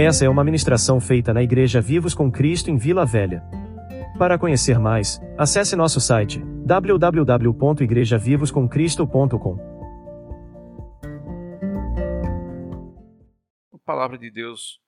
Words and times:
Essa 0.00 0.24
é 0.24 0.28
uma 0.28 0.44
ministração 0.44 1.00
feita 1.00 1.34
na 1.34 1.42
Igreja 1.42 1.80
Vivos 1.80 2.14
com 2.14 2.30
Cristo 2.30 2.70
em 2.70 2.76
Vila 2.76 3.04
Velha. 3.04 3.42
Para 4.16 4.38
conhecer 4.38 4.78
mais, 4.78 5.20
acesse 5.36 5.74
nosso 5.74 6.00
site 6.00 6.40
www.igrejavivoscomcristo.com. 6.64 9.58
A 13.74 13.78
palavra 13.84 14.16
de 14.16 14.30
Deus 14.30 14.80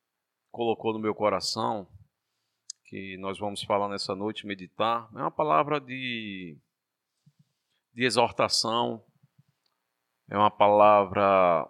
colocou 0.52 0.92
no 0.92 1.00
meu 1.00 1.12
coração 1.12 1.88
que 2.84 3.18
nós 3.18 3.36
vamos 3.36 3.64
falar 3.64 3.88
nessa 3.88 4.14
noite, 4.14 4.46
meditar, 4.46 5.08
é 5.12 5.18
uma 5.18 5.32
palavra 5.32 5.80
de, 5.80 6.56
de 7.92 8.04
exortação, 8.04 9.02
é 10.30 10.38
uma 10.38 10.52
palavra 10.52 11.68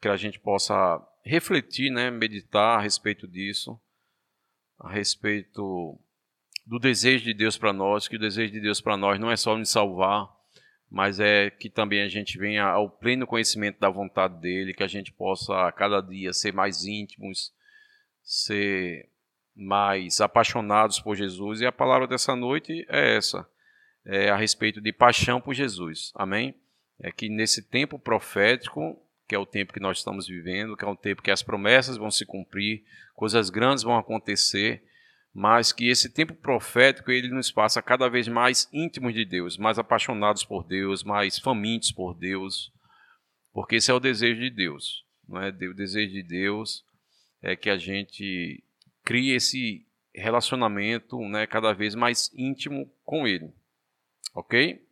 que 0.00 0.08
a 0.08 0.16
gente 0.16 0.40
possa 0.40 1.06
refletir, 1.24 1.90
né, 1.90 2.10
meditar 2.10 2.78
a 2.78 2.82
respeito 2.82 3.26
disso, 3.26 3.80
a 4.78 4.90
respeito 4.90 5.98
do 6.66 6.78
desejo 6.78 7.24
de 7.24 7.34
Deus 7.34 7.58
para 7.58 7.72
nós, 7.72 8.08
que 8.08 8.16
o 8.16 8.20
desejo 8.20 8.52
de 8.52 8.60
Deus 8.60 8.80
para 8.80 8.96
nós 8.96 9.18
não 9.18 9.30
é 9.30 9.36
só 9.36 9.56
nos 9.56 9.70
salvar, 9.70 10.28
mas 10.90 11.20
é 11.20 11.50
que 11.50 11.70
também 11.70 12.02
a 12.02 12.08
gente 12.08 12.38
venha 12.38 12.64
ao 12.64 12.90
pleno 12.90 13.26
conhecimento 13.26 13.78
da 13.78 13.88
vontade 13.88 14.40
dele, 14.40 14.74
que 14.74 14.82
a 14.82 14.88
gente 14.88 15.12
possa 15.12 15.68
a 15.68 15.72
cada 15.72 16.00
dia 16.00 16.32
ser 16.32 16.52
mais 16.52 16.84
íntimos, 16.84 17.52
ser 18.22 19.08
mais 19.54 20.20
apaixonados 20.20 21.00
por 21.00 21.14
Jesus. 21.14 21.60
E 21.60 21.66
a 21.66 21.72
palavra 21.72 22.06
dessa 22.06 22.34
noite 22.34 22.84
é 22.88 23.16
essa, 23.16 23.48
é 24.04 24.30
a 24.30 24.36
respeito 24.36 24.80
de 24.80 24.92
paixão 24.92 25.40
por 25.40 25.54
Jesus. 25.54 26.12
Amém? 26.14 26.54
É 26.98 27.12
que 27.12 27.28
nesse 27.28 27.62
tempo 27.62 27.98
profético 27.98 29.00
que 29.30 29.34
é 29.36 29.38
o 29.38 29.46
tempo 29.46 29.72
que 29.72 29.78
nós 29.78 29.98
estamos 29.98 30.26
vivendo, 30.26 30.76
que 30.76 30.84
é 30.84 30.88
um 30.88 30.96
tempo 30.96 31.22
que 31.22 31.30
as 31.30 31.40
promessas 31.40 31.96
vão 31.96 32.10
se 32.10 32.26
cumprir, 32.26 32.82
coisas 33.14 33.48
grandes 33.48 33.84
vão 33.84 33.96
acontecer, 33.96 34.82
mas 35.32 35.72
que 35.72 35.88
esse 35.88 36.10
tempo 36.10 36.34
profético 36.34 37.12
ele 37.12 37.28
nos 37.28 37.48
passa 37.48 37.80
cada 37.80 38.08
vez 38.08 38.26
mais 38.26 38.68
íntimos 38.72 39.14
de 39.14 39.24
Deus, 39.24 39.56
mais 39.56 39.78
apaixonados 39.78 40.44
por 40.44 40.64
Deus, 40.64 41.04
mais 41.04 41.38
famintos 41.38 41.92
por 41.92 42.12
Deus, 42.12 42.72
porque 43.52 43.76
esse 43.76 43.88
é 43.88 43.94
o 43.94 44.00
desejo 44.00 44.40
de 44.40 44.50
Deus, 44.50 45.06
não 45.28 45.40
é? 45.40 45.50
O 45.50 45.74
desejo 45.74 46.12
de 46.12 46.24
Deus 46.24 46.84
é 47.40 47.54
que 47.54 47.70
a 47.70 47.78
gente 47.78 48.64
crie 49.04 49.30
esse 49.30 49.86
relacionamento, 50.12 51.20
né, 51.28 51.46
cada 51.46 51.72
vez 51.72 51.94
mais 51.94 52.32
íntimo 52.34 52.92
com 53.04 53.28
Ele, 53.28 53.48
ok? 54.34 54.84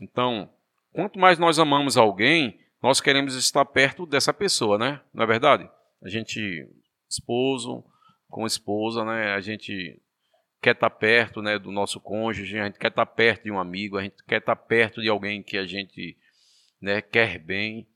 Então, 0.00 0.48
quanto 0.92 1.18
mais 1.18 1.36
nós 1.36 1.58
amamos 1.58 1.96
alguém, 1.96 2.61
nós 2.82 3.00
queremos 3.00 3.34
estar 3.36 3.64
perto 3.64 4.04
dessa 4.04 4.34
pessoa, 4.34 4.76
né? 4.76 5.00
Não 5.14 5.22
é 5.22 5.26
verdade? 5.26 5.70
A 6.02 6.08
gente, 6.08 6.68
esposo 7.08 7.84
com 8.28 8.46
esposa, 8.46 9.04
né? 9.04 9.34
A 9.34 9.40
gente 9.40 10.02
quer 10.60 10.74
estar 10.74 10.90
perto, 10.90 11.42
né, 11.42 11.58
do 11.58 11.72
nosso 11.72 12.00
cônjuge, 12.00 12.58
a 12.58 12.66
gente 12.66 12.78
quer 12.78 12.88
estar 12.88 13.04
perto 13.04 13.44
de 13.44 13.50
um 13.50 13.58
amigo, 13.58 13.98
a 13.98 14.02
gente 14.02 14.22
quer 14.24 14.38
estar 14.38 14.54
perto 14.54 15.02
de 15.02 15.08
alguém 15.08 15.42
que 15.42 15.58
a 15.58 15.66
gente, 15.66 16.16
né, 16.80 17.02
quer 17.02 17.38
bem. 17.38 17.86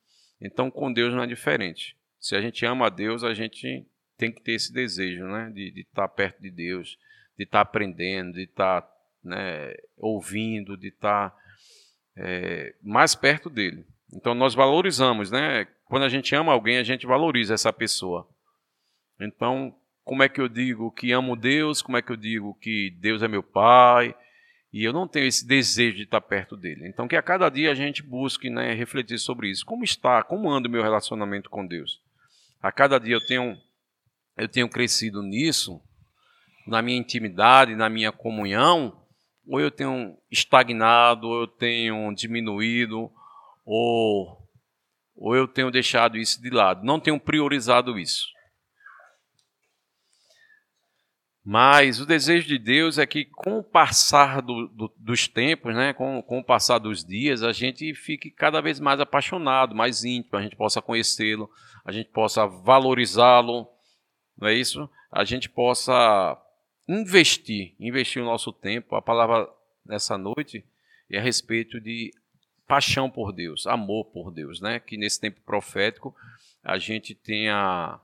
Então, 0.40 0.68
com 0.68 0.92
Deus 0.92 1.14
não 1.14 1.22
é 1.22 1.26
diferente. 1.28 1.96
Se 2.18 2.34
a 2.34 2.40
gente 2.40 2.66
ama 2.66 2.86
a 2.86 2.90
Deus, 2.90 3.22
a 3.22 3.32
gente 3.32 3.86
tem 4.18 4.32
que 4.32 4.42
ter 4.42 4.52
esse 4.52 4.72
desejo, 4.72 5.24
né, 5.26 5.50
de, 5.54 5.70
de 5.70 5.80
estar 5.82 6.08
perto 6.08 6.42
de 6.42 6.50
Deus, 6.50 6.98
de 7.38 7.44
estar 7.44 7.60
aprendendo, 7.60 8.32
de 8.32 8.42
estar, 8.42 8.84
né, 9.22 9.72
ouvindo, 9.96 10.76
de 10.76 10.88
estar 10.88 11.32
é, 12.16 12.74
mais 12.82 13.14
perto 13.14 13.48
dele. 13.48 13.86
Então 14.12 14.34
nós 14.34 14.54
valorizamos, 14.54 15.30
né? 15.30 15.66
Quando 15.86 16.04
a 16.04 16.08
gente 16.08 16.34
ama 16.34 16.52
alguém, 16.52 16.78
a 16.78 16.82
gente 16.82 17.06
valoriza 17.06 17.54
essa 17.54 17.72
pessoa. 17.72 18.28
Então, 19.20 19.74
como 20.04 20.22
é 20.22 20.28
que 20.28 20.40
eu 20.40 20.48
digo 20.48 20.90
que 20.90 21.12
amo 21.12 21.36
Deus? 21.36 21.82
Como 21.82 21.96
é 21.96 22.02
que 22.02 22.12
eu 22.12 22.16
digo 22.16 22.54
que 22.60 22.90
Deus 23.00 23.22
é 23.22 23.28
meu 23.28 23.42
Pai? 23.42 24.14
E 24.72 24.84
eu 24.84 24.92
não 24.92 25.08
tenho 25.08 25.26
esse 25.26 25.46
desejo 25.46 25.96
de 25.96 26.02
estar 26.02 26.20
perto 26.20 26.56
dele. 26.56 26.86
Então, 26.86 27.08
que 27.08 27.16
a 27.16 27.22
cada 27.22 27.48
dia 27.48 27.70
a 27.70 27.74
gente 27.74 28.02
busque 28.02 28.50
né, 28.50 28.74
refletir 28.74 29.18
sobre 29.18 29.48
isso. 29.48 29.64
Como 29.64 29.84
está? 29.84 30.22
Como 30.22 30.50
anda 30.50 30.68
o 30.68 30.70
meu 30.70 30.82
relacionamento 30.82 31.48
com 31.48 31.66
Deus? 31.66 32.00
A 32.60 32.70
cada 32.70 32.98
dia 32.98 33.14
eu 33.14 33.26
tenho, 33.26 33.56
eu 34.36 34.48
tenho 34.48 34.68
crescido 34.68 35.22
nisso, 35.22 35.80
na 36.66 36.82
minha 36.82 36.98
intimidade, 36.98 37.74
na 37.74 37.88
minha 37.88 38.12
comunhão, 38.12 39.02
ou 39.48 39.60
eu 39.60 39.70
tenho 39.70 40.16
estagnado, 40.30 41.28
ou 41.28 41.42
eu 41.42 41.46
tenho 41.46 42.12
diminuído, 42.14 43.10
ou, 43.66 44.38
ou 45.16 45.34
eu 45.34 45.48
tenho 45.48 45.70
deixado 45.72 46.16
isso 46.16 46.40
de 46.40 46.48
lado, 46.48 46.84
não 46.84 47.00
tenho 47.00 47.18
priorizado 47.18 47.98
isso. 47.98 48.24
Mas 51.44 52.00
o 52.00 52.06
desejo 52.06 52.48
de 52.48 52.58
Deus 52.58 52.98
é 52.98 53.06
que, 53.06 53.24
com 53.24 53.58
o 53.58 53.62
passar 53.62 54.42
do, 54.42 54.66
do, 54.66 54.92
dos 54.96 55.28
tempos, 55.28 55.74
né, 55.74 55.92
com, 55.92 56.20
com 56.22 56.40
o 56.40 56.44
passar 56.44 56.78
dos 56.78 57.04
dias, 57.04 57.42
a 57.42 57.52
gente 57.52 57.94
fique 57.94 58.32
cada 58.32 58.60
vez 58.60 58.80
mais 58.80 58.98
apaixonado, 58.98 59.74
mais 59.74 60.02
íntimo, 60.02 60.36
a 60.36 60.42
gente 60.42 60.56
possa 60.56 60.82
conhecê-lo, 60.82 61.48
a 61.84 61.92
gente 61.92 62.10
possa 62.10 62.46
valorizá-lo, 62.46 63.68
não 64.36 64.48
é 64.48 64.54
isso? 64.54 64.90
A 65.10 65.24
gente 65.24 65.48
possa 65.48 66.36
investir, 66.88 67.76
investir 67.78 68.20
o 68.20 68.26
nosso 68.26 68.52
tempo. 68.52 68.96
A 68.96 69.02
palavra 69.02 69.48
nessa 69.84 70.18
noite 70.18 70.64
é 71.08 71.18
a 71.18 71.22
respeito 71.22 71.80
de 71.80 72.10
paixão 72.66 73.10
por 73.10 73.32
Deus, 73.32 73.66
amor 73.66 74.06
por 74.06 74.30
Deus, 74.30 74.60
né? 74.60 74.80
Que 74.80 74.96
nesse 74.96 75.20
tempo 75.20 75.40
profético 75.42 76.14
a 76.62 76.78
gente 76.78 77.14
tenha 77.14 78.00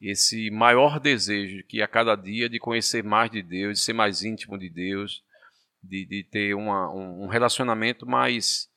esse 0.00 0.50
maior 0.50 0.98
desejo 0.98 1.62
que 1.64 1.82
a 1.82 1.88
cada 1.88 2.16
dia 2.16 2.48
de 2.48 2.58
conhecer 2.58 3.04
mais 3.04 3.30
de 3.30 3.42
Deus, 3.42 3.78
de 3.78 3.84
ser 3.84 3.92
mais 3.92 4.22
íntimo 4.22 4.58
de 4.58 4.70
Deus, 4.70 5.22
de, 5.82 6.06
de 6.06 6.24
ter 6.24 6.54
uma, 6.54 6.90
um 6.90 7.26
relacionamento 7.26 8.06
mais, 8.06 8.68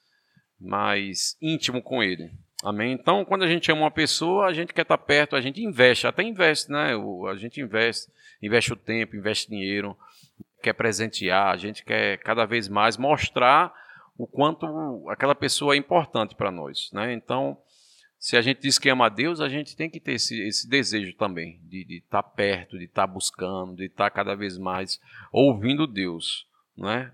mais 0.59 1.37
íntimo 1.41 1.81
com 1.81 2.03
Ele. 2.03 2.29
Amém? 2.63 2.93
Então, 2.93 3.25
quando 3.25 3.43
a 3.43 3.47
gente 3.47 3.69
ama 3.71 3.81
uma 3.81 3.91
pessoa, 3.91 4.47
a 4.47 4.53
gente 4.53 4.73
quer 4.73 4.83
estar 4.83 4.97
perto, 4.97 5.35
a 5.35 5.41
gente 5.41 5.61
investe, 5.61 6.07
até 6.07 6.23
investe, 6.23 6.71
né? 6.71 6.91
A 7.29 7.35
gente 7.35 7.59
investe, 7.59 8.09
investe 8.41 8.71
o 8.71 8.77
tempo, 8.77 9.17
investe 9.17 9.49
dinheiro, 9.49 9.97
quer 10.61 10.73
presentear, 10.73 11.53
a 11.53 11.57
gente 11.57 11.83
quer 11.83 12.17
cada 12.19 12.45
vez 12.45 12.69
mais 12.69 12.95
mostrar 12.95 13.73
o 14.17 14.27
quanto 14.27 14.65
aquela 15.09 15.35
pessoa 15.35 15.73
é 15.73 15.77
importante 15.77 16.35
para 16.35 16.51
nós. 16.51 16.89
Né? 16.93 17.13
Então, 17.13 17.57
se 18.23 18.37
a 18.37 18.41
gente 18.41 18.61
diz 18.61 18.79
que 18.79 18.89
ama 18.89 19.07
a 19.07 19.09
Deus, 19.09 19.41
a 19.41 19.49
gente 19.49 19.75
tem 19.75 19.89
que 19.89 19.99
ter 19.99 20.13
esse, 20.13 20.39
esse 20.47 20.69
desejo 20.69 21.15
também 21.17 21.59
de, 21.63 21.97
estar 21.97 22.23
tá 22.23 22.29
perto, 22.29 22.77
de 22.77 22.85
estar 22.85 23.07
tá 23.07 23.13
buscando, 23.13 23.75
de 23.75 23.85
estar 23.85 24.05
tá 24.05 24.09
cada 24.09 24.35
vez 24.35 24.57
mais 24.57 24.99
ouvindo 25.31 25.87
Deus. 25.87 26.47
Né? 26.77 27.11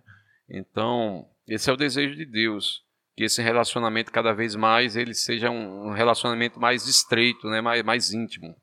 Então, 0.50 1.28
esse 1.48 1.70
é 1.70 1.74
o 1.74 1.78
desejo 1.78 2.16
de 2.16 2.26
Deus, 2.26 2.84
que 3.16 3.24
esse 3.24 3.42
relacionamento 3.42 4.12
cada 4.12 4.34
vez 4.34 4.56
mais 4.56 4.96
ele 4.96 5.14
seja 5.14 5.50
um, 5.50 5.92
relacionamento 5.92 6.60
mais 6.60 6.86
estreito, 6.86 7.50
né? 7.50 7.60
mais, 7.60 7.84
mais 7.84 8.14
íntimo, 8.14 8.56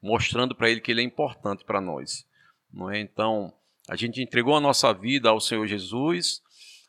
mostrando 0.00 0.54
para 0.54 0.70
ele 0.70 0.80
que 0.80 0.92
ele 0.92 1.00
é 1.00 1.04
importante 1.04 1.64
para 1.64 1.80
nós. 1.80 2.26
Não 2.72 2.90
é? 2.90 3.00
Então, 3.00 3.52
a 3.88 3.96
gente 3.96 4.22
entregou 4.22 4.56
a 4.56 4.60
nossa 4.60 4.92
vida 4.92 5.28
ao 5.28 5.40
Senhor 5.40 5.66
Jesus, 5.66 6.40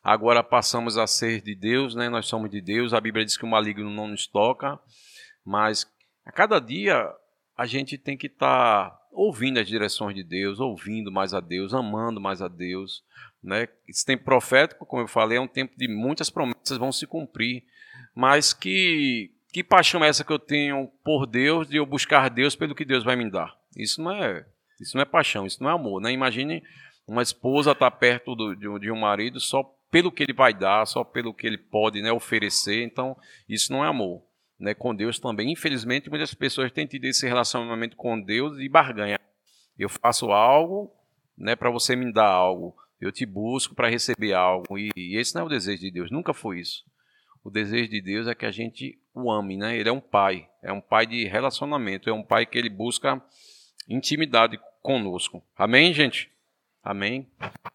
agora 0.03 0.43
passamos 0.43 0.97
a 0.97 1.07
ser 1.07 1.41
de 1.41 1.55
Deus, 1.55 1.95
né? 1.95 2.09
Nós 2.09 2.27
somos 2.27 2.49
de 2.49 2.59
Deus. 2.59 2.93
A 2.93 2.99
Bíblia 2.99 3.23
diz 3.23 3.37
que 3.37 3.45
o 3.45 3.49
maligno 3.49 3.89
não 3.89 4.07
nos 4.07 4.27
toca, 4.27 4.77
mas 5.45 5.87
a 6.25 6.31
cada 6.31 6.59
dia 6.59 7.09
a 7.57 7.65
gente 7.65 7.97
tem 7.97 8.17
que 8.17 8.27
estar 8.27 8.89
tá 8.89 8.99
ouvindo 9.11 9.59
as 9.59 9.67
direções 9.67 10.15
de 10.15 10.23
Deus, 10.23 10.59
ouvindo 10.59 11.11
mais 11.11 11.33
a 11.33 11.39
Deus, 11.39 11.73
amando 11.73 12.19
mais 12.19 12.41
a 12.41 12.47
Deus, 12.47 13.03
né? 13.41 13.67
Esse 13.87 14.05
tempo 14.05 14.23
profético, 14.23 14.85
como 14.85 15.03
eu 15.03 15.07
falei, 15.07 15.37
é 15.37 15.41
um 15.41 15.47
tempo 15.47 15.73
de 15.77 15.87
muitas 15.87 16.29
promessas 16.29 16.77
vão 16.77 16.91
se 16.91 17.07
cumprir, 17.07 17.63
mas 18.15 18.53
que 18.53 19.31
que 19.51 19.63
paixão 19.63 20.03
é 20.03 20.07
essa 20.07 20.23
que 20.23 20.33
eu 20.33 20.39
tenho 20.39 20.87
por 21.03 21.27
Deus 21.27 21.67
de 21.67 21.77
eu 21.77 21.85
buscar 21.85 22.27
Deus 22.27 22.55
pelo 22.55 22.73
que 22.73 22.83
Deus 22.83 23.03
vai 23.03 23.15
me 23.15 23.29
dar? 23.29 23.55
Isso 23.77 24.01
não 24.01 24.11
é 24.11 24.45
isso 24.81 24.97
não 24.97 25.03
é 25.03 25.05
paixão, 25.05 25.45
isso 25.45 25.61
não 25.61 25.69
é 25.69 25.73
amor, 25.73 26.01
né? 26.01 26.11
Imagine 26.11 26.63
uma 27.07 27.21
esposa 27.21 27.71
estar 27.71 27.91
tá 27.91 27.95
perto 27.95 28.35
do, 28.35 28.55
de, 28.55 28.79
de 28.79 28.91
um 28.91 28.99
marido 28.99 29.39
só 29.39 29.63
pelo 29.93 30.11
que 30.11 30.23
ele 30.23 30.33
vai 30.33 30.55
dar, 30.55 30.87
só 30.87 31.03
pelo 31.03 31.35
que 31.35 31.45
ele 31.45 31.57
pode 31.57 32.01
né, 32.01 32.11
oferecer. 32.11 32.83
Então, 32.83 33.15
isso 33.47 33.71
não 33.71 33.85
é 33.85 33.87
amor. 33.87 34.23
Né, 34.59 34.73
com 34.73 34.95
Deus 34.95 35.19
também. 35.19 35.51
Infelizmente, 35.51 36.09
muitas 36.09 36.33
pessoas 36.33 36.71
têm 36.71 36.87
tido 36.87 37.05
esse 37.05 37.27
relacionamento 37.27 37.95
com 37.95 38.19
Deus 38.19 38.57
e 38.57 38.67
barganha. 38.67 39.19
Eu 39.77 39.89
faço 39.89 40.31
algo 40.31 40.91
né, 41.37 41.55
para 41.55 41.69
você 41.69 41.95
me 41.95 42.11
dar 42.11 42.27
algo. 42.27 42.75
Eu 42.99 43.11
te 43.11 43.23
busco 43.23 43.75
para 43.75 43.87
receber 43.87 44.33
algo. 44.33 44.79
E, 44.79 44.89
e, 44.95 45.15
esse 45.17 45.35
não 45.35 45.43
é 45.43 45.45
o 45.45 45.49
desejo 45.49 45.81
de 45.81 45.91
Deus. 45.91 46.09
Nunca 46.09 46.33
foi 46.33 46.59
isso. 46.59 46.83
O 47.43 47.51
desejo 47.51 47.89
de 47.89 48.01
Deus 48.01 48.25
é 48.25 48.33
que 48.33 48.47
a 48.47 48.51
gente 48.51 48.97
o 49.13 49.31
ame. 49.31 49.57
Né? 49.57 49.77
Ele 49.77 49.89
é 49.89 49.91
um 49.91 50.01
pai. 50.01 50.49
É 50.63 50.73
um 50.73 50.81
pai 50.81 51.05
de 51.05 51.25
relacionamento. 51.25 52.09
É 52.09 52.13
um 52.13 52.23
pai 52.23 52.47
que 52.47 52.57
ele 52.57 52.69
busca 52.69 53.21
intimidade 53.87 54.59
conosco. 54.81 55.43
Amém, 55.55 55.93
gente? 55.93 56.32
Amém? 56.83 57.29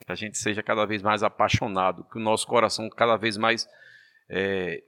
Que 0.05 0.13
a 0.13 0.15
gente 0.15 0.37
seja 0.37 0.63
cada 0.63 0.85
vez 0.85 1.03
mais 1.03 1.23
apaixonado, 1.23 2.05
que 2.05 2.19
o 2.19 2.23
nosso 2.23 2.47
coração 2.47 2.91
cada 2.91 3.17
vez 3.17 3.39
mais 3.39 3.67
é, 4.29 4.83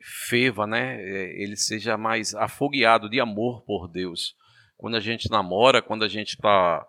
né? 0.69 1.01
É, 1.01 1.43
ele 1.43 1.57
seja 1.57 1.97
mais 1.97 2.35
afogueado 2.35 3.09
de 3.09 3.19
amor 3.19 3.63
por 3.63 3.89
Deus. 3.89 4.37
quando 4.77 4.97
a 4.97 5.01
gente 5.01 5.31
namora, 5.31 5.83
quando 5.83 6.05
a 6.05 6.09
gente 6.09 6.31
está 6.31 6.87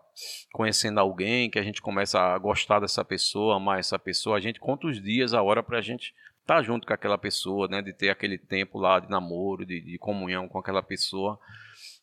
conhecendo 0.54 1.00
alguém, 1.00 1.50
que 1.50 1.60
a 1.60 1.63
gente 1.63 1.81
começa 1.81 2.19
a 2.19 2.38
gostar 2.38 2.80
dessa 2.80 3.04
pessoa, 3.04 3.57
amar 3.57 3.80
essa 3.80 4.00
pessoa, 4.00 4.38
a 4.38 4.39
gente 4.39 4.60
conta 4.60 4.88
os 4.88 5.01
dias, 5.01 5.34
a 5.34 5.42
hora 5.42 5.62
para 5.62 5.77
a 5.77 5.81
gente 5.81 6.13
estar 6.42 6.56
tá 6.56 6.62
junto 6.62 6.88
com 6.88 6.94
aquela 6.94 7.18
pessoa, 7.18 7.68
né? 7.68 7.81
De 7.81 7.94
ter 7.94 8.10
aquele 8.10 8.38
tempo 8.38 8.77
lá 8.77 9.00
de 9.00 9.10
namoro, 9.10 9.66
de, 9.66 9.81
de 9.81 9.98
comunhão 9.98 10.48
com 10.48 10.60
aquela 10.60 10.84
pessoa. 10.84 11.39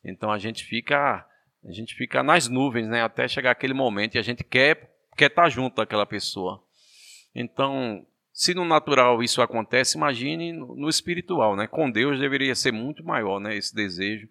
Então 0.04 0.30
a 0.30 0.38
gente 0.38 0.64
fica 0.64 1.26
a 1.64 1.72
gente 1.72 1.94
fica 1.94 2.22
nas 2.22 2.48
nuvens, 2.48 2.88
né? 2.88 3.02
Até 3.02 3.28
chegar 3.28 3.50
aquele 3.50 3.74
momento 3.74 4.14
e 4.14 4.18
a 4.18 4.22
gente 4.22 4.44
quer 4.44 4.97
quer 5.18 5.26
estar 5.26 5.42
tá 5.42 5.48
junto 5.48 5.76
daquela 5.76 6.06
pessoa. 6.06 6.62
Então, 7.34 8.06
se 8.32 8.54
no 8.54 8.64
natural 8.64 9.20
isso 9.22 9.42
acontece, 9.42 9.98
imagine 9.98 10.52
no 10.52 10.88
espiritual, 10.88 11.56
né? 11.56 11.66
Com 11.66 11.90
Deus 11.90 12.20
deveria 12.20 12.54
ser 12.54 12.72
muito 12.72 13.04
maior, 13.04 13.40
né? 13.40 13.56
Esse 13.56 13.74
desejo 13.74 14.28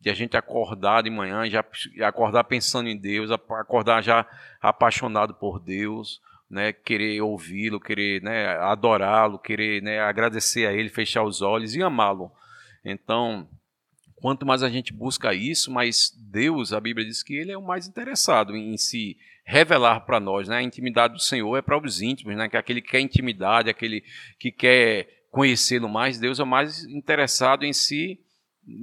de 0.00 0.08
a 0.08 0.14
gente 0.14 0.34
acordar 0.34 1.02
de 1.02 1.10
manhã, 1.10 1.48
já 1.48 1.62
acordar 2.08 2.44
pensando 2.44 2.88
em 2.88 2.96
Deus, 2.96 3.30
acordar 3.30 4.02
já 4.02 4.26
apaixonado 4.62 5.34
por 5.34 5.60
Deus, 5.60 6.22
né? 6.48 6.72
Querer 6.72 7.20
ouvi-lo, 7.20 7.78
querer 7.78 8.22
né? 8.22 8.56
adorá-lo, 8.56 9.38
querer 9.38 9.82
né? 9.82 10.00
agradecer 10.00 10.66
a 10.66 10.72
Ele, 10.72 10.88
fechar 10.88 11.22
os 11.22 11.42
olhos 11.42 11.74
e 11.74 11.82
amá-lo. 11.82 12.32
Então, 12.82 13.46
quanto 14.20 14.46
mais 14.46 14.62
a 14.62 14.68
gente 14.68 14.92
busca 14.92 15.34
isso, 15.34 15.70
mais 15.70 16.12
Deus, 16.30 16.72
a 16.72 16.80
Bíblia 16.80 17.06
diz 17.06 17.22
que 17.22 17.34
Ele 17.34 17.52
é 17.52 17.58
o 17.58 17.66
mais 17.66 17.86
interessado 17.86 18.56
em 18.56 18.76
se 18.76 19.16
revelar 19.44 20.00
para 20.00 20.20
nós, 20.20 20.48
né? 20.48 20.58
A 20.58 20.62
intimidade 20.62 21.14
do 21.14 21.20
Senhor 21.20 21.56
é 21.56 21.62
para 21.62 21.78
os 21.78 22.00
íntimos, 22.00 22.36
né? 22.36 22.48
Que 22.48 22.56
é 22.56 22.60
aquele 22.60 22.80
que 22.80 22.90
quer 22.90 23.00
intimidade, 23.00 23.70
aquele 23.70 24.04
que 24.38 24.52
quer 24.52 25.24
conhecê-lo 25.30 25.88
mais, 25.88 26.18
Deus 26.18 26.38
é 26.40 26.44
mais 26.44 26.84
interessado 26.84 27.64
em 27.64 27.72
se 27.72 28.20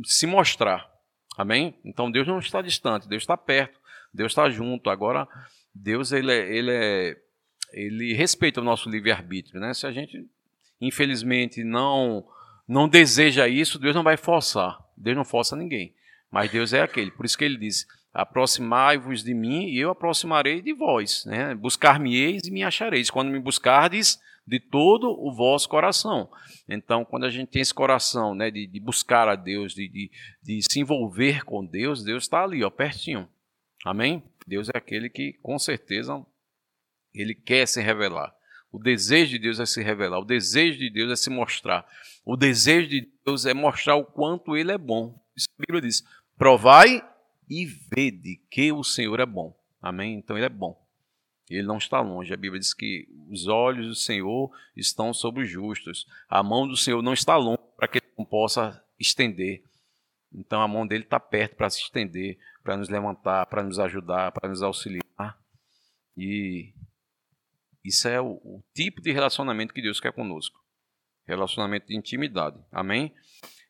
se 0.03 0.25
mostrar. 0.25 0.89
Amém? 1.37 1.75
Então 1.85 2.09
Deus 2.11 2.27
não 2.27 2.39
está 2.39 2.61
distante, 2.61 3.07
Deus 3.07 3.23
está 3.23 3.37
perto, 3.37 3.79
Deus 4.13 4.31
está 4.31 4.49
junto. 4.49 4.89
Agora 4.89 5.27
Deus 5.73 6.11
ele 6.11 6.31
é, 6.31 6.55
ele 6.55 6.71
é, 6.71 7.17
ele 7.71 8.13
respeita 8.13 8.59
o 8.59 8.63
nosso 8.63 8.89
livre 8.89 9.11
arbítrio, 9.11 9.59
né? 9.59 9.73
Se 9.73 9.85
a 9.85 9.91
gente 9.91 10.25
infelizmente 10.81 11.63
não 11.63 12.25
não 12.67 12.89
deseja 12.89 13.47
isso, 13.47 13.79
Deus 13.79 13.95
não 13.95 14.03
vai 14.03 14.17
forçar. 14.17 14.77
Deus 14.97 15.15
não 15.15 15.23
força 15.23 15.55
ninguém. 15.55 15.93
Mas 16.31 16.51
Deus 16.51 16.73
é 16.73 16.81
aquele. 16.81 17.11
Por 17.11 17.25
isso 17.25 17.37
que 17.37 17.45
ele 17.45 17.57
diz: 17.57 17.85
aproximai-vos 18.13 19.23
de 19.23 19.33
mim 19.33 19.67
e 19.67 19.79
eu 19.79 19.89
aproximarei 19.89 20.61
de 20.61 20.73
vós. 20.73 21.23
Né? 21.25 21.53
Buscar-me-eis 21.55 22.43
e 22.45 22.51
me 22.51 22.63
achareis. 22.63 23.09
Quando 23.09 23.31
me 23.31 23.39
buscardes 23.39 24.19
de 24.47 24.59
todo 24.61 25.09
o 25.09 25.31
vosso 25.31 25.67
coração. 25.67 26.31
Então, 26.69 27.03
quando 27.03 27.25
a 27.25 27.29
gente 27.29 27.49
tem 27.49 27.61
esse 27.61 27.73
coração 27.73 28.33
né, 28.33 28.49
de, 28.49 28.65
de 28.65 28.79
buscar 28.79 29.27
a 29.27 29.35
Deus, 29.35 29.73
de, 29.73 29.89
de, 29.89 30.11
de, 30.41 30.61
se 30.61 30.79
envolver 30.79 31.43
com 31.43 31.65
Deus, 31.65 32.01
Deus 32.01 32.23
está 32.23 32.43
ali, 32.43 32.63
ó, 32.63 32.69
pertinho. 32.69 33.27
Amém? 33.85 34.23
Deus 34.47 34.69
é 34.69 34.77
aquele 34.77 35.09
que, 35.09 35.33
com 35.41 35.59
certeza, 35.59 36.25
ele 37.13 37.35
quer 37.35 37.67
se 37.67 37.81
revelar. 37.81 38.33
O 38.71 38.79
desejo 38.79 39.31
de 39.31 39.39
Deus 39.39 39.59
é 39.59 39.65
se 39.65 39.81
revelar, 39.81 40.19
o 40.19 40.25
desejo 40.25 40.79
de 40.79 40.89
Deus 40.89 41.11
é 41.11 41.15
se 41.15 41.29
mostrar. 41.29 41.85
O 42.23 42.37
desejo 42.37 42.87
de 42.87 43.09
Deus 43.27 43.45
é 43.45 43.53
mostrar 43.53 43.97
o 43.97 44.05
quanto 44.05 44.55
ele 44.55 44.71
é 44.71 44.77
bom. 44.77 45.19
Isso 45.35 45.49
a 45.59 45.61
Bíblia 45.61 45.81
diz: 45.81 46.01
provai 46.37 47.05
e 47.49 47.65
vede 47.65 48.37
que 48.49 48.71
o 48.71 48.85
Senhor 48.85 49.19
é 49.19 49.25
bom. 49.25 49.53
Amém? 49.81 50.15
Então 50.15 50.37
ele 50.37 50.45
é 50.45 50.49
bom. 50.49 50.81
Ele 51.49 51.67
não 51.67 51.77
está 51.77 51.99
longe. 51.99 52.33
A 52.33 52.37
Bíblia 52.37 52.59
diz 52.59 52.73
que 52.73 53.05
os 53.29 53.47
olhos 53.47 53.87
do 53.87 53.95
Senhor 53.95 54.49
estão 54.75 55.13
sobre 55.13 55.43
os 55.43 55.49
justos. 55.49 56.07
A 56.29 56.41
mão 56.41 56.65
do 56.65 56.77
Senhor 56.77 57.01
não 57.01 57.13
está 57.13 57.35
longe 57.35 57.59
para 57.75 57.89
que 57.89 57.97
ele 57.97 58.13
não 58.17 58.25
possa 58.25 58.81
estender. 58.97 59.61
Então 60.33 60.61
a 60.61 60.67
mão 60.67 60.87
dele 60.87 61.03
está 61.03 61.19
perto 61.19 61.55
para 61.55 61.69
se 61.69 61.81
estender, 61.81 62.37
para 62.63 62.77
nos 62.77 62.87
levantar, 62.87 63.45
para 63.47 63.63
nos 63.63 63.77
ajudar, 63.77 64.31
para 64.31 64.49
nos 64.49 64.61
auxiliar. 64.61 65.37
E 66.15 66.73
isso 67.83 68.07
é 68.07 68.19
o, 68.19 68.31
o, 68.43 68.63
tipo 68.73 69.01
de 69.01 69.11
relacionamento 69.11 69.73
que 69.73 69.81
Deus 69.81 69.99
quer 69.99 70.11
conosco. 70.11 70.59
Relacionamento 71.27 71.87
de 71.87 71.97
intimidade. 71.97 72.57
Amém? 72.71 73.13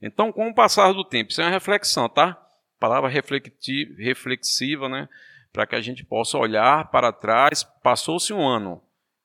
Então, 0.02 0.32
com 0.32 0.50
o 0.50 0.54
passar 0.54 0.94
do 0.94 1.04
tempo, 1.04 1.32
isso 1.32 1.42
é 1.42 1.46
uma 1.46 1.52
reflexão, 1.52 2.08
tá? 2.08 2.40
palavra 2.80 3.10
reflexiva, 3.10 4.88
né? 4.88 5.10
Para 5.52 5.66
que 5.66 5.76
a 5.76 5.82
gente 5.82 6.06
possa 6.06 6.38
olhar 6.38 6.90
para 6.92 7.12
trás. 7.12 7.64
Passou-se 7.84 8.34
um 8.34 8.48
ano, 8.48 8.82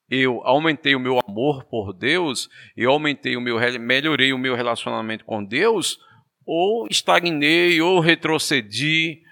eu 0.09 0.41
aumentei 0.45 0.95
o 0.95 1.01
meu 1.01 1.19
amor 1.27 1.65
por 1.65 1.93
Deus, 1.93 2.49
eu 2.77 2.91
aumentei 2.91 3.37
o 3.37 3.41
meu, 3.41 3.59
melhorei 3.81 4.33
o 4.33 4.39
meu 4.39 4.55
relacionamento 4.55 5.25
com 5.25 5.45
Deus, 5.45 5.99
ou 6.45 6.87
estagnei, 6.91 7.81
ou 7.81 8.01
retrocedi, 8.01 9.23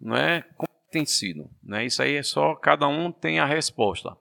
não 0.00 0.16
é? 0.16 0.42
Como 0.56 0.68
tem 0.90 1.04
sido, 1.04 1.50
né? 1.62 1.84
Isso 1.84 2.02
aí 2.02 2.16
é 2.16 2.22
só 2.22 2.54
cada 2.54 2.86
um 2.88 3.12
tem 3.12 3.38
a 3.38 3.46
resposta. 3.46 4.16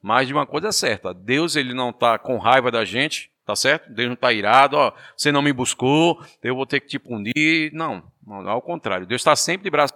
Mas 0.00 0.28
de 0.28 0.32
uma 0.32 0.46
coisa 0.46 0.68
é 0.68 0.72
certa, 0.72 1.12
Deus 1.12 1.56
ele 1.56 1.74
não 1.74 1.90
está 1.90 2.16
com 2.18 2.38
raiva 2.38 2.70
da 2.70 2.84
gente, 2.84 3.30
tá 3.44 3.54
certo? 3.54 3.92
Deus 3.92 4.08
não 4.08 4.14
está 4.14 4.32
irado, 4.32 4.76
ó, 4.76 4.92
você 5.16 5.30
não 5.30 5.42
me 5.42 5.52
buscou, 5.52 6.22
eu 6.42 6.54
vou 6.54 6.66
ter 6.66 6.80
que 6.80 6.86
te 6.86 6.98
punir. 6.98 7.72
Não, 7.72 8.02
não 8.26 8.48
ao 8.48 8.62
contrário. 8.62 9.06
Deus 9.06 9.20
está 9.20 9.36
sempre 9.36 9.64
de 9.64 9.70
braço. 9.70 9.94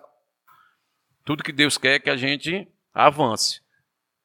Tudo 1.25 1.43
que 1.43 1.53
Deus 1.53 1.77
quer 1.77 1.95
é 1.95 1.99
que 1.99 2.11
a 2.11 2.17
gente 2.17 2.67
avance, 2.93 3.61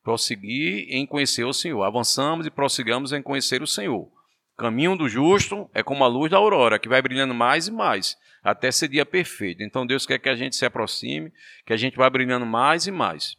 prosseguir 0.03 0.87
em 0.89 1.05
conhecer 1.05 1.43
o 1.45 1.53
Senhor. 1.53 1.83
Avançamos 1.83 2.45
e 2.45 2.51
prossigamos 2.51 3.11
em 3.11 3.21
conhecer 3.21 3.61
o 3.61 3.67
Senhor. 3.67 4.09
Caminho 4.57 4.95
do 4.95 5.09
justo 5.09 5.69
é 5.73 5.81
como 5.81 6.03
a 6.03 6.07
luz 6.07 6.29
da 6.29 6.37
aurora, 6.37 6.77
que 6.77 6.87
vai 6.87 7.01
brilhando 7.01 7.33
mais 7.33 7.67
e 7.67 7.71
mais, 7.71 8.15
até 8.43 8.71
ser 8.71 8.87
dia 8.87 9.05
perfeito. 9.05 9.63
Então 9.63 9.85
Deus 9.85 10.05
quer 10.05 10.19
que 10.19 10.29
a 10.29 10.35
gente 10.35 10.55
se 10.55 10.65
aproxime, 10.65 11.33
que 11.65 11.73
a 11.73 11.77
gente 11.77 11.97
vá 11.97 12.09
brilhando 12.09 12.45
mais 12.45 12.85
e 12.85 12.91
mais. 12.91 13.35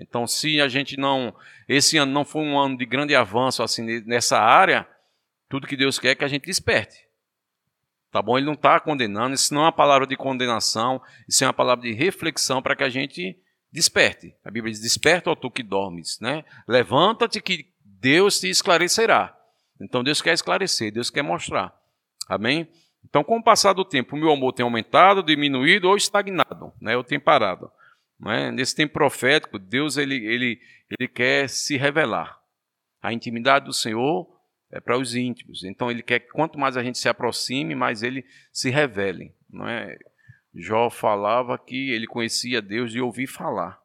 Então, 0.00 0.26
se 0.26 0.60
a 0.62 0.66
gente 0.68 0.96
não, 0.96 1.34
esse 1.68 1.98
ano 1.98 2.10
não 2.10 2.24
foi 2.24 2.42
um 2.42 2.58
ano 2.58 2.76
de 2.76 2.86
grande 2.86 3.14
avanço 3.14 3.62
assim 3.62 4.00
nessa 4.06 4.38
área, 4.38 4.88
tudo 5.50 5.66
que 5.66 5.76
Deus 5.76 5.98
quer 5.98 6.10
é 6.10 6.14
que 6.14 6.24
a 6.24 6.28
gente 6.28 6.46
desperte. 6.46 6.96
Tá 8.10 8.22
bom? 8.22 8.38
Ele 8.38 8.46
não 8.46 8.54
está 8.54 8.78
condenando, 8.78 9.34
isso 9.34 9.52
não 9.52 9.62
é 9.62 9.64
uma 9.64 9.72
palavra 9.72 10.06
de 10.06 10.16
condenação, 10.16 11.02
isso 11.28 11.42
é 11.42 11.46
uma 11.46 11.52
palavra 11.52 11.82
de 11.82 11.92
reflexão 11.92 12.62
para 12.62 12.76
que 12.76 12.84
a 12.84 12.88
gente 12.88 13.36
desperte. 13.70 14.34
A 14.44 14.50
Bíblia 14.50 14.72
diz: 14.72 14.80
Desperta, 14.80 15.28
ó 15.28 15.34
tu 15.34 15.50
que 15.50 15.62
dormes. 15.62 16.18
Né? 16.20 16.44
Levanta-te 16.66 17.40
que 17.42 17.66
Deus 17.84 18.38
te 18.38 18.48
esclarecerá. 18.48 19.36
Então 19.80 20.04
Deus 20.04 20.22
quer 20.22 20.32
esclarecer, 20.32 20.92
Deus 20.92 21.10
quer 21.10 21.22
mostrar. 21.22 21.74
Amém? 22.28 22.68
Então, 23.04 23.24
com 23.24 23.38
o 23.38 23.42
passar 23.42 23.72
do 23.72 23.84
tempo, 23.84 24.14
o 24.14 24.18
meu 24.18 24.30
amor 24.30 24.52
tem 24.52 24.62
aumentado, 24.62 25.22
diminuído 25.22 25.88
ou 25.88 25.96
estagnado, 25.96 26.72
né? 26.80 26.94
Eu 26.94 27.02
tenho 27.02 27.20
parado. 27.20 27.70
Né? 28.20 28.52
Nesse 28.52 28.76
tempo 28.76 28.92
profético, 28.92 29.58
Deus 29.58 29.96
ele, 29.96 30.14
ele, 30.26 30.60
ele 30.90 31.08
quer 31.08 31.48
se 31.48 31.76
revelar. 31.76 32.38
A 33.02 33.12
intimidade 33.12 33.64
do 33.64 33.72
Senhor 33.72 34.28
é 34.72 34.80
para 34.80 34.98
os 34.98 35.14
íntimos. 35.14 35.64
Então 35.64 35.90
ele 35.90 36.02
quer 36.02 36.20
que 36.20 36.30
quanto 36.30 36.58
mais 36.58 36.76
a 36.76 36.82
gente 36.82 36.98
se 36.98 37.08
aproxime, 37.08 37.74
mais 37.74 38.02
ele 38.02 38.24
se 38.52 38.70
revele. 38.70 39.34
Não 39.48 39.68
é? 39.68 39.98
Jó 40.54 40.90
falava 40.90 41.58
que 41.58 41.90
ele 41.90 42.06
conhecia 42.06 42.62
Deus 42.62 42.92
de 42.92 43.00
ouvir 43.00 43.26
falar. 43.26 43.80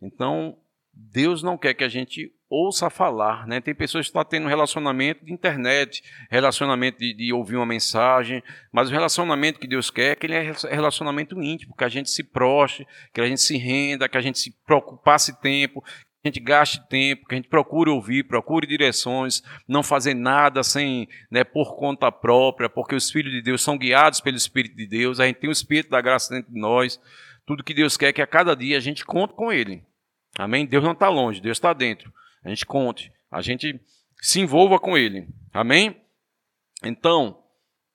Então 0.00 0.56
Deus 0.92 1.42
não 1.42 1.58
quer 1.58 1.74
que 1.74 1.84
a 1.84 1.88
gente 1.88 2.32
ouça 2.48 2.88
falar, 2.88 3.46
né? 3.48 3.60
Tem 3.60 3.74
pessoas 3.74 4.06
que 4.06 4.10
estão 4.10 4.24
tendo 4.24 4.46
relacionamento 4.46 5.24
de 5.24 5.32
internet, 5.32 6.04
relacionamento 6.30 6.98
de, 6.98 7.12
de, 7.12 7.32
ouvir 7.32 7.56
uma 7.56 7.66
mensagem, 7.66 8.42
mas 8.72 8.88
o 8.88 8.92
relacionamento 8.92 9.58
que 9.58 9.66
Deus 9.66 9.90
quer 9.90 10.12
é 10.12 10.14
que 10.14 10.26
ele 10.26 10.34
é 10.34 10.52
relacionamento 10.70 11.40
íntimo, 11.42 11.74
que 11.74 11.82
a 11.82 11.88
gente 11.88 12.10
se 12.10 12.22
proste, 12.22 12.86
que 13.12 13.20
a 13.20 13.26
gente 13.26 13.40
se 13.40 13.56
renda, 13.56 14.08
que 14.08 14.16
a 14.16 14.20
gente 14.20 14.38
se 14.38 14.52
preocupasse 14.64 15.40
tempo, 15.40 15.82
a 16.24 16.28
gente 16.28 16.40
gaste 16.40 16.80
tempo, 16.88 17.26
que 17.26 17.34
a 17.34 17.36
gente 17.36 17.50
procure 17.50 17.90
ouvir, 17.90 18.24
procure 18.24 18.66
direções, 18.66 19.42
não 19.68 19.82
fazer 19.82 20.14
nada 20.14 20.62
sem, 20.62 21.06
né, 21.30 21.44
por 21.44 21.76
conta 21.76 22.10
própria, 22.10 22.66
porque 22.68 22.94
os 22.94 23.10
filhos 23.10 23.30
de 23.30 23.42
Deus 23.42 23.62
são 23.62 23.76
guiados 23.76 24.22
pelo 24.22 24.36
Espírito 24.36 24.74
de 24.74 24.86
Deus, 24.86 25.20
a 25.20 25.26
gente 25.26 25.40
tem 25.40 25.50
o 25.50 25.52
Espírito 25.52 25.90
da 25.90 26.00
graça 26.00 26.34
dentro 26.34 26.50
de 26.50 26.58
nós. 26.58 26.98
Tudo 27.44 27.62
que 27.62 27.74
Deus 27.74 27.98
quer 27.98 28.08
é 28.08 28.12
que 28.12 28.22
a 28.22 28.26
cada 28.26 28.56
dia 28.56 28.78
a 28.78 28.80
gente 28.80 29.04
conte 29.04 29.34
com 29.34 29.52
Ele. 29.52 29.84
Amém? 30.38 30.64
Deus 30.64 30.82
não 30.82 30.92
está 30.92 31.10
longe, 31.10 31.42
Deus 31.42 31.58
está 31.58 31.74
dentro. 31.74 32.10
A 32.42 32.48
gente 32.48 32.64
conte, 32.64 33.12
a 33.30 33.42
gente 33.42 33.78
se 34.18 34.40
envolva 34.40 34.78
com 34.78 34.96
Ele. 34.96 35.28
Amém? 35.52 36.00
Então, 36.82 37.38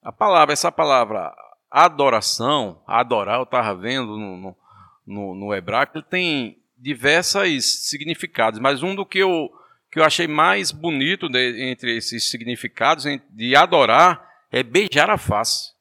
a 0.00 0.12
palavra, 0.12 0.52
essa 0.52 0.70
palavra 0.70 1.34
adoração, 1.68 2.80
adorar, 2.86 3.38
eu 3.38 3.42
estava 3.42 3.74
vendo 3.74 4.16
no, 4.16 4.56
no, 5.04 5.34
no 5.34 5.54
hebraico, 5.54 5.98
ele 5.98 6.06
tem 6.08 6.59
diversos 6.80 7.86
significados, 7.88 8.58
mas 8.58 8.82
um 8.82 8.94
do 8.94 9.04
que 9.04 9.18
eu, 9.18 9.50
que 9.90 9.98
eu 9.98 10.04
achei 10.04 10.26
mais 10.26 10.72
bonito 10.72 11.28
de, 11.28 11.70
entre 11.70 11.96
esses 11.96 12.30
significados 12.30 13.04
de 13.30 13.54
adorar 13.54 14.28
é 14.50 14.62
beijar 14.62 15.10
a 15.10 15.18
face. 15.18 15.72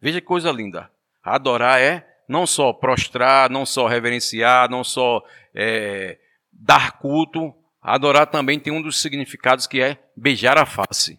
Veja 0.00 0.20
que 0.20 0.26
coisa 0.26 0.52
linda. 0.52 0.90
Adorar 1.24 1.80
é 1.80 2.06
não 2.28 2.46
só 2.46 2.72
prostrar, 2.72 3.50
não 3.50 3.64
só 3.64 3.86
reverenciar, 3.86 4.70
não 4.70 4.84
só 4.84 5.24
é, 5.54 6.18
dar 6.52 6.98
culto. 6.98 7.54
Adorar 7.82 8.26
também 8.26 8.60
tem 8.60 8.72
um 8.72 8.82
dos 8.82 9.00
significados 9.00 9.66
que 9.66 9.80
é 9.80 9.98
beijar 10.14 10.58
a 10.58 10.66
face. 10.66 11.18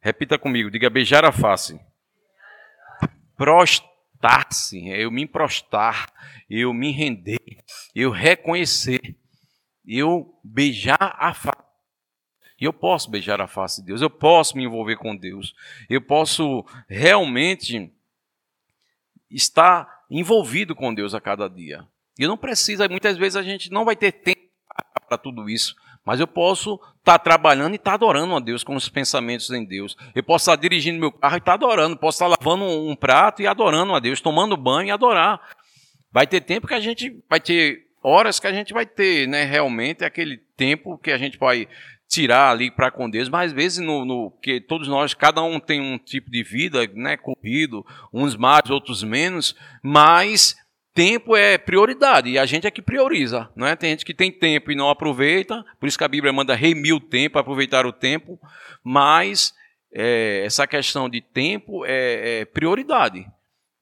Repita 0.00 0.38
comigo, 0.38 0.70
diga 0.70 0.88
beijar 0.88 1.24
a 1.24 1.32
face. 1.32 1.78
Prostrar 3.36 3.93
prostrar-se, 4.24 4.90
é 4.90 5.04
eu 5.04 5.10
me 5.10 5.26
prostrar, 5.26 6.06
eu 6.48 6.72
me 6.72 6.90
render, 6.90 7.62
eu 7.94 8.10
reconhecer, 8.10 9.16
eu 9.86 10.34
beijar 10.42 10.96
a 11.18 11.34
face. 11.34 11.62
Eu 12.58 12.72
posso 12.72 13.10
beijar 13.10 13.40
a 13.40 13.46
face 13.46 13.82
de 13.82 13.88
Deus, 13.88 14.00
eu 14.00 14.08
posso 14.08 14.56
me 14.56 14.64
envolver 14.64 14.96
com 14.96 15.14
Deus, 15.14 15.54
eu 15.90 16.00
posso 16.00 16.64
realmente 16.88 17.92
estar 19.30 20.04
envolvido 20.08 20.74
com 20.74 20.94
Deus 20.94 21.14
a 21.14 21.20
cada 21.20 21.48
dia. 21.48 21.86
E 22.18 22.26
não 22.26 22.38
precisa, 22.38 22.88
muitas 22.88 23.18
vezes 23.18 23.36
a 23.36 23.42
gente 23.42 23.70
não 23.70 23.84
vai 23.84 23.96
ter 23.96 24.12
tempo 24.12 24.40
para 25.06 25.18
tudo 25.18 25.50
isso. 25.50 25.76
Mas 26.04 26.20
eu 26.20 26.26
posso 26.26 26.74
estar 26.74 27.18
tá 27.18 27.18
trabalhando 27.18 27.72
e 27.72 27.76
estar 27.76 27.92
tá 27.92 27.94
adorando 27.94 28.34
a 28.34 28.40
Deus 28.40 28.62
com 28.62 28.76
os 28.76 28.88
pensamentos 28.88 29.50
em 29.50 29.64
Deus. 29.64 29.96
Eu 30.14 30.22
posso 30.22 30.42
estar 30.42 30.56
tá 30.56 30.60
dirigindo 30.60 31.00
meu 31.00 31.10
carro 31.10 31.36
e 31.36 31.38
estar 31.38 31.52
tá 31.52 31.54
adorando. 31.54 31.96
Posso 31.96 32.16
estar 32.16 32.28
tá 32.28 32.36
lavando 32.38 32.64
um 32.64 32.94
prato 32.94 33.42
e 33.42 33.46
adorando 33.46 33.94
a 33.94 34.00
Deus, 34.00 34.20
tomando 34.20 34.56
banho 34.56 34.88
e 34.88 34.90
adorar. 34.90 35.40
Vai 36.12 36.26
ter 36.26 36.40
tempo 36.40 36.66
que 36.66 36.74
a 36.74 36.80
gente 36.80 37.22
vai 37.28 37.40
ter 37.40 37.84
horas 38.02 38.38
que 38.38 38.46
a 38.46 38.52
gente 38.52 38.74
vai 38.74 38.84
ter, 38.84 39.26
né? 39.26 39.44
Realmente 39.44 40.04
aquele 40.04 40.36
tempo 40.56 40.98
que 40.98 41.10
a 41.10 41.16
gente 41.16 41.38
vai 41.38 41.66
tirar 42.06 42.50
ali 42.50 42.70
para 42.70 42.90
com 42.90 43.08
Deus, 43.08 43.28
mas 43.28 43.50
às 43.50 43.52
vezes 43.52 43.78
no, 43.78 44.04
no, 44.04 44.30
que 44.42 44.60
todos 44.60 44.86
nós, 44.86 45.14
cada 45.14 45.42
um 45.42 45.58
tem 45.58 45.80
um 45.80 45.98
tipo 45.98 46.30
de 46.30 46.42
vida, 46.42 46.86
né, 46.94 47.16
corrido, 47.16 47.84
uns 48.12 48.36
mais, 48.36 48.70
outros 48.70 49.02
menos, 49.02 49.56
mas 49.82 50.54
tempo 50.94 51.36
é 51.36 51.58
prioridade 51.58 52.30
e 52.30 52.38
a 52.38 52.46
gente 52.46 52.66
é 52.66 52.70
que 52.70 52.80
prioriza, 52.80 53.50
não 53.56 53.66
é? 53.66 53.74
Tem 53.74 53.90
gente 53.90 54.04
que 54.04 54.14
tem 54.14 54.30
tempo 54.30 54.70
e 54.70 54.76
não 54.76 54.88
aproveita, 54.88 55.64
por 55.80 55.88
isso 55.88 55.98
que 55.98 56.04
a 56.04 56.08
Bíblia 56.08 56.32
manda 56.32 56.54
remir 56.54 56.94
o 56.94 57.00
tempo, 57.00 57.38
aproveitar 57.38 57.84
o 57.84 57.92
tempo, 57.92 58.38
mas 58.82 59.52
é, 59.92 60.44
essa 60.44 60.66
questão 60.66 61.08
de 61.08 61.20
tempo 61.20 61.84
é, 61.84 62.40
é, 62.40 62.44
prioridade. 62.44 63.26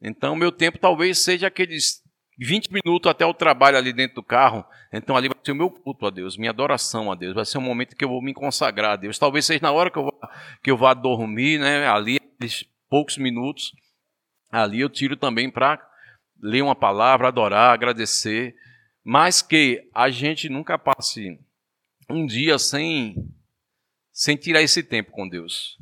Então, 0.01 0.35
meu 0.35 0.51
tempo 0.51 0.79
talvez 0.79 1.19
seja 1.19 1.47
aqueles 1.47 2.03
20 2.39 2.73
minutos 2.73 3.11
até 3.11 3.27
o 3.27 3.35
trabalho 3.35 3.77
ali 3.77 3.93
dentro 3.93 4.17
do 4.17 4.23
carro. 4.23 4.65
Então, 4.93 5.15
ali 5.15 5.29
vai 5.29 5.37
ser 5.45 5.53
o 5.53 5.55
meu 5.57 5.71
culto 5.71 6.07
a 6.07 6.11
Deus, 6.11 6.37
minha 6.37 6.51
adoração 6.51 7.13
a 7.13 7.15
Deus. 7.15 7.35
Vai 7.35 7.45
ser 7.45 7.59
um 7.59 7.63
momento 7.63 7.95
que 7.95 8.05
eu 8.05 8.09
vou 8.09 8.23
me 8.23 8.35
consagrar 8.35 8.93
a 8.93 8.97
Deus. 8.97 9.19
Talvez 9.19 9.45
seja 9.45 9.61
na 9.63 9.71
hora 9.71 9.91
que 9.91 9.99
eu 9.99 10.03
vou, 10.03 10.21
que 10.63 10.71
eu 10.71 10.77
vá 10.77 10.93
dormir, 10.93 11.61
né? 11.61 11.87
Ali, 11.87 12.19
poucos 12.91 13.17
minutos, 13.17 13.73
ali 14.51 14.81
eu 14.81 14.89
tiro 14.89 15.17
também 15.17 15.51
para 15.51 15.92
ler 16.43 16.63
uma 16.63 16.75
palavra, 16.75 17.29
adorar, 17.29 17.73
agradecer, 17.73 18.55
mas 19.05 19.41
que 19.41 19.89
a 19.95 20.11
gente 20.11 20.49
nunca 20.49 20.77
passe 20.77 21.39
um 22.11 22.27
dia 22.27 22.59
sem, 22.59 23.17
sem 24.13 24.37
tirar 24.37 24.61
esse 24.61 24.83
tempo 24.83 25.13
com 25.13 25.29
Deus. 25.29 25.79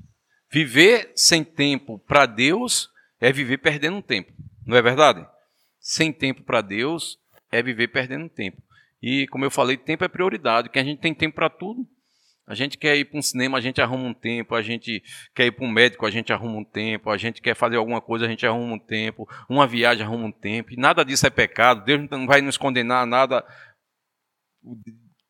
Viver 0.52 1.12
sem 1.16 1.42
tempo 1.42 1.98
para 1.98 2.26
Deus 2.26 2.90
é 3.18 3.32
viver 3.32 3.58
perdendo 3.58 4.02
tempo, 4.02 4.32
não 4.66 4.76
é 4.76 4.82
verdade? 4.82 5.26
Sem 5.78 6.12
tempo 6.12 6.42
para 6.42 6.60
Deus 6.60 7.18
é 7.50 7.62
viver 7.62 7.88
perdendo 7.88 8.28
tempo. 8.28 8.62
E 9.02 9.26
como 9.28 9.44
eu 9.44 9.50
falei, 9.50 9.76
tempo 9.76 10.04
é 10.04 10.08
prioridade, 10.08 10.68
que 10.68 10.78
a 10.78 10.84
gente 10.84 11.00
tem 11.00 11.14
tempo 11.14 11.36
para 11.36 11.48
tudo. 11.48 11.88
A 12.50 12.54
gente 12.56 12.76
quer 12.76 12.96
ir 12.96 13.04
para 13.04 13.16
um 13.16 13.22
cinema, 13.22 13.58
a 13.58 13.60
gente 13.60 13.80
arruma 13.80 14.08
um 14.08 14.12
tempo. 14.12 14.56
A 14.56 14.60
gente 14.60 15.00
quer 15.36 15.46
ir 15.46 15.52
para 15.52 15.64
um 15.64 15.70
médico, 15.70 16.04
a 16.04 16.10
gente 16.10 16.32
arruma 16.32 16.58
um 16.58 16.64
tempo. 16.64 17.08
A 17.08 17.16
gente 17.16 17.40
quer 17.40 17.54
fazer 17.54 17.76
alguma 17.76 18.00
coisa, 18.00 18.26
a 18.26 18.28
gente 18.28 18.44
arruma 18.44 18.74
um 18.74 18.78
tempo. 18.78 19.24
Uma 19.48 19.68
viagem 19.68 20.04
arruma 20.04 20.26
um 20.26 20.32
tempo. 20.32 20.72
E 20.72 20.76
nada 20.76 21.04
disso 21.04 21.24
é 21.24 21.30
pecado. 21.30 21.84
Deus 21.84 22.10
não 22.10 22.26
vai 22.26 22.40
nos 22.40 22.56
condenar 22.56 23.06
nada 23.06 23.46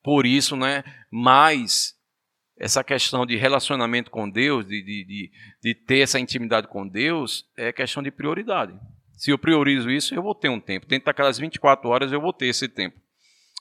por 0.03 0.25
isso, 0.25 0.57
né? 0.57 0.83
Mas 1.13 1.95
essa 2.59 2.83
questão 2.83 3.27
de 3.27 3.37
relacionamento 3.37 4.11
com 4.11 4.27
Deus, 4.27 4.65
de, 4.65 4.83
de, 4.83 5.05
de, 5.05 5.31
de 5.63 5.75
ter 5.75 5.99
essa 5.99 6.19
intimidade 6.19 6.69
com 6.69 6.89
Deus, 6.89 7.45
é 7.55 7.71
questão 7.71 8.03
de 8.03 8.11
prioridade. 8.11 8.73
Se 9.19 9.31
eu 9.31 9.37
priorizo 9.37 9.91
isso, 9.91 10.15
eu 10.15 10.23
vou 10.23 10.35
ter 10.35 10.49
um 10.49 10.59
tempo. 10.59 10.87
Dentro 10.87 11.05
daquelas 11.05 11.37
24 11.39 11.87
horas, 11.87 12.13
eu 12.13 12.21
vou 12.21 12.33
ter 12.33 12.47
esse 12.47 12.67
tempo. 12.67 12.99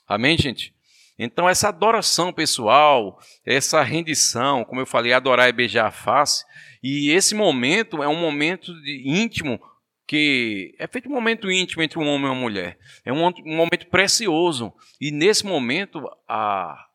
Amém, 0.08 0.38
gente? 0.38 0.74
Então, 1.22 1.46
essa 1.46 1.68
adoração 1.68 2.32
pessoal, 2.32 3.18
essa 3.44 3.82
rendição, 3.82 4.64
como 4.64 4.80
eu 4.80 4.86
falei, 4.86 5.12
adorar 5.12 5.50
e 5.50 5.52
beijar 5.52 5.86
a 5.86 5.90
face, 5.90 6.46
e 6.82 7.10
esse 7.10 7.34
momento 7.34 8.02
é 8.02 8.08
um 8.08 8.18
momento 8.18 8.72
íntimo 9.04 9.60
que 10.06 10.74
é 10.78 10.86
feito 10.86 11.10
um 11.10 11.12
momento 11.12 11.50
íntimo 11.50 11.82
entre 11.82 11.98
um 11.98 12.08
homem 12.08 12.26
e 12.26 12.30
uma 12.30 12.34
mulher. 12.34 12.78
É 13.04 13.12
um, 13.12 13.22
um 13.26 13.54
momento 13.54 13.86
precioso. 13.88 14.72
E 14.98 15.12
nesse 15.12 15.44
momento, 15.44 16.02
a, 16.26 16.86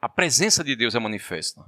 a 0.00 0.08
presença 0.08 0.64
de 0.64 0.74
Deus 0.74 0.94
é 0.94 0.98
manifesta. 0.98 1.62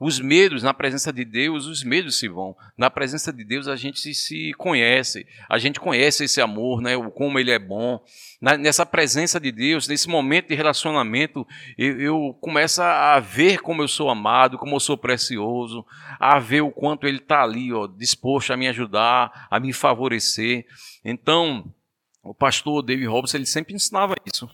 Os 0.00 0.20
medos, 0.20 0.62
na 0.62 0.72
presença 0.72 1.12
de 1.12 1.24
Deus, 1.24 1.66
os 1.66 1.82
medos 1.82 2.20
se 2.20 2.28
vão. 2.28 2.56
Na 2.76 2.88
presença 2.88 3.32
de 3.32 3.42
Deus, 3.44 3.66
a 3.66 3.74
gente 3.74 4.14
se, 4.14 4.52
conhece. 4.54 5.26
A 5.48 5.58
gente 5.58 5.80
conhece 5.80 6.22
esse 6.22 6.40
amor, 6.40 6.80
né? 6.80 6.92
como 7.16 7.36
ele 7.36 7.50
é 7.50 7.58
bom. 7.58 8.00
Na, 8.40 8.56
nessa 8.56 8.86
presença 8.86 9.40
de 9.40 9.50
Deus, 9.50 9.88
nesse 9.88 10.08
momento 10.08 10.48
de 10.48 10.54
relacionamento, 10.54 11.44
eu, 11.76 12.00
eu 12.00 12.38
começo 12.40 12.80
a 12.80 13.18
ver 13.18 13.60
como 13.60 13.82
eu 13.82 13.88
sou 13.88 14.08
amado, 14.08 14.56
como 14.56 14.76
eu 14.76 14.80
sou 14.80 14.96
precioso, 14.96 15.84
a 16.20 16.38
ver 16.38 16.60
o 16.60 16.70
quanto 16.70 17.04
ele 17.04 17.18
está 17.18 17.42
ali, 17.42 17.72
ó, 17.72 17.88
disposto 17.88 18.52
a 18.52 18.56
me 18.56 18.68
ajudar, 18.68 19.48
a 19.50 19.58
me 19.58 19.72
favorecer. 19.72 20.64
Então, 21.04 21.74
o 22.22 22.32
pastor 22.32 22.82
David 22.82 23.08
Robson, 23.08 23.38
ele 23.38 23.46
sempre 23.46 23.74
ensinava 23.74 24.14
isso. 24.24 24.48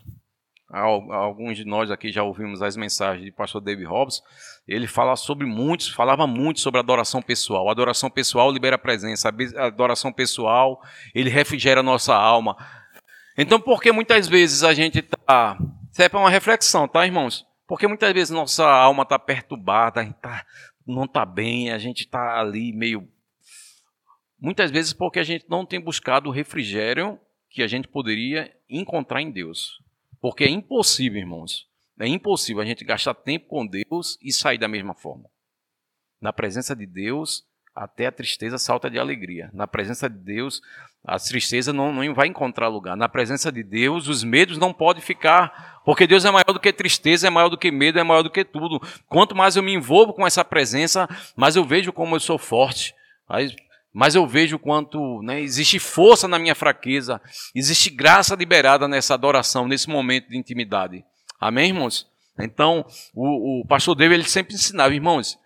Alguns 0.69 1.57
de 1.57 1.65
nós 1.65 1.91
aqui 1.91 2.11
já 2.11 2.23
ouvimos 2.23 2.61
as 2.61 2.75
mensagens 2.75 3.23
de 3.23 3.31
pastor 3.31 3.61
David 3.61 3.85
Robson 3.85 4.23
ele 4.67 4.87
fala 4.87 5.15
sobre 5.15 5.45
muitos, 5.45 5.89
falava 5.89 6.25
muito 6.25 6.59
sobre 6.59 6.79
adoração 6.79 7.21
pessoal. 7.21 7.69
Adoração 7.69 8.09
pessoal 8.09 8.51
libera 8.51 8.75
a 8.75 8.79
presença, 8.79 9.31
adoração 9.57 10.11
pessoal, 10.11 10.81
ele 11.13 11.29
refrigera 11.29 11.81
a 11.81 11.83
nossa 11.83 12.15
alma. 12.15 12.57
Então, 13.37 13.59
por 13.59 13.81
que 13.81 13.91
muitas 13.91 14.27
vezes 14.27 14.63
a 14.63 14.73
gente 14.73 14.99
está. 14.99 15.57
Isso 15.91 16.01
é 16.01 16.09
para 16.09 16.19
uma 16.19 16.29
reflexão, 16.29 16.87
tá, 16.87 17.05
irmãos? 17.05 17.45
Porque 17.67 17.87
muitas 17.87 18.11
vezes 18.11 18.29
nossa 18.31 18.67
alma 18.67 19.03
está 19.03 19.19
perturbada, 19.19 20.01
a 20.01 20.03
gente 20.03 20.15
tá, 20.15 20.45
não 20.85 21.05
está 21.05 21.25
bem, 21.25 21.71
a 21.71 21.77
gente 21.77 22.01
está 22.01 22.39
ali 22.39 22.73
meio. 22.73 23.07
Muitas 24.39 24.71
vezes 24.71 24.93
porque 24.93 25.19
a 25.19 25.23
gente 25.23 25.45
não 25.47 25.65
tem 25.65 25.79
buscado 25.79 26.29
o 26.29 26.31
refrigério 26.31 27.19
que 27.49 27.61
a 27.61 27.67
gente 27.67 27.87
poderia 27.87 28.51
encontrar 28.69 29.21
em 29.21 29.31
Deus. 29.31 29.79
Porque 30.21 30.43
é 30.43 30.49
impossível, 30.49 31.19
irmãos, 31.19 31.67
é 31.99 32.07
impossível 32.07 32.61
a 32.61 32.65
gente 32.65 32.83
gastar 32.83 33.13
tempo 33.13 33.47
com 33.47 33.65
Deus 33.65 34.17
e 34.21 34.31
sair 34.31 34.57
da 34.57 34.67
mesma 34.67 34.93
forma. 34.93 35.29
Na 36.21 36.33
presença 36.33 36.75
de 36.75 36.85
Deus, 36.85 37.45
até 37.75 38.07
a 38.07 38.11
tristeza 38.11 38.57
salta 38.57 38.89
de 38.89 38.97
alegria. 38.97 39.49
Na 39.53 39.67
presença 39.67 40.09
de 40.09 40.17
Deus, 40.17 40.61
a 41.03 41.19
tristeza 41.19 41.73
não, 41.73 41.93
não 41.93 42.13
vai 42.13 42.27
encontrar 42.27 42.69
lugar. 42.69 42.95
Na 42.95 43.09
presença 43.09 43.51
de 43.51 43.61
Deus, 43.63 44.07
os 44.07 44.23
medos 44.23 44.57
não 44.57 44.73
podem 44.73 45.03
ficar, 45.03 45.81
porque 45.83 46.07
Deus 46.07 46.23
é 46.23 46.31
maior 46.31 46.53
do 46.53 46.59
que 46.59 46.71
tristeza, 46.71 47.27
é 47.27 47.29
maior 47.29 47.49
do 47.49 47.57
que 47.57 47.71
medo, 47.71 47.99
é 47.99 48.03
maior 48.03 48.23
do 48.23 48.29
que 48.29 48.45
tudo. 48.45 48.81
Quanto 49.07 49.35
mais 49.35 49.55
eu 49.55 49.63
me 49.63 49.73
envolvo 49.73 50.13
com 50.13 50.25
essa 50.25 50.43
presença, 50.43 51.07
mais 51.35 51.55
eu 51.55 51.65
vejo 51.65 51.91
como 51.91 52.15
eu 52.15 52.19
sou 52.19 52.37
forte. 52.37 52.95
Mas 53.95 54.13
eu 54.13 54.27
vejo 54.27 54.59
quanto 54.59 55.21
né, 55.21 55.39
existe 55.39 55.79
força 55.79 56.27
na 56.27 56.37
minha 56.37 56.53
fraqueza, 56.53 57.21
existe 57.55 57.89
graça 57.89 58.35
liberada 58.35 58.89
nessa 58.89 59.13
adoração, 59.13 59.69
nesse 59.69 59.87
momento 59.87 60.27
de 60.27 60.37
intimidade. 60.37 61.05
Amém, 61.39 61.69
irmãos? 61.69 62.05
Então, 62.37 62.85
o, 63.13 63.61
o 63.61 63.65
pastor 63.65 63.95
David 63.95 64.19
ele 64.19 64.29
sempre 64.29 64.53
ensinava, 64.53 64.93
irmãos, 64.93 65.39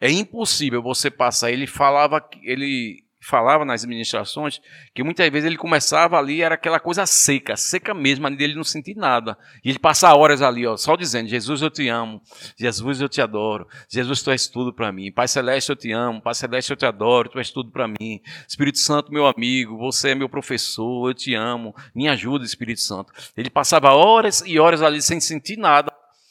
é 0.00 0.10
impossível 0.10 0.82
você 0.82 1.08
passar. 1.08 1.52
Ele 1.52 1.68
falava, 1.68 2.20
ele 2.42 3.03
falava 3.24 3.64
nas 3.64 3.84
administrações 3.84 4.60
que 4.94 5.02
muitas 5.02 5.28
vezes 5.30 5.46
ele 5.46 5.56
começava 5.56 6.18
ali, 6.18 6.42
era 6.42 6.54
aquela 6.54 6.78
coisa 6.78 7.06
seca, 7.06 7.56
seca 7.56 7.94
mesmo, 7.94 8.26
ali 8.26 8.36
dele 8.36 8.54
não 8.54 8.62
sentir 8.62 8.94
nada. 8.94 9.36
E 9.64 9.70
ele 9.70 9.78
passa 9.78 10.14
horas 10.14 10.42
ali, 10.42 10.66
ó, 10.66 10.76
só 10.76 10.94
dizendo: 10.94 11.28
Jesus, 11.28 11.62
eu 11.62 11.70
te 11.70 11.88
amo, 11.88 12.20
Jesus, 12.56 13.00
eu 13.00 13.08
te 13.08 13.20
adoro, 13.20 13.66
Jesus, 13.88 14.22
tu 14.22 14.30
és 14.30 14.46
tudo 14.46 14.72
para 14.72 14.92
mim, 14.92 15.10
Pai 15.10 15.26
Celeste, 15.26 15.70
eu 15.70 15.76
te 15.76 15.90
amo, 15.90 16.20
Pai 16.20 16.34
Celeste, 16.34 16.70
eu 16.70 16.76
te 16.76 16.84
adoro, 16.84 17.30
tu 17.30 17.38
és 17.38 17.50
tudo 17.50 17.70
para 17.70 17.88
mim, 17.88 18.20
Espírito 18.46 18.78
Santo, 18.78 19.10
meu 19.10 19.26
amigo, 19.26 19.78
você 19.78 20.10
é 20.10 20.14
meu 20.14 20.28
professor, 20.28 21.08
eu 21.08 21.14
te 21.14 21.34
amo, 21.34 21.74
me 21.94 22.08
ajuda, 22.08 22.44
Espírito 22.44 22.80
Santo. 22.80 23.12
Ele 23.36 23.48
passava 23.48 23.92
horas 23.92 24.42
e 24.46 24.58
horas 24.58 24.82
ali 24.82 25.00
sem 25.00 25.18
sentir 25.18 25.56
nada, 25.56 25.90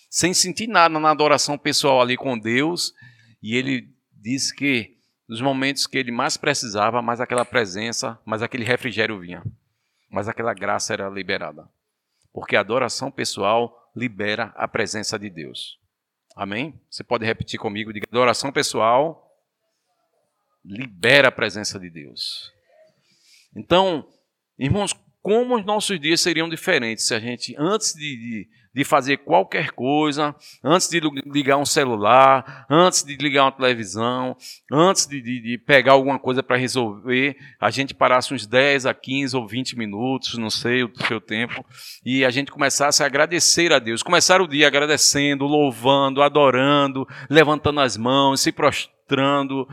sem 0.09 0.33
sentir 0.33 0.67
nada 0.67 0.99
na 0.99 1.09
adoração 1.09 1.57
pessoal 1.57 2.01
ali 2.01 2.15
com 2.15 2.37
Deus, 2.37 2.93
e 3.41 3.55
ele 3.55 3.89
disse 4.21 4.55
que 4.55 4.93
nos 5.27 5.41
momentos 5.41 5.87
que 5.87 5.97
ele 5.97 6.11
mais 6.11 6.37
precisava, 6.37 7.01
mais 7.01 7.21
aquela 7.21 7.45
presença, 7.45 8.19
mais 8.25 8.41
aquele 8.41 8.63
refrigério 8.63 9.19
vinha, 9.19 9.43
mais 10.09 10.27
aquela 10.27 10.53
graça 10.53 10.93
era 10.93 11.09
liberada. 11.09 11.67
Porque 12.31 12.55
a 12.55 12.59
adoração 12.59 13.11
pessoal 13.11 13.91
libera 13.95 14.53
a 14.55 14.67
presença 14.67 15.17
de 15.17 15.29
Deus. 15.29 15.79
Amém? 16.35 16.79
Você 16.89 17.03
pode 17.03 17.25
repetir 17.25 17.59
comigo? 17.59 17.93
Diga: 17.93 18.07
adoração 18.09 18.51
pessoal 18.51 19.23
libera 20.65 21.27
a 21.27 21.31
presença 21.31 21.79
de 21.79 21.89
Deus. 21.89 22.51
Então, 23.55 24.07
irmãos, 24.57 24.93
como 25.21 25.55
os 25.55 25.65
nossos 25.65 25.99
dias 25.99 26.21
seriam 26.21 26.49
diferentes 26.49 27.05
se 27.05 27.13
a 27.13 27.19
gente, 27.19 27.55
antes 27.57 27.93
de, 27.93 28.17
de, 28.17 28.49
de, 28.73 28.83
fazer 28.83 29.17
qualquer 29.17 29.71
coisa, 29.71 30.35
antes 30.63 30.89
de 30.89 30.99
ligar 31.25 31.57
um 31.57 31.65
celular, 31.65 32.65
antes 32.69 33.03
de 33.03 33.15
ligar 33.17 33.43
uma 33.43 33.51
televisão, 33.51 34.35
antes 34.71 35.05
de, 35.05 35.21
de 35.21 35.57
pegar 35.57 35.93
alguma 35.93 36.19
coisa 36.19 36.41
para 36.41 36.57
resolver, 36.57 37.35
a 37.59 37.69
gente 37.69 37.93
parasse 37.93 38.33
uns 38.33 38.45
10 38.45 38.85
a 38.85 38.93
15 38.93 39.35
ou 39.35 39.47
20 39.47 39.77
minutos, 39.77 40.37
não 40.37 40.49
sei 40.49 40.83
o 40.83 40.91
seu 41.07 41.21
tempo, 41.21 41.65
e 42.05 42.25
a 42.25 42.29
gente 42.29 42.51
começasse 42.51 43.03
a 43.03 43.05
agradecer 43.05 43.71
a 43.73 43.79
Deus. 43.79 44.03
Começar 44.03 44.41
o 44.41 44.47
dia 44.47 44.67
agradecendo, 44.67 45.45
louvando, 45.45 46.21
adorando, 46.21 47.07
levantando 47.29 47.79
as 47.79 47.97
mãos, 47.97 48.41
se 48.41 48.51
prostrando 48.51 49.67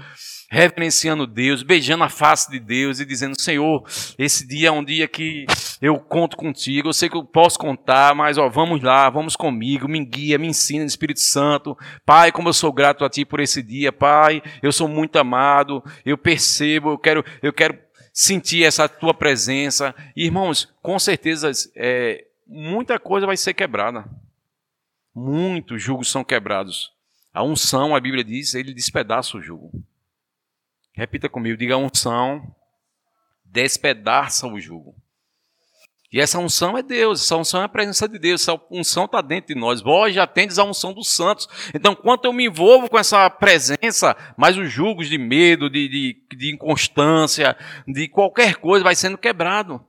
reverenciando 0.51 1.27
Deus, 1.27 1.63
beijando 1.63 2.03
a 2.03 2.09
face 2.09 2.51
de 2.51 2.59
Deus 2.59 2.99
e 3.01 3.05
dizendo: 3.05 3.41
Senhor, 3.41 3.85
esse 4.19 4.47
dia 4.47 4.69
é 4.69 4.73
um 4.73 4.85
dia 4.85 5.07
que 5.07 5.47
eu 5.81 5.99
conto 5.99 6.37
contigo, 6.37 6.89
eu 6.89 6.93
sei 6.93 7.09
que 7.09 7.17
eu 7.17 7.25
posso 7.25 7.59
contar, 7.59 8.15
mas 8.15 8.37
ó, 8.37 8.51
vamos 8.51 8.83
lá, 8.83 9.09
vamos 9.09 9.35
comigo, 9.35 9.89
me 9.89 10.05
guia, 10.05 10.39
me 10.39 10.47
ensina, 10.47 10.85
Espírito 10.85 11.21
Santo. 11.21 11.77
Pai, 12.05 12.31
como 12.31 12.51
eu 12.51 12.53
sou 12.53 12.71
grato 12.71 13.03
a 13.03 13.09
Ti 13.09 13.25
por 13.25 13.41
esse 13.41 13.63
dia, 13.63 13.91
Pai, 13.91 14.43
eu 14.63 14.73
sou 14.73 14.87
muito 14.87 15.17
amado, 15.17 15.83
eu 16.05 16.19
percebo, 16.19 16.91
eu 16.91 16.99
quero, 16.99 17.25
eu 17.43 17.53
quero 17.53 17.79
sentir 18.13 18.63
essa 18.63 18.89
Tua 18.89 19.15
presença. 19.15 19.95
Irmãos, 20.15 20.69
com 20.83 20.99
certeza, 20.99 21.51
é, 21.75 22.27
muita 22.47 22.99
coisa 22.99 23.27
vai 23.27 23.39
ser 23.39 23.55
quebrada. 23.55 24.05
Muitos 25.15 25.83
julgos 25.83 26.11
são 26.11 26.23
quebrados. 26.23 26.93
A 27.33 27.43
unção, 27.43 27.97
a 27.97 28.01
Bíblia 28.01 28.23
diz, 28.23 28.55
ele 28.55 28.75
despedaça 28.75 29.39
o 29.39 29.41
jugo. 29.41 29.73
Repita 30.93 31.27
comigo, 31.27 31.57
diga 31.57 31.79
unção, 31.79 32.55
despedaça 33.47 34.47
o 34.47 34.61
jugo. 34.61 34.95
E 36.13 36.21
essa 36.21 36.41
unção 36.41 36.77
é 36.77 36.83
Deus, 36.83 37.23
essa 37.23 37.37
unção 37.37 37.63
é 37.63 37.65
a 37.67 37.69
presença 37.69 38.09
de 38.09 38.19
Deus, 38.19 38.41
essa 38.41 38.61
unção 38.69 39.05
está 39.05 39.21
dentro 39.21 39.55
de 39.55 39.61
nós. 39.61 39.81
Vós 39.81 40.13
já 40.13 40.27
tendes 40.27 40.59
a 40.59 40.65
unção 40.65 40.93
dos 40.93 41.09
santos. 41.09 41.49
Então, 41.73 41.95
quanto 41.95 42.25
eu 42.25 42.33
me 42.33 42.47
envolvo 42.47 42.91
com 42.91 42.99
essa 42.99 43.31
presença, 43.31 44.17
mais 44.37 44.59
os 44.59 44.71
julgos 44.71 45.09
de 45.09 45.17
medo, 45.17 45.71
de, 45.71 45.89
de, 45.89 46.37
de 46.37 46.53
inconstância, 46.53 47.57
de 47.87 48.09
qualquer 48.09 48.57
coisa 48.57 48.83
vai 48.83 48.97
sendo 48.97 49.17
quebrado. 49.17 49.81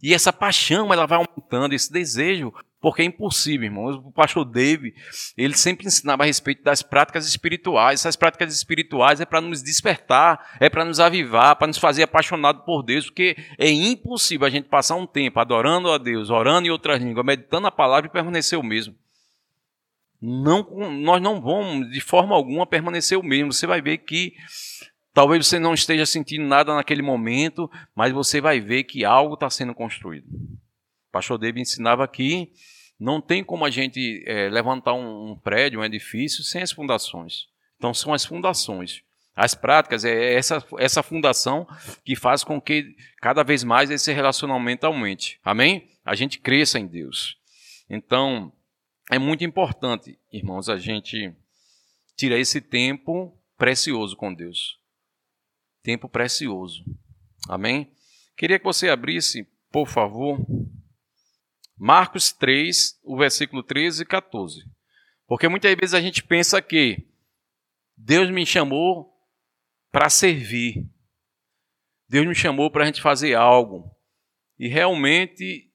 E 0.00 0.14
essa 0.14 0.32
paixão, 0.32 0.92
ela 0.92 1.06
vai 1.06 1.18
aumentando, 1.18 1.74
esse 1.74 1.92
desejo 1.92 2.52
porque 2.84 3.00
é 3.00 3.06
impossível, 3.06 3.64
irmãos. 3.64 3.96
O 3.96 4.12
pastor 4.12 4.44
David, 4.44 4.94
ele 5.38 5.56
sempre 5.56 5.86
ensinava 5.86 6.22
a 6.22 6.26
respeito 6.26 6.62
das 6.62 6.82
práticas 6.82 7.26
espirituais. 7.26 8.00
Essas 8.00 8.14
práticas 8.14 8.54
espirituais 8.54 9.22
é 9.22 9.24
para 9.24 9.40
nos 9.40 9.62
despertar, 9.62 10.58
é 10.60 10.68
para 10.68 10.84
nos 10.84 11.00
avivar, 11.00 11.56
para 11.56 11.66
nos 11.66 11.78
fazer 11.78 12.02
apaixonados 12.02 12.62
por 12.66 12.82
Deus, 12.82 13.06
porque 13.06 13.38
é 13.56 13.70
impossível 13.70 14.46
a 14.46 14.50
gente 14.50 14.68
passar 14.68 14.96
um 14.96 15.06
tempo 15.06 15.40
adorando 15.40 15.90
a 15.90 15.96
Deus, 15.96 16.28
orando 16.28 16.66
em 16.66 16.70
outras 16.70 17.00
línguas, 17.00 17.24
meditando 17.24 17.66
a 17.66 17.70
palavra 17.70 18.06
e 18.06 18.12
permanecer 18.12 18.58
o 18.58 18.62
mesmo. 18.62 18.94
Não, 20.20 20.62
nós 20.90 21.22
não 21.22 21.40
vamos, 21.40 21.90
de 21.90 22.02
forma 22.02 22.36
alguma, 22.36 22.66
permanecer 22.66 23.18
o 23.18 23.22
mesmo. 23.22 23.50
Você 23.50 23.66
vai 23.66 23.80
ver 23.80 23.96
que 23.96 24.34
talvez 25.14 25.46
você 25.46 25.58
não 25.58 25.72
esteja 25.72 26.04
sentindo 26.04 26.44
nada 26.44 26.74
naquele 26.74 27.00
momento, 27.00 27.66
mas 27.96 28.12
você 28.12 28.42
vai 28.42 28.60
ver 28.60 28.84
que 28.84 29.06
algo 29.06 29.32
está 29.32 29.48
sendo 29.48 29.74
construído. 29.74 30.26
O 30.26 31.12
pastor 31.12 31.38
David 31.38 31.62
ensinava 31.62 32.06
que 32.06 32.52
não 33.04 33.20
tem 33.20 33.44
como 33.44 33.66
a 33.66 33.70
gente 33.70 34.24
é, 34.26 34.48
levantar 34.48 34.94
um, 34.94 35.32
um, 35.32 35.36
prédio, 35.36 35.80
um 35.80 35.84
edifício, 35.84 36.42
sem 36.42 36.62
as 36.62 36.72
fundações. 36.72 37.46
Então, 37.76 37.92
são 37.92 38.14
as 38.14 38.24
fundações. 38.24 39.02
As 39.36 39.54
práticas, 39.54 40.06
é 40.06 40.32
essa, 40.32 40.64
essa 40.78 41.02
fundação 41.02 41.68
que 42.02 42.16
faz 42.16 42.42
com 42.42 42.58
que 42.58 42.96
cada 43.18 43.42
vez 43.42 43.62
mais 43.62 43.90
esse 43.90 44.10
relacionamento 44.10 44.86
aumente. 44.86 45.38
Amém? 45.44 45.90
A 46.02 46.14
gente 46.14 46.38
cresça 46.38 46.78
em 46.78 46.86
Deus. 46.86 47.36
Então, 47.90 48.50
é 49.10 49.18
muito 49.18 49.44
importante, 49.44 50.18
irmãos, 50.32 50.70
a 50.70 50.78
gente 50.78 51.30
tirar 52.16 52.38
esse 52.38 52.58
tempo 52.58 53.36
precioso 53.58 54.16
com 54.16 54.32
Deus. 54.32 54.78
Tempo 55.82 56.08
precioso. 56.08 56.82
Amém? 57.50 57.90
Queria 58.34 58.58
que 58.58 58.64
você 58.64 58.88
abrisse, 58.88 59.46
por 59.70 59.88
favor, 59.88 60.38
Marcos 61.76 62.32
3, 62.32 63.00
o 63.02 63.16
versículo 63.16 63.62
13 63.62 64.02
e 64.02 64.06
14. 64.06 64.64
Porque 65.26 65.48
muitas 65.48 65.74
vezes 65.74 65.94
a 65.94 66.00
gente 66.00 66.22
pensa 66.22 66.60
que 66.62 67.06
Deus 67.96 68.30
me 68.30 68.44
chamou 68.46 69.12
para 69.90 70.08
servir. 70.08 70.86
Deus 72.08 72.26
me 72.26 72.34
chamou 72.34 72.70
para 72.70 72.84
a 72.84 72.86
gente 72.86 73.00
fazer 73.00 73.34
algo. 73.34 73.90
E 74.58 74.68
realmente, 74.68 75.70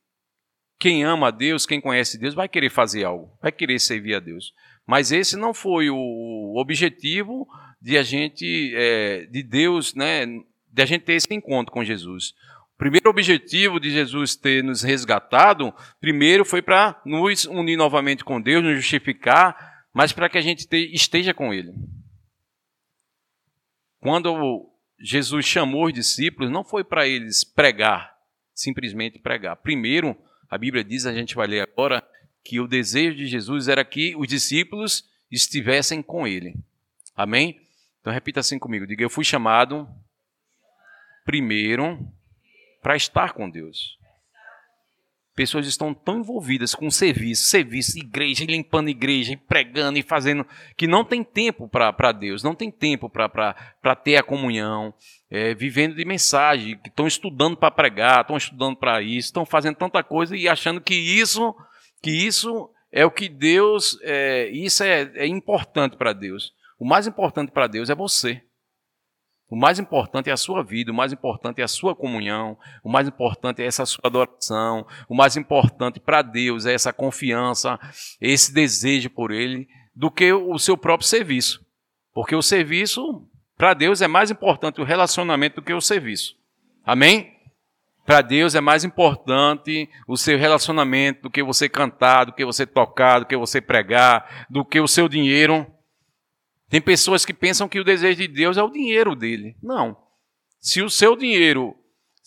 quem 0.80 1.04
ama 1.04 1.28
a 1.28 1.32
Deus, 1.32 1.66
quem 1.66 1.82
conhece 1.82 2.18
Deus, 2.18 2.34
vai 2.34 2.48
querer 2.48 2.70
fazer 2.70 3.04
algo, 3.04 3.38
vai 3.42 3.52
querer 3.52 3.80
servir 3.80 4.16
a 4.16 4.20
Deus. 4.20 4.54
Mas 4.86 5.12
esse 5.12 5.36
não 5.36 5.54
foi 5.54 5.90
o 5.90 6.56
objetivo 6.58 7.48
de 7.82 7.98
a 7.98 8.04
gente, 8.04 8.74
é, 8.76 9.26
de 9.26 9.44
Deus, 9.44 9.94
né, 9.94 10.26
de 10.26 10.82
a 10.82 10.86
gente 10.86 11.04
ter 11.04 11.14
esse 11.14 11.34
encontro 11.34 11.74
com 11.74 11.84
Jesus 11.84 12.34
primeiro 12.80 13.10
objetivo 13.10 13.78
de 13.78 13.92
Jesus 13.92 14.38
ter 14.38 14.63
nos 14.63 14.82
resgatado, 14.82 15.74
primeiro 16.00 16.46
foi 16.46 16.62
para 16.62 17.00
nos 17.06 17.44
unir 17.46 17.76
novamente 17.76 18.24
com 18.24 18.42
Deus, 18.42 18.63
nos 18.63 18.78
justificar, 18.78 19.84
mas 19.94 20.13
para 20.13 20.30
que 20.30 20.38
a 20.38 20.42
gente 20.42 20.65
esteja 20.94 21.34
com 21.34 21.54
Ele. 21.54 21.74
Quando 24.00 24.72
Jesus 24.98 25.46
chamou 25.46 25.88
os 25.88 25.94
discípulos, 25.94 26.50
não 26.50 26.63
foi 26.63 26.86
para 26.86 27.06
eles 27.06 27.44
pregar, 27.44 28.15
simplesmente 28.56 29.20
pregar. 29.20 29.58
Primeiro, 29.58 30.18
a 30.50 30.58
Bíblia 30.58 30.82
diz, 30.82 31.06
a 31.06 31.13
gente 31.13 31.36
vai 31.36 31.48
ler 31.48 31.68
agora, 31.70 32.02
que 32.46 32.62
o 32.62 32.68
desejo 32.68 33.18
de 33.18 33.28
Jesus 33.28 33.68
era 33.68 33.84
que 33.84 34.15
os 34.15 34.26
discípulos 34.26 35.04
estivessem 35.30 36.02
com 36.02 36.26
Ele. 36.26 36.56
Amém? 37.13 37.60
Então 38.00 38.13
repita 38.13 38.39
assim 38.39 38.58
comigo: 38.58 38.88
diga, 38.88 39.04
eu 39.04 39.10
fui 39.10 39.26
chamado 39.26 39.86
primeiro 41.26 42.00
para 42.82 42.96
estar 42.96 43.34
com 43.34 43.50
Deus. 43.50 43.98
Pessoas 45.36 45.65
estão 45.68 45.94
tão 45.94 46.20
envolvidas 46.20 46.76
com 46.76 46.92
serviço, 46.92 47.48
serviço, 47.48 47.98
igreja, 47.98 48.44
limpando 48.44 48.89
igreja, 48.89 49.39
pregando 49.48 49.98
e 49.98 50.04
fazendo, 50.04 50.46
que 50.76 50.86
não 50.86 51.06
tem 51.06 51.24
tempo 51.24 51.65
para 51.70 52.12
Deus, 52.12 52.44
não 52.44 52.54
tem 52.54 52.70
tempo 52.70 53.10
para 53.10 53.96
ter 54.04 54.18
a 54.18 54.24
comunhão, 54.24 54.94
é, 55.32 55.54
vivendo 55.54 55.96
de 55.96 56.04
mensagem, 56.04 56.78
que 56.78 56.89
estão 56.89 57.08
estudando 57.08 57.56
para 57.56 57.72
pregar, 57.72 58.22
estão 58.22 58.36
estudando 58.36 58.76
para 58.76 59.02
isso, 59.02 59.28
estão 59.28 59.46
fazendo 59.46 59.78
tanta 59.78 60.04
coisa 60.04 60.36
e 60.36 60.50
achando 60.50 60.82
que 60.82 60.96
isso, 60.96 61.56
que 62.02 62.12
isso 62.12 62.70
é 62.92 63.06
o 63.06 63.12
que 63.12 63.30
Deus, 63.30 63.98
é, 64.02 64.50
isso 64.50 64.84
é, 64.84 65.10
é 65.15 65.26
importante 65.26 65.96
para 65.96 66.12
Deus. 66.12 66.54
O 66.78 66.86
mais 66.86 67.08
importante 67.08 67.52
para 67.52 67.68
Deus 67.68 67.89
é 67.89 67.96
você. 67.96 68.42
O 69.50 69.56
mais 69.56 69.80
importante 69.80 70.30
é 70.30 70.34
a 70.34 70.38
sua 70.38 70.64
vida, 70.64 70.92
o 70.92 70.96
mais 70.96 71.12
importante 71.12 71.60
é 71.60 71.64
a 71.64 71.68
sua 71.68 71.96
comunhão, 71.96 72.56
o 72.84 72.90
mais 72.90 73.08
importante 73.08 73.64
é 73.64 73.66
essa 73.66 73.84
sua 73.86 74.04
adoração, 74.04 74.86
o 75.08 75.16
mais 75.16 75.36
importante 75.36 76.00
para 76.00 76.22
Deus 76.22 76.68
é 76.68 76.74
essa 76.74 76.94
confiança, 76.94 77.80
esse 78.22 78.54
desejo 78.54 79.10
por 79.10 79.32
Ele, 79.32 79.68
do 79.96 80.12
que 80.12 80.32
o 80.32 80.58
seu 80.60 80.78
próprio 80.78 81.08
serviço. 81.08 81.66
Porque 82.14 82.36
o 82.36 82.44
serviço, 82.44 83.28
para 83.58 83.74
Deus, 83.74 84.02
é 84.02 84.08
mais 84.08 84.30
importante 84.30 84.82
o 84.82 84.86
relacionamento 84.86 85.56
do 85.56 85.62
que 85.64 85.74
o 85.74 85.82
serviço. 85.82 86.36
Amém? 86.86 87.34
Para 88.06 88.22
Deus 88.22 88.56
é 88.56 88.62
mais 88.62 88.84
importante 88.84 89.90
o 90.08 90.18
seu 90.18 90.38
relacionamento 90.38 91.24
do 91.24 91.30
que 91.30 91.44
você 91.44 91.68
cantar, 91.68 92.26
do 92.26 92.34
que 92.34 92.46
você 92.46 92.66
tocar, 92.66 93.20
do 93.20 93.26
que 93.26 93.38
você 93.38 93.62
pregar, 93.62 94.48
do 94.50 94.64
que 94.64 94.80
o 94.80 94.88
seu 94.88 95.08
dinheiro. 95.08 95.66
Tem 96.70 96.80
pessoas 96.80 97.26
que 97.26 97.34
pensam 97.34 97.68
que 97.68 97.80
o 97.80 97.84
desejo 97.84 98.18
de 98.18 98.28
Deus 98.28 98.58
é 98.58 98.64
o 98.64 98.72
dinheiro 98.72 99.16
dele. 99.16 99.58
Não. 99.62 99.98
Se 100.60 100.82
o 100.82 100.90
seu 100.90 101.16
dinheiro 101.16 101.76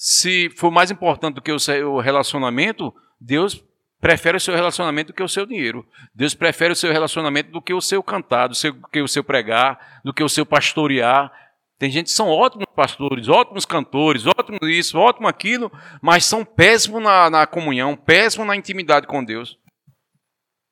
se 0.05 0.51
for 0.57 0.73
mais 0.73 0.91
importante 0.91 1.37
do 1.37 1.41
que 1.41 1.53
o 1.53 1.61
seu 1.61 1.99
relacionamento, 1.99 2.93
Deus 3.21 3.65
prefere 4.01 4.37
o 4.37 4.41
seu 4.41 4.53
relacionamento 4.53 5.13
do 5.13 5.15
que 5.15 5.23
o 5.23 5.29
seu 5.29 5.47
dinheiro. 5.47 5.87
Deus 6.13 6.35
prefere 6.35 6.73
o 6.73 6.77
seu 6.77 6.91
relacionamento 6.91 7.53
do 7.53 7.63
que 7.63 7.73
o 7.73 7.81
seu 7.81 8.03
cantar, 8.03 8.49
do, 8.49 8.55
seu, 8.57 8.73
do 8.73 8.89
que 8.89 9.01
o 9.01 9.07
seu 9.07 9.23
pregar, 9.23 10.01
do 10.05 10.13
que 10.13 10.25
o 10.25 10.29
seu 10.29 10.45
pastorear. 10.45 11.33
Tem 11.79 11.89
gente 11.89 12.07
que 12.07 12.13
são 12.13 12.29
ótimos 12.29 12.67
pastores, 12.75 13.29
ótimos 13.29 13.65
cantores, 13.65 14.27
ótimos 14.27 14.69
isso, 14.69 14.99
ótimo 14.99 15.29
aquilo, 15.29 15.71
mas 16.03 16.25
são 16.25 16.45
péssimos 16.45 17.01
na, 17.01 17.31
na 17.31 17.47
comunhão, 17.47 17.97
péssimos 17.97 18.49
na 18.49 18.57
intimidade 18.57 19.07
com 19.07 19.23
Deus. 19.23 19.57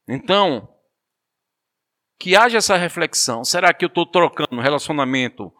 Então, 0.08 0.68
que 2.20 2.36
haja 2.36 2.58
essa 2.58 2.76
reflexão. 2.76 3.42
Será 3.42 3.72
que 3.72 3.82
eu 3.82 3.88
estou 3.88 4.04
trocando 4.04 4.60
relacionamento 4.60 5.50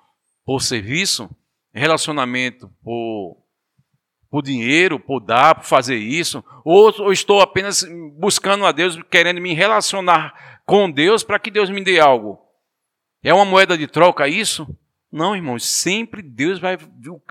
por 0.44 0.62
serviço? 0.62 1.28
Relacionamento 1.72 2.70
por, 2.84 3.38
por 4.30 4.42
dinheiro, 4.42 5.00
por 5.00 5.20
dar, 5.20 5.54
por 5.54 5.64
fazer 5.64 5.96
isso? 5.96 6.44
Ou, 6.62 6.92
ou 7.00 7.12
estou 7.12 7.40
apenas 7.40 7.82
buscando 8.18 8.66
a 8.66 8.72
Deus, 8.72 9.00
querendo 9.10 9.40
me 9.40 9.54
relacionar 9.54 10.60
com 10.66 10.90
Deus 10.90 11.24
para 11.24 11.38
que 11.38 11.50
Deus 11.50 11.70
me 11.70 11.82
dê 11.82 11.98
algo? 11.98 12.38
É 13.22 13.32
uma 13.32 13.46
moeda 13.46 13.78
de 13.78 13.86
troca 13.86 14.28
isso? 14.28 14.68
Não, 15.10 15.34
irmãos, 15.34 15.64
sempre 15.64 16.20
Deus 16.20 16.60
vai 16.60 16.76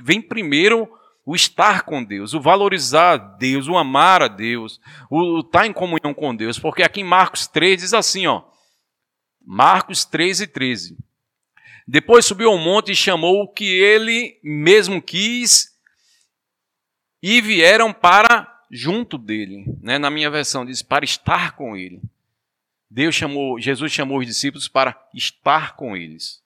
vem 0.02 0.22
primeiro 0.22 0.89
o 1.24 1.36
estar 1.36 1.84
com 1.84 2.04
Deus, 2.04 2.34
o 2.34 2.42
valorizar 2.42 3.18
Deus, 3.38 3.68
o 3.68 3.78
amar 3.78 4.24
a 4.24 4.28
Deus, 4.28 4.82
o 5.08 5.42
estar 5.42 5.68
em 5.68 5.74
comunhão 5.74 6.13
com 6.15 6.36
Deus. 6.36 6.58
Porque 6.58 6.82
aqui 6.82 7.02
em 7.02 7.04
Marcos 7.04 7.46
3 7.46 7.82
diz 7.82 7.94
assim, 7.94 8.26
ó. 8.26 8.50
Marcos 9.51 10.05
3 10.05 10.41
e 10.41 10.47
13. 10.47 10.95
Depois 11.88 12.23
subiu 12.23 12.51
ao 12.51 12.57
monte 12.59 12.91
e 12.91 12.95
chamou 12.95 13.41
o 13.41 13.47
que 13.47 13.65
ele 13.65 14.39
mesmo 14.43 15.01
quis 15.01 15.75
e 17.19 17.41
vieram 17.41 17.91
para 17.91 18.47
junto 18.69 19.17
dele. 19.17 19.65
Né? 19.81 19.97
Na 19.97 20.12
minha 20.12 20.29
versão 20.29 20.63
diz 20.63 20.83
para 20.83 21.03
estar 21.03 21.55
com 21.55 21.75
ele. 21.75 21.99
Deus 22.91 23.15
chamou, 23.15 23.59
Jesus 23.59 23.91
chamou 23.91 24.19
os 24.19 24.27
discípulos 24.27 24.67
para 24.67 24.95
estar 25.15 25.75
com 25.75 25.97
eles. 25.97 26.43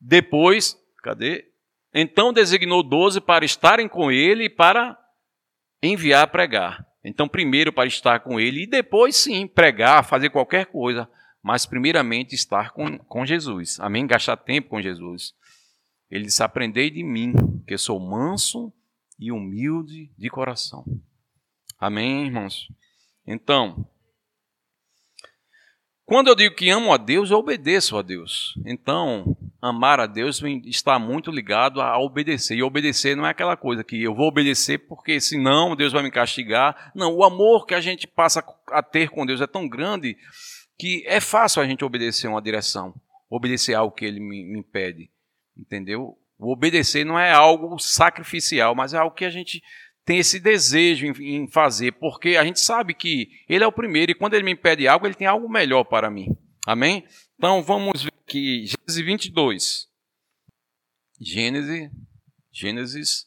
Depois, 0.00 0.76
cadê? 1.00 1.48
Então 1.94 2.32
designou 2.32 2.82
doze 2.82 3.20
para 3.20 3.44
estarem 3.44 3.88
com 3.88 4.10
ele 4.10 4.46
e 4.46 4.50
para 4.50 4.98
enviar 5.80 6.26
pregar. 6.26 6.84
Então, 7.04 7.28
primeiro 7.28 7.72
para 7.72 7.86
estar 7.86 8.18
com 8.18 8.40
ele 8.40 8.64
e 8.64 8.66
depois 8.66 9.14
sim 9.14 9.46
pregar, 9.46 10.04
fazer 10.04 10.30
qualquer 10.30 10.66
coisa, 10.66 11.08
mas 11.44 11.66
primeiramente 11.66 12.34
estar 12.34 12.70
com, 12.70 12.96
com 12.96 13.26
Jesus. 13.26 13.78
Amém? 13.78 14.06
Gastar 14.06 14.38
tempo 14.38 14.70
com 14.70 14.80
Jesus. 14.80 15.34
Ele 16.10 16.24
disse: 16.24 16.42
Aprendei 16.42 16.90
de 16.90 17.04
mim, 17.04 17.34
que 17.68 17.76
sou 17.76 18.00
manso 18.00 18.72
e 19.18 19.30
humilde 19.30 20.10
de 20.16 20.30
coração. 20.30 20.86
Amém, 21.78 22.24
irmãos? 22.24 22.66
Então, 23.26 23.86
quando 26.06 26.28
eu 26.28 26.34
digo 26.34 26.54
que 26.54 26.70
amo 26.70 26.94
a 26.94 26.96
Deus, 26.96 27.30
eu 27.30 27.36
obedeço 27.36 27.98
a 27.98 28.02
Deus. 28.02 28.54
Então, 28.64 29.36
amar 29.60 30.00
a 30.00 30.06
Deus 30.06 30.42
está 30.64 30.98
muito 30.98 31.30
ligado 31.30 31.82
a 31.82 31.98
obedecer. 31.98 32.56
E 32.56 32.62
obedecer 32.62 33.14
não 33.14 33.26
é 33.26 33.30
aquela 33.30 33.56
coisa 33.56 33.84
que 33.84 34.02
eu 34.02 34.14
vou 34.14 34.28
obedecer 34.28 34.78
porque 34.78 35.20
senão 35.20 35.76
Deus 35.76 35.92
vai 35.92 36.02
me 36.02 36.10
castigar. 36.10 36.90
Não, 36.94 37.14
o 37.14 37.22
amor 37.22 37.66
que 37.66 37.74
a 37.74 37.82
gente 37.82 38.06
passa 38.06 38.42
a 38.68 38.82
ter 38.82 39.10
com 39.10 39.26
Deus 39.26 39.42
é 39.42 39.46
tão 39.46 39.68
grande 39.68 40.16
que 40.78 41.04
é 41.06 41.20
fácil 41.20 41.62
a 41.62 41.66
gente 41.66 41.84
obedecer 41.84 42.28
uma 42.28 42.42
direção, 42.42 42.94
obedecer 43.28 43.74
algo 43.74 43.94
que 43.94 44.04
Ele 44.04 44.20
me, 44.20 44.44
me 44.44 44.62
pede. 44.62 45.10
Entendeu? 45.56 46.18
O 46.38 46.52
obedecer 46.52 47.04
não 47.04 47.18
é 47.18 47.30
algo 47.30 47.78
sacrificial, 47.78 48.74
mas 48.74 48.92
é 48.92 48.98
algo 48.98 49.14
que 49.14 49.24
a 49.24 49.30
gente 49.30 49.62
tem 50.04 50.18
esse 50.18 50.38
desejo 50.38 51.06
em, 51.06 51.36
em, 51.36 51.48
fazer, 51.48 51.92
porque 51.92 52.36
a 52.36 52.44
gente 52.44 52.60
sabe 52.60 52.94
que 52.94 53.30
Ele 53.48 53.64
é 53.64 53.66
o 53.66 53.72
primeiro 53.72 54.12
e 54.12 54.14
quando 54.14 54.34
Ele 54.34 54.44
me 54.44 54.54
pede 54.54 54.86
algo, 54.86 55.06
Ele 55.06 55.14
tem 55.14 55.26
algo 55.26 55.48
melhor 55.48 55.84
para 55.84 56.10
mim. 56.10 56.28
Amém? 56.66 57.06
Então 57.36 57.62
vamos 57.62 58.02
ver 58.02 58.12
aqui, 58.26 58.66
Gênesis 58.66 59.04
22. 59.04 59.88
Gênesis, 61.20 61.90
Gênesis 62.52 63.26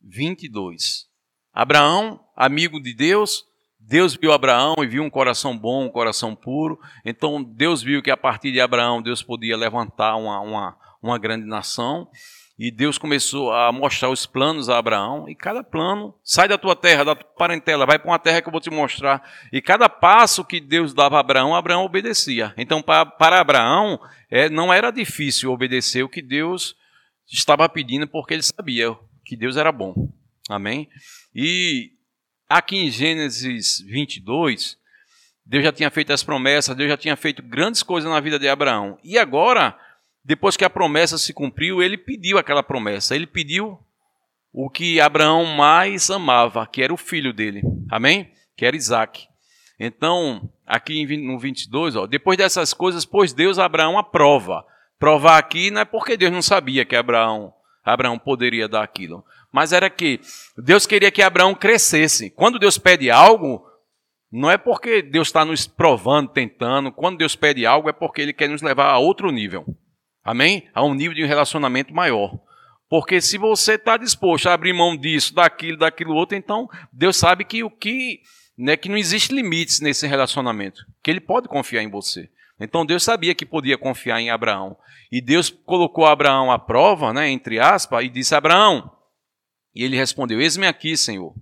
22. 0.00 1.08
Abraão, 1.52 2.24
amigo 2.34 2.80
de 2.80 2.94
Deus, 2.94 3.44
Deus 3.90 4.14
viu 4.14 4.30
Abraão 4.30 4.76
e 4.78 4.86
viu 4.86 5.02
um 5.02 5.10
coração 5.10 5.58
bom, 5.58 5.86
um 5.86 5.90
coração 5.90 6.36
puro. 6.36 6.78
Então 7.04 7.42
Deus 7.42 7.82
viu 7.82 8.00
que 8.00 8.10
a 8.12 8.16
partir 8.16 8.52
de 8.52 8.60
Abraão 8.60 9.02
Deus 9.02 9.20
podia 9.20 9.56
levantar 9.56 10.14
uma, 10.14 10.40
uma, 10.40 10.76
uma 11.02 11.18
grande 11.18 11.44
nação. 11.44 12.08
E 12.56 12.70
Deus 12.70 12.98
começou 12.98 13.52
a 13.52 13.72
mostrar 13.72 14.08
os 14.08 14.26
planos 14.26 14.68
a 14.68 14.78
Abraão, 14.78 15.28
e 15.28 15.34
cada 15.34 15.64
plano, 15.64 16.14
sai 16.22 16.46
da 16.46 16.58
tua 16.58 16.76
terra, 16.76 17.04
da 17.04 17.16
tua 17.16 17.28
parentela, 17.36 17.86
vai 17.86 17.98
para 17.98 18.10
uma 18.10 18.18
terra 18.18 18.40
que 18.40 18.48
eu 18.48 18.52
vou 18.52 18.60
te 18.60 18.70
mostrar. 18.70 19.28
E 19.50 19.60
cada 19.60 19.88
passo 19.88 20.44
que 20.44 20.60
Deus 20.60 20.92
dava 20.94 21.16
a 21.16 21.20
Abraão, 21.20 21.56
Abraão 21.56 21.84
obedecia. 21.84 22.54
Então, 22.58 22.82
para, 22.82 23.06
para 23.06 23.40
Abraão, 23.40 23.98
é, 24.30 24.50
não 24.50 24.70
era 24.70 24.90
difícil 24.90 25.50
obedecer 25.50 26.04
o 26.04 26.08
que 26.08 26.20
Deus 26.20 26.76
estava 27.26 27.66
pedindo, 27.66 28.06
porque 28.06 28.34
ele 28.34 28.42
sabia 28.42 28.94
que 29.24 29.34
Deus 29.34 29.56
era 29.56 29.72
bom. 29.72 29.94
Amém? 30.50 30.86
E 31.34 31.92
aqui 32.50 32.76
em 32.76 32.90
Gênesis 32.90 33.80
22, 33.80 34.76
Deus 35.46 35.64
já 35.64 35.72
tinha 35.72 35.90
feito 35.90 36.12
as 36.12 36.22
promessas, 36.22 36.76
Deus 36.76 36.90
já 36.90 36.96
tinha 36.96 37.16
feito 37.16 37.42
grandes 37.42 37.82
coisas 37.82 38.10
na 38.10 38.20
vida 38.20 38.38
de 38.38 38.48
Abraão. 38.48 38.98
E 39.02 39.16
agora 39.16 39.74
depois 40.24 40.56
que 40.56 40.64
a 40.64 40.70
promessa 40.70 41.16
se 41.18 41.32
cumpriu, 41.32 41.82
ele 41.82 41.96
pediu 41.96 42.38
aquela 42.38 42.62
promessa. 42.62 43.14
Ele 43.14 43.26
pediu 43.26 43.78
o 44.52 44.68
que 44.68 45.00
Abraão 45.00 45.44
mais 45.44 46.10
amava, 46.10 46.66
que 46.66 46.82
era 46.82 46.92
o 46.92 46.98
filho 46.98 47.32
dele. 47.32 47.62
Amém? 47.90 48.30
Que 48.56 48.66
era 48.66 48.76
Isaac. 48.76 49.28
Então, 49.78 50.50
aqui 50.66 51.06
no 51.16 51.38
22, 51.38 51.96
ó, 51.96 52.06
depois 52.06 52.36
dessas 52.36 52.74
coisas, 52.74 53.04
pôs 53.06 53.32
Deus 53.32 53.58
a 53.58 53.64
Abraão 53.64 53.98
a 53.98 54.02
prova. 54.02 54.64
Provar 54.98 55.38
aqui 55.38 55.70
não 55.70 55.80
é 55.80 55.84
porque 55.86 56.16
Deus 56.16 56.30
não 56.30 56.42
sabia 56.42 56.84
que 56.84 56.94
Abraão, 56.94 57.54
Abraão 57.82 58.18
poderia 58.18 58.68
dar 58.68 58.82
aquilo, 58.82 59.24
mas 59.52 59.72
era 59.72 59.90
que 59.90 60.20
Deus 60.56 60.86
queria 60.86 61.10
que 61.10 61.22
Abraão 61.22 61.54
crescesse. 61.54 62.30
Quando 62.30 62.58
Deus 62.58 62.78
pede 62.78 63.10
algo, 63.10 63.64
não 64.30 64.50
é 64.50 64.56
porque 64.56 65.02
Deus 65.02 65.28
está 65.28 65.44
nos 65.44 65.66
provando, 65.66 66.28
tentando. 66.28 66.92
Quando 66.92 67.18
Deus 67.18 67.34
pede 67.34 67.66
algo, 67.66 67.88
é 67.88 67.92
porque 67.92 68.22
Ele 68.22 68.32
quer 68.32 68.48
nos 68.48 68.62
levar 68.62 68.90
a 68.90 68.98
outro 68.98 69.30
nível. 69.32 69.64
Amém? 70.22 70.68
A 70.72 70.84
um 70.84 70.94
nível 70.94 71.14
de 71.14 71.24
relacionamento 71.24 71.92
maior. 71.92 72.38
Porque 72.88 73.20
se 73.20 73.38
você 73.38 73.74
está 73.74 73.96
disposto 73.96 74.48
a 74.48 74.52
abrir 74.52 74.72
mão 74.72 74.96
disso, 74.96 75.34
daquilo, 75.34 75.78
daquilo 75.78 76.14
outro, 76.14 76.36
então 76.36 76.68
Deus 76.92 77.16
sabe 77.16 77.44
que 77.44 77.62
o 77.64 77.70
que, 77.70 78.20
né, 78.56 78.76
que 78.76 78.88
não 78.88 78.96
existe 78.96 79.34
limites 79.34 79.80
nesse 79.80 80.06
relacionamento, 80.06 80.84
que 81.02 81.10
Ele 81.10 81.20
pode 81.20 81.48
confiar 81.48 81.82
em 81.82 81.90
você. 81.90 82.28
Então 82.60 82.84
Deus 82.84 83.02
sabia 83.02 83.34
que 83.34 83.46
podia 83.46 83.78
confiar 83.78 84.20
em 84.20 84.30
Abraão. 84.30 84.76
E 85.10 85.20
Deus 85.20 85.50
colocou 85.50 86.06
Abraão 86.06 86.52
à 86.52 86.58
prova, 86.58 87.12
né, 87.12 87.30
entre 87.30 87.58
aspas, 87.58 88.04
e 88.04 88.08
disse: 88.08 88.34
Abraão. 88.34 88.99
E 89.74 89.84
ele 89.84 89.96
respondeu: 89.96 90.40
Eis-me 90.40 90.66
aqui, 90.66 90.96
Senhor. 90.96 91.34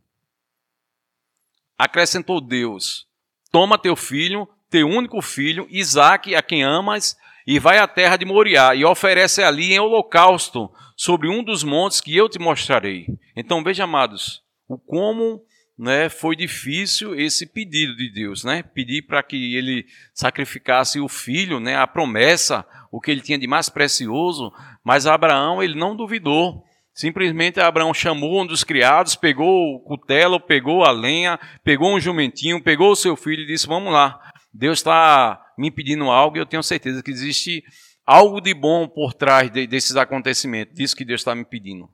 Acrescentou 1.76 2.40
Deus: 2.40 3.06
Toma 3.50 3.78
teu 3.78 3.96
filho, 3.96 4.48
teu 4.70 4.88
único 4.88 5.22
filho, 5.22 5.66
Isaque, 5.70 6.34
a 6.34 6.42
quem 6.42 6.62
amas, 6.62 7.16
e 7.46 7.58
vai 7.58 7.78
à 7.78 7.88
terra 7.88 8.16
de 8.16 8.26
Moriá 8.26 8.74
e 8.74 8.84
oferece 8.84 9.42
ali 9.42 9.72
em 9.72 9.78
holocausto 9.78 10.70
sobre 10.96 11.28
um 11.28 11.42
dos 11.42 11.64
montes 11.64 12.00
que 12.00 12.14
eu 12.14 12.28
te 12.28 12.38
mostrarei. 12.38 13.06
Então 13.34 13.64
veja, 13.64 13.84
amados, 13.84 14.42
o 14.68 14.76
como 14.76 15.42
né, 15.78 16.08
foi 16.08 16.34
difícil 16.34 17.14
esse 17.14 17.46
pedido 17.46 17.96
de 17.96 18.10
Deus, 18.12 18.42
né? 18.42 18.62
Pedir 18.62 19.02
para 19.02 19.22
que 19.22 19.54
ele 19.54 19.86
sacrificasse 20.12 20.98
o 20.98 21.08
filho, 21.08 21.60
né, 21.60 21.76
a 21.76 21.86
promessa, 21.86 22.66
o 22.90 23.00
que 23.00 23.12
ele 23.12 23.20
tinha 23.20 23.38
de 23.38 23.46
mais 23.46 23.68
precioso, 23.68 24.52
mas 24.82 25.06
Abraão 25.06 25.62
ele 25.62 25.78
não 25.78 25.94
duvidou. 25.94 26.64
Simplesmente 26.98 27.60
Abraão 27.60 27.94
chamou 27.94 28.42
um 28.42 28.44
dos 28.44 28.64
criados, 28.64 29.14
pegou 29.14 29.76
o 29.76 29.78
cutelo, 29.78 30.40
pegou 30.40 30.84
a 30.84 30.90
lenha, 30.90 31.38
pegou 31.62 31.94
um 31.94 32.00
jumentinho, 32.00 32.60
pegou 32.60 32.90
o 32.90 32.96
seu 32.96 33.14
filho 33.14 33.44
e 33.44 33.46
disse: 33.46 33.68
Vamos 33.68 33.92
lá, 33.92 34.20
Deus 34.52 34.80
está 34.80 35.40
me 35.56 35.70
pedindo 35.70 36.10
algo 36.10 36.36
e 36.36 36.40
eu 36.40 36.44
tenho 36.44 36.60
certeza 36.60 37.00
que 37.00 37.12
existe 37.12 37.62
algo 38.04 38.40
de 38.40 38.52
bom 38.52 38.88
por 38.88 39.14
trás 39.14 39.48
de, 39.48 39.64
desses 39.64 39.94
acontecimentos, 39.94 40.74
disso 40.74 40.96
que 40.96 41.04
Deus 41.04 41.20
está 41.20 41.36
me 41.36 41.44
pedindo. 41.44 41.88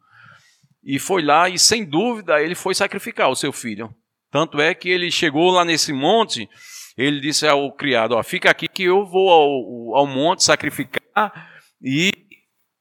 E 0.83 0.99
foi 0.99 1.21
lá 1.21 1.51
e, 1.51 1.59
sem 1.59 1.85
dúvida, 1.85 2.41
ele 2.41 2.55
foi 2.55 2.75
sacrificar 2.75 3.29
o 3.29 3.37
seu 3.37 3.53
filho. 3.53 3.95
Tanto 4.31 4.59
é 4.59 4.75
que 4.75 4.89
ele 4.89 5.11
chegou 5.11 5.51
lá 5.51 5.67
nesse 5.67 5.93
monte, 5.93 6.49
ele 6.97 7.21
disse 7.21 7.47
ao 7.47 7.71
criado: 7.77 8.13
ó, 8.13 8.23
Fica 8.23 8.49
aqui 8.49 8.67
que 8.67 8.85
eu 8.85 9.05
vou 9.05 9.29
ao, 9.29 9.99
ao 9.99 10.07
monte 10.07 10.43
sacrificar 10.43 11.53
e 11.83 12.11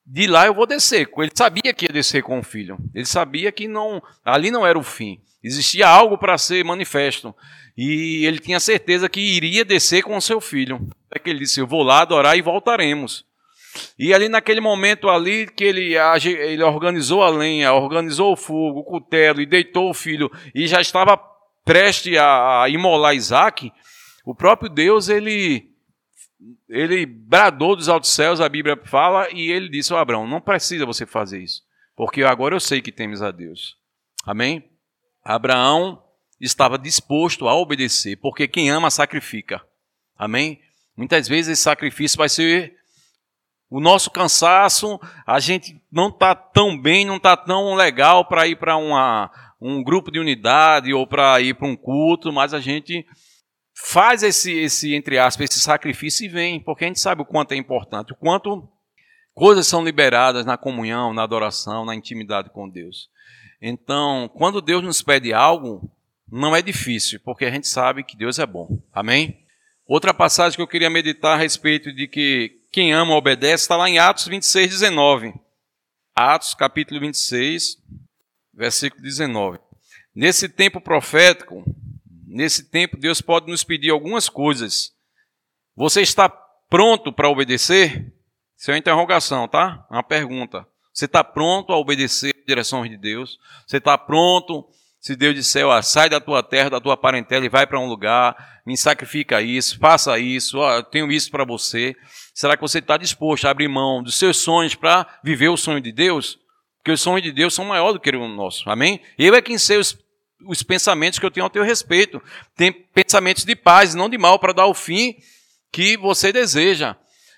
de 0.06 0.28
lá 0.28 0.46
eu 0.46 0.54
vou 0.54 0.66
descer. 0.66 1.10
Ele 1.18 1.32
sabia 1.34 1.74
que 1.74 1.86
ia 1.86 1.94
descer 1.94 2.22
com 2.22 2.40
o 2.40 2.44
filho. 2.44 2.78
Ele 2.94 3.06
sabia 3.06 3.52
que 3.52 3.68
não 3.68 4.02
ali 4.24 4.52
não 4.52 4.66
era 4.66 4.78
o 4.78 4.84
fim. 4.84 5.22
Existia 5.44 5.88
algo 5.88 6.18
para 6.18 6.38
ser 6.38 6.64
manifesto. 6.64 7.36
E 7.78 8.26
ele 8.26 8.40
tinha 8.40 8.60
certeza 8.60 9.10
que 9.10 9.20
iria 9.20 9.66
descer 9.66 10.04
com 10.04 10.16
o 10.16 10.22
seu 10.22 10.40
filho. 10.40 10.88
É 11.14 11.20
que 11.20 11.30
ele 11.30 11.40
disse: 11.40 11.60
Eu 11.60 11.68
vou 11.68 11.84
lá 11.84 12.02
adorar 12.02 12.38
e 12.38 12.42
voltaremos. 12.42 13.26
E 13.98 14.14
ali 14.14 14.30
naquele 14.30 14.62
momento 14.62 15.10
ali 15.10 15.48
que 15.48 15.64
ele, 15.64 15.96
ele 15.96 16.64
organizou 16.64 17.24
a 17.24 17.30
lenha, 17.30 17.74
organizou 17.74 18.34
o 18.34 18.38
fogo, 18.38 18.82
o 18.82 18.84
cutelo 18.84 19.42
e 19.42 19.48
deitou 19.48 19.90
o 19.90 19.94
filho 19.94 20.32
e 20.54 20.68
já 20.68 20.80
estava 20.80 21.20
prestes 21.66 22.16
a 22.20 22.66
imolar 22.70 23.16
Isaac, 23.16 23.72
o 24.26 24.36
próprio 24.36 24.70
Deus 24.70 25.10
ele 25.10 25.73
ele 26.70 27.06
bradou 27.06 27.76
dos 27.76 27.90
altos 27.90 28.12
céus, 28.12 28.42
a 28.42 28.50
Bíblia 28.50 28.80
fala, 28.86 29.30
e 29.32 29.52
ele 29.52 29.70
disse 29.70 29.94
ao 29.94 30.00
Abraão: 30.00 30.28
Não 30.28 30.42
precisa 30.42 30.86
você 30.86 31.06
fazer 31.06 31.42
isso, 31.42 31.62
porque 31.96 32.24
agora 32.24 32.56
eu 32.56 32.60
sei 32.60 32.82
que 32.82 32.92
temos 32.92 33.22
a 33.22 33.32
Deus. 33.32 33.78
Amém? 34.26 34.64
Abraão 35.24 36.04
estava 36.40 36.78
disposto 36.78 37.48
a 37.48 37.56
obedecer, 37.56 38.18
porque 38.18 38.48
quem 38.48 38.70
ama 38.70 38.90
sacrifica. 38.90 39.62
Amém? 40.18 40.62
Muitas 40.96 41.28
vezes 41.28 41.54
esse 41.54 41.62
sacrifício 41.62 42.18
vai 42.18 42.30
ser 42.30 42.76
o 43.70 43.80
nosso 43.80 44.12
cansaço, 44.12 45.00
a 45.26 45.40
gente 45.40 45.82
não 45.92 46.10
está 46.10 46.36
tão 46.36 46.80
bem, 46.80 47.06
não 47.06 47.18
está 47.18 47.36
tão 47.36 47.74
legal 47.74 48.26
para 48.26 48.48
ir 48.48 48.56
para 48.56 48.78
um 49.60 49.84
grupo 49.84 50.12
de 50.12 50.20
unidade 50.20 50.94
ou 50.94 51.08
para 51.08 51.42
ir 51.42 51.56
para 51.56 51.68
um 51.68 51.76
culto, 51.76 52.32
mas 52.32 52.54
a 52.54 52.60
gente 52.60 53.04
faz 53.74 54.24
esse, 54.24 54.52
esse, 54.52 54.94
entre 54.94 55.18
aspas, 55.18 55.50
esse 55.50 55.60
sacrifício 55.60 56.26
e 56.26 56.30
vem, 56.30 56.60
porque 56.60 56.86
a 56.86 56.88
gente 56.88 57.00
sabe 57.00 57.22
o 57.22 57.26
quanto 57.26 57.54
é 57.54 57.56
importante, 57.56 58.14
o 58.14 58.16
quanto 58.16 58.70
Coisas 59.34 59.66
são 59.66 59.84
liberadas 59.84 60.46
na 60.46 60.58
comunhão, 60.58 61.12
na 61.12 61.24
adoração, 61.24 61.84
na 61.84 61.96
intimidade 61.96 62.52
com 62.52 62.70
Deus. 62.70 63.10
Então, 63.60 64.30
quando 64.36 64.62
Deus 64.62 64.84
nos 64.84 65.02
pede 65.02 65.34
algo, 65.34 65.92
não 66.32 66.56
é 66.56 66.62
difícil, 66.62 67.20
porque 67.22 67.46
a 67.46 67.52
gente 67.52 67.68
sabe 67.68 68.04
que 68.04 68.16
Deus 68.16 68.38
é 68.38 68.46
bom. 68.46 68.80
Amém? 68.94 69.44
Outra 69.88 70.14
passagem 70.14 70.56
que 70.56 70.62
eu 70.62 70.68
queria 70.68 70.90
meditar 70.90 71.34
a 71.34 71.42
respeito 71.42 71.92
de 71.92 72.08
que 72.08 72.62
quem 72.72 72.94
ama 72.94 73.16
obedece 73.16 73.64
está 73.64 73.76
lá 73.76 73.90
em 73.90 73.98
Atos 73.98 74.28
26, 74.28 74.70
19. 74.70 75.34
Atos 76.16 76.54
capítulo 76.54 77.00
26, 77.00 77.78
versículo 78.54 79.02
19. 79.02 79.58
Nesse 80.16 80.48
tempo 80.48 80.80
profético, 80.80 81.64
nesse 82.34 82.70
tempo 82.70 82.98
Deus 82.98 83.22
pode 83.22 83.50
nos 83.50 83.64
pedir 83.64 83.92
algumas 83.92 84.28
coisas. 84.28 84.92
Você 85.76 86.02
está 86.02 86.30
pronto 86.70 87.12
para 87.14 87.30
obedecer? 87.30 88.14
Isso 88.58 88.72
é 88.72 88.74
uma 88.74 88.80
interrogação, 88.80 89.48
tá? 89.48 89.86
Uma 89.90 90.04
pergunta. 90.04 90.68
Você 90.94 91.06
está 91.06 91.24
pronto 91.24 91.74
a 91.74 91.78
obedecer 91.78 92.34
as 92.38 92.46
direções 92.46 92.90
de 92.90 92.98
Deus? 92.98 93.40
Você 93.66 93.78
está 93.78 93.98
pronto, 93.98 94.68
se 95.04 95.16
Deus 95.16 95.36
disser, 95.36 95.66
ó, 95.66 95.82
sai 95.82 96.10
da 96.10 96.22
tua 96.22 96.42
terra, 96.42 96.70
da 96.70 96.80
tua 96.80 96.96
parentela 96.96 97.46
e 97.46 97.50
vai 97.50 97.68
para 97.68 97.80
um 97.80 97.88
lugar, 97.88 98.62
me 98.66 98.78
sacrifica 98.78 99.42
isso, 99.42 99.78
faça 99.78 100.18
isso, 100.18 100.60
ó, 100.60 100.76
eu 100.76 100.84
tenho 100.84 101.12
isso 101.12 101.30
para 101.30 101.44
você. 101.44 101.96
Será 102.34 102.56
que 102.56 102.62
você 102.62 102.80
está 102.80 102.96
disposto 102.96 103.46
a 103.46 103.52
abrir 103.52 103.68
mão 103.68 104.02
dos 104.02 104.16
seus 104.16 104.38
sonhos 104.38 104.76
para 104.76 105.06
viver 105.24 105.50
o 105.50 105.58
sonho 105.58 105.82
de 105.82 105.92
Deus? 105.92 106.40
Porque 106.78 106.92
os 106.92 107.02
sonhos 107.02 107.22
de 107.22 107.32
Deus 107.32 107.54
são 107.54 107.66
maiores 107.66 107.96
do 107.96 108.00
que 108.00 108.16
o 108.16 108.28
nosso. 108.30 108.70
Amém? 108.70 109.02
Eu 109.18 109.36
é 109.36 109.42
quem 109.42 109.58
sei 109.58 109.78
os, 109.78 109.98
os 110.46 110.64
pensamentos 110.64 111.20
que 111.20 111.26
eu 111.26 111.32
tenho 111.32 111.46
ao 111.46 111.50
teu 111.50 111.64
respeito. 111.64 112.22
Tem 112.56 112.72
pensamentos 112.72 113.46
de 113.46 113.56
paz, 113.56 113.94
não 113.94 114.10
de 114.10 114.18
mal, 114.18 114.40
para 114.40 114.54
dar 114.54 114.68
o 114.68 114.74
fim 114.74 115.16
que 115.72 115.98
você 115.98 116.32
deseja. 116.32 116.96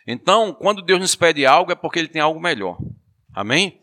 Então, 0.08 0.54
quando 0.54 0.82
Deus 0.82 1.00
nos 1.00 1.15
pede 1.15 1.46
algo, 1.46 1.72
é 1.72 1.76
porque 1.76 2.00
Ele 2.00 2.08
tem 2.08 2.22
algo 2.22 2.39
melhor. 2.39 2.78
Amém? 3.34 3.82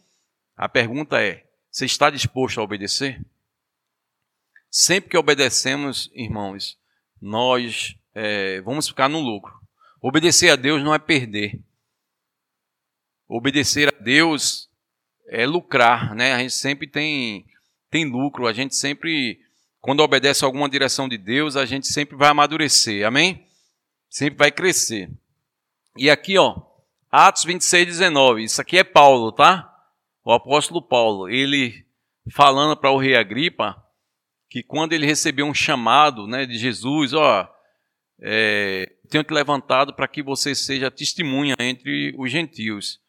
A 0.56 0.68
pergunta 0.68 1.20
é: 1.20 1.44
você 1.70 1.86
está 1.86 2.10
disposto 2.10 2.60
a 2.60 2.64
obedecer? 2.64 3.20
Sempre 4.70 5.10
que 5.10 5.16
obedecemos, 5.18 6.10
irmãos, 6.14 6.78
nós 7.20 7.96
é, 8.14 8.60
vamos 8.62 8.88
ficar 8.88 9.08
no 9.08 9.20
lucro. 9.20 9.52
Obedecer 10.00 10.50
a 10.50 10.56
Deus 10.56 10.82
não 10.82 10.94
é 10.94 10.98
perder. 10.98 11.60
Obedecer 13.28 13.88
a 13.88 14.02
Deus 14.02 14.68
é 15.28 15.46
lucrar, 15.46 16.14
né? 16.14 16.34
A 16.34 16.38
gente 16.38 16.54
sempre 16.54 16.86
tem, 16.86 17.46
tem 17.92 18.06
lucro, 18.06 18.46
a 18.46 18.54
gente 18.54 18.74
sempre, 18.74 19.38
quando 19.78 20.00
obedece 20.00 20.42
a 20.42 20.48
alguma 20.48 20.66
direção 20.66 21.06
de 21.06 21.18
Deus, 21.18 21.56
a 21.56 21.66
gente 21.66 21.86
sempre 21.86 22.16
vai 22.16 22.30
amadurecer, 22.30 23.06
amém? 23.06 23.46
Sempre 24.08 24.38
vai 24.38 24.50
crescer. 24.50 25.10
E 25.98 26.08
aqui, 26.08 26.38
ó, 26.38 26.56
Atos 27.10 27.44
26, 27.44 27.86
19. 27.86 28.44
Isso 28.44 28.62
aqui 28.62 28.78
é 28.78 28.82
Paulo, 28.82 29.30
tá? 29.30 29.70
O 30.24 30.32
apóstolo 30.32 30.80
Paulo. 30.80 31.28
Ele 31.28 31.84
falando 32.30 32.74
para 32.74 32.90
o 32.90 32.96
rei 32.96 33.14
Agripa 33.14 33.76
que 34.48 34.62
quando 34.62 34.94
ele 34.94 35.04
recebeu 35.04 35.44
um 35.44 35.52
chamado 35.52 36.26
né, 36.26 36.46
de 36.46 36.56
Jesus, 36.56 37.12
ó, 37.12 37.46
é, 38.22 38.90
tenho 39.10 39.22
te 39.22 39.34
levantado 39.34 39.92
para 39.92 40.08
que 40.08 40.22
você 40.22 40.54
seja 40.54 40.90
testemunha 40.90 41.54
entre 41.58 42.14
os 42.16 42.30
gentios. 42.30 43.01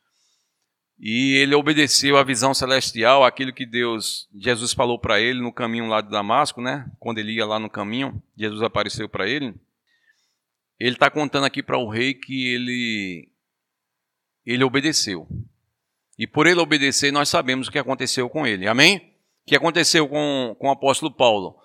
E 1.05 1.35
ele 1.35 1.53
obedeceu 1.53 2.15
à 2.15 2.23
visão 2.23 2.53
celestial, 2.53 3.25
aquilo 3.25 3.51
que 3.51 3.65
Deus, 3.65 4.29
Jesus 4.33 4.71
falou 4.71 4.97
para 4.97 5.19
ele 5.19 5.41
no 5.41 5.51
caminho 5.51 5.85
lá 5.85 5.99
de 5.99 6.09
Damasco, 6.09 6.61
né? 6.61 6.89
Quando 6.97 7.17
ele 7.17 7.33
ia 7.33 7.45
lá 7.45 7.59
no 7.59 7.69
caminho, 7.69 8.23
Jesus 8.37 8.61
apareceu 8.61 9.09
para 9.09 9.27
ele. 9.27 9.53
Ele 10.79 10.95
está 10.95 11.09
contando 11.09 11.43
aqui 11.43 11.61
para 11.61 11.77
o 11.77 11.89
rei 11.89 12.13
que 12.13 12.47
ele, 12.47 13.29
ele 14.45 14.63
obedeceu. 14.63 15.27
E 16.17 16.25
por 16.25 16.47
ele 16.47 16.61
obedecer, 16.61 17.11
nós 17.11 17.27
sabemos 17.27 17.67
o 17.67 17.71
que 17.71 17.79
aconteceu 17.79 18.29
com 18.29 18.47
ele. 18.47 18.65
Amém? 18.65 18.95
O 19.45 19.49
que 19.49 19.57
aconteceu 19.57 20.07
com, 20.07 20.55
com 20.57 20.69
o 20.69 20.71
apóstolo 20.71 21.13
Paulo? 21.13 21.57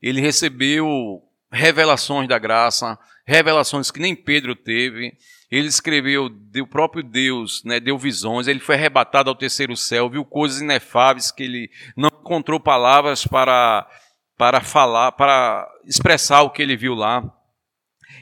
Ele 0.00 0.20
recebeu 0.20 1.20
revelações 1.50 2.28
da 2.28 2.38
graça, 2.38 2.96
revelações 3.26 3.90
que 3.90 3.98
nem 3.98 4.14
Pedro 4.14 4.54
teve. 4.54 5.18
Ele 5.54 5.68
escreveu, 5.68 6.24
o 6.26 6.66
próprio 6.66 7.00
Deus 7.00 7.62
né, 7.62 7.78
deu 7.78 7.96
visões, 7.96 8.48
ele 8.48 8.58
foi 8.58 8.74
arrebatado 8.74 9.30
ao 9.30 9.36
terceiro 9.36 9.76
céu, 9.76 10.10
viu 10.10 10.24
coisas 10.24 10.60
inefáveis 10.60 11.30
que 11.30 11.44
ele 11.44 11.70
não 11.96 12.08
encontrou 12.08 12.58
palavras 12.58 13.24
para, 13.24 13.88
para 14.36 14.60
falar, 14.60 15.12
para 15.12 15.64
expressar 15.84 16.42
o 16.42 16.50
que 16.50 16.60
ele 16.60 16.76
viu 16.76 16.92
lá. 16.92 17.22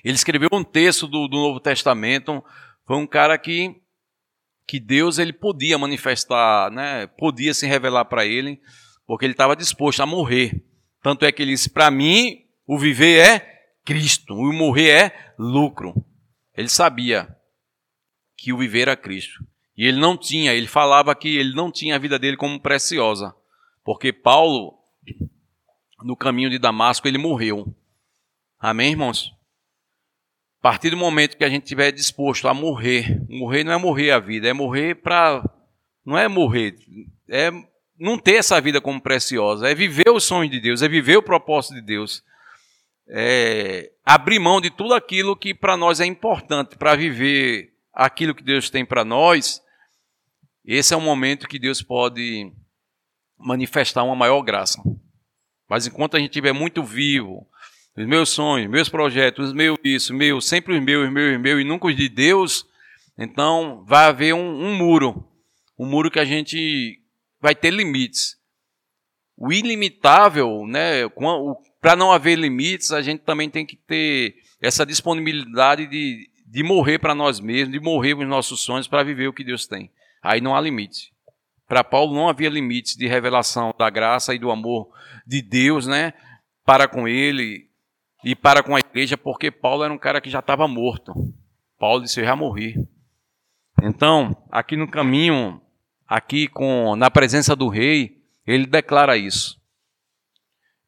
Ele 0.05 0.15
escreveu 0.15 0.51
um 0.53 0.63
texto 0.63 1.09
do, 1.09 1.27
do 1.27 1.39
Novo 1.39 1.59
Testamento. 1.59 2.45
Foi 2.87 2.99
um 2.99 3.07
cara 3.07 3.39
que, 3.39 3.77
que 4.69 4.79
Deus 4.79 5.19
ele 5.19 5.33
podia 5.33 5.79
manifestar, 5.79 6.71
né? 6.71 7.07
podia 7.17 7.55
se 7.55 7.67
revelar 7.67 8.05
para 8.05 8.27
ele, 8.27 8.61
porque 9.07 9.25
ele 9.25 9.33
estava 9.33 9.57
disposto 9.57 10.03
a 10.03 10.07
morrer. 10.07 10.63
Tanto 11.03 11.25
é 11.25 11.33
que 11.33 11.41
ele 11.41 11.53
disse: 11.53 11.71
para 11.71 11.91
mim, 11.91 12.45
o 12.67 12.79
viver 12.79 13.27
é 13.27 13.63
Cristo, 13.87 14.35
o 14.35 14.53
morrer 14.53 14.91
é 14.91 15.35
lucro. 15.39 15.95
Ele 16.57 16.69
sabia 16.69 17.37
que 18.37 18.53
o 18.53 18.59
viver 18.59 18.83
era 18.83 18.97
Cristo. 18.97 19.45
E 19.77 19.87
ele 19.87 19.99
não 19.99 20.17
tinha, 20.17 20.53
ele 20.53 20.67
falava 20.67 21.15
que 21.15 21.37
ele 21.37 21.55
não 21.55 21.71
tinha 21.71 21.97
a 21.97 21.99
vida 21.99 22.19
dele 22.19 22.37
como 22.37 22.61
preciosa. 22.61 23.35
Porque 23.85 24.13
Paulo, 24.13 24.79
no 26.03 26.17
caminho 26.17 26.51
de 26.51 26.59
Damasco, 26.59 27.09
ele 27.09 27.19
morreu. 27.19 27.75
Amém, 28.59 28.91
irmãos? 28.91 29.35
A 30.61 30.63
partir 30.63 30.91
do 30.91 30.97
momento 30.97 31.37
que 31.37 31.45
a 31.45 31.49
gente 31.49 31.65
estiver 31.65 31.91
disposto 31.91 32.47
a 32.47 32.55
morrer, 32.55 33.21
morrer 33.29 33.65
não 33.65 33.73
é 33.73 33.77
morrer 33.77 34.13
a 34.13 34.21
vida, 34.21 34.49
é 34.49 34.53
morrer 34.53 34.95
para. 34.97 35.43
Não 36.05 36.19
é 36.19 36.29
morrer, 36.29 36.77
é 37.29 37.51
não 37.99 38.19
ter 38.19 38.35
essa 38.35 38.61
vida 38.61 38.81
como 38.81 39.01
preciosa, 39.01 39.69
é 39.69 39.75
viver 39.75 40.09
o 40.11 40.19
sonho 40.19 40.51
de 40.51 40.59
Deus, 40.59 40.83
é 40.83 40.89
viver 40.89 41.17
o 41.17 41.23
propósito 41.23 41.75
de 41.75 41.81
Deus, 41.81 42.25
é 43.09 43.93
abrir 44.05 44.39
mão 44.39 44.61
de 44.61 44.71
tudo 44.71 44.95
aquilo 44.95 45.37
que 45.37 45.55
para 45.55 45.77
nós 45.77 46.01
é 46.01 46.07
importante 46.07 46.77
para 46.77 46.95
viver 46.95 47.73
aquilo 47.93 48.35
que 48.35 48.43
Deus 48.43 48.71
tem 48.71 48.85
para 48.85 49.05
nós. 49.05 49.61
Esse 50.65 50.95
é 50.95 50.97
um 50.97 51.01
momento 51.01 51.49
que 51.49 51.59
Deus 51.59 51.83
pode 51.83 52.53
manifestar 53.39 54.03
uma 54.05 54.15
maior 54.15 54.41
graça. 54.43 54.81
Mas 55.69 55.87
enquanto 55.87 56.17
a 56.17 56.21
gente 56.21 56.31
estiver 56.31 56.53
muito 56.53 56.83
vivo, 56.83 57.47
os 57.97 58.07
meus 58.07 58.31
sonhos, 58.31 58.71
meus 58.71 58.89
projetos, 58.89 59.49
os 59.49 59.53
meus 59.53 59.79
isso, 59.85 60.15
meu, 60.15 60.41
sempre 60.41 60.77
os 60.77 60.85
meus, 60.85 61.07
os 61.07 61.13
meus, 61.13 61.41
meus 61.41 61.61
e 61.61 61.65
nunca 61.65 61.89
os 61.89 61.97
de 61.97 62.09
Deus, 62.09 62.67
então 63.19 63.85
vai 63.87 64.07
haver 64.07 64.35
um, 64.35 64.67
um 64.67 64.75
muro. 64.75 65.29
Um 65.79 65.87
muro 65.87 66.11
que 66.11 66.19
a 66.19 66.25
gente 66.25 67.01
vai 67.41 67.55
ter 67.55 67.71
limites. 67.71 68.37
O 69.37 69.53
ilimitável, 69.53 70.65
né, 70.67 71.09
para 71.83 71.97
não 71.97 72.13
haver 72.13 72.39
limites, 72.39 72.93
a 72.93 73.03
gente 73.03 73.23
também 73.23 73.51
tem 73.51 73.67
que 73.67 73.75
ter 73.75 74.37
essa 74.61 74.87
disponibilidade 74.87 75.89
de, 75.89 76.31
de 76.47 76.63
morrer 76.63 77.01
para 77.01 77.13
nós 77.13 77.41
mesmos, 77.41 77.73
de 77.73 77.81
morrer 77.81 78.15
os 78.15 78.27
nossos 78.27 78.61
sonhos 78.61 78.87
para 78.87 79.03
viver 79.03 79.27
o 79.27 79.33
que 79.33 79.43
Deus 79.43 79.67
tem. 79.67 79.91
Aí 80.23 80.41
não 80.41 80.55
há 80.55 80.61
limite. 80.61 81.13
Para 81.67 81.83
Paulo 81.83 82.15
não 82.15 82.29
havia 82.29 82.49
limites 82.49 82.95
de 82.97 83.09
revelação 83.09 83.75
da 83.77 83.91
graça 83.91 84.33
e 84.33 84.39
do 84.39 84.53
amor 84.53 84.91
de 85.27 85.43
Deus, 85.43 85.89
né, 85.89 86.15
para 86.65 86.87
com 86.87 87.09
ele, 87.09 87.69
e 88.25 88.37
para 88.37 88.63
com 88.63 88.77
a 88.77 88.79
igreja, 88.79 89.19
porque 89.19 89.51
Paulo 89.51 89.83
era 89.83 89.93
um 89.93 89.99
cara 89.99 90.21
que 90.21 90.31
já 90.31 90.39
estava 90.39 90.69
morto. 90.69 91.13
Paulo 91.79 92.03
disse: 92.03 92.21
Eu 92.21 92.25
já 92.25 92.37
morri. 92.37 92.77
Então, 93.83 94.37
aqui 94.51 94.77
no 94.77 94.89
caminho, 94.89 95.61
aqui 96.07 96.47
com 96.47 96.95
na 96.95 97.11
presença 97.11 97.57
do 97.57 97.67
rei, 97.67 98.23
ele 98.47 98.67
declara 98.67 99.17
isso. 99.17 99.61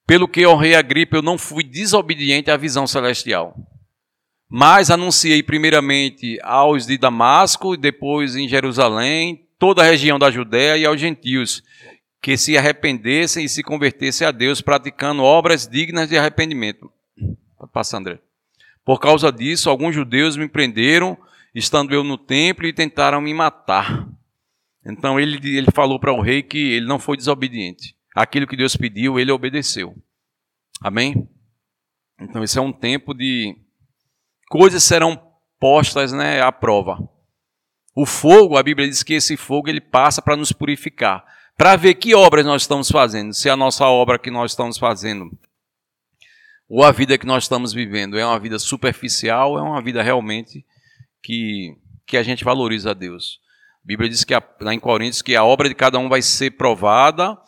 Pelo 0.06 0.28
que, 0.28 0.44
ao 0.44 0.56
rei 0.56 0.74
Agripa, 0.74 1.16
eu 1.16 1.22
não 1.22 1.38
fui 1.38 1.64
desobediente 1.64 2.50
à 2.50 2.56
visão 2.56 2.86
celestial, 2.86 3.56
mas 4.48 4.90
anunciei 4.90 5.42
primeiramente 5.42 6.38
aos 6.42 6.86
de 6.86 6.98
Damasco 6.98 7.76
depois 7.76 8.36
em 8.36 8.46
Jerusalém, 8.46 9.46
toda 9.58 9.82
a 9.82 9.86
região 9.86 10.18
da 10.18 10.30
Judéia 10.30 10.76
e 10.76 10.84
aos 10.84 11.00
gentios, 11.00 11.62
que 12.20 12.36
se 12.36 12.56
arrependessem 12.56 13.44
e 13.44 13.48
se 13.48 13.62
convertessem 13.62 14.26
a 14.26 14.30
Deus, 14.30 14.60
praticando 14.60 15.22
obras 15.22 15.66
dignas 15.66 16.08
de 16.08 16.18
arrependimento. 16.18 16.90
Passa, 17.72 17.96
André. 17.96 18.18
Por 18.84 19.00
causa 19.00 19.32
disso, 19.32 19.70
alguns 19.70 19.94
judeus 19.94 20.36
me 20.36 20.46
prenderam, 20.46 21.16
estando 21.54 21.94
eu 21.94 22.04
no 22.04 22.18
templo, 22.18 22.66
e 22.66 22.72
tentaram 22.72 23.20
me 23.20 23.32
matar. 23.32 24.06
Então 24.84 25.18
ele, 25.18 25.38
ele 25.56 25.70
falou 25.72 25.98
para 25.98 26.12
o 26.12 26.20
rei 26.20 26.42
que 26.42 26.58
ele 26.58 26.86
não 26.86 26.98
foi 26.98 27.16
desobediente. 27.16 27.96
Aquilo 28.14 28.46
que 28.46 28.56
Deus 28.56 28.76
pediu, 28.76 29.18
ele 29.18 29.32
obedeceu. 29.32 29.96
Amém? 30.80 31.28
Então 32.20 32.42
esse 32.42 32.58
é 32.58 32.62
um 32.62 32.72
tempo 32.72 33.12
de 33.12 33.56
coisas 34.48 34.84
serão 34.84 35.20
postas 35.58 36.12
né, 36.12 36.40
à 36.40 36.52
prova. 36.52 36.98
O 37.94 38.06
fogo, 38.06 38.56
a 38.56 38.62
Bíblia 38.62 38.88
diz 38.88 39.02
que 39.02 39.14
esse 39.14 39.36
fogo 39.36 39.68
ele 39.68 39.80
passa 39.80 40.20
para 40.20 40.36
nos 40.36 40.52
purificar, 40.52 41.24
para 41.56 41.76
ver 41.76 41.94
que 41.94 42.14
obras 42.14 42.44
nós 42.44 42.62
estamos 42.62 42.90
fazendo, 42.90 43.32
se 43.32 43.48
a 43.48 43.56
nossa 43.56 43.86
obra 43.86 44.18
que 44.18 44.30
nós 44.30 44.52
estamos 44.52 44.78
fazendo 44.78 45.30
ou 46.68 46.82
a 46.82 46.90
vida 46.90 47.18
que 47.18 47.26
nós 47.26 47.44
estamos 47.44 47.72
vivendo 47.72 48.18
é 48.18 48.26
uma 48.26 48.38
vida 48.38 48.58
superficial, 48.58 49.58
é 49.58 49.62
uma 49.62 49.82
vida 49.82 50.02
realmente 50.02 50.64
que, 51.22 51.76
que 52.06 52.16
a 52.16 52.22
gente 52.22 52.44
valoriza 52.44 52.90
a 52.90 52.94
Deus. 52.94 53.40
A 53.82 53.86
Bíblia 53.86 54.08
diz 54.08 54.24
que 54.24 54.34
a, 54.34 54.42
lá 54.60 54.72
em 54.72 54.80
Coríntios 54.80 55.22
que 55.22 55.36
a 55.36 55.44
obra 55.44 55.68
de 55.68 55.74
cada 55.74 55.98
um 55.98 56.08
vai 56.08 56.22
ser 56.22 56.52
provada, 56.52 57.38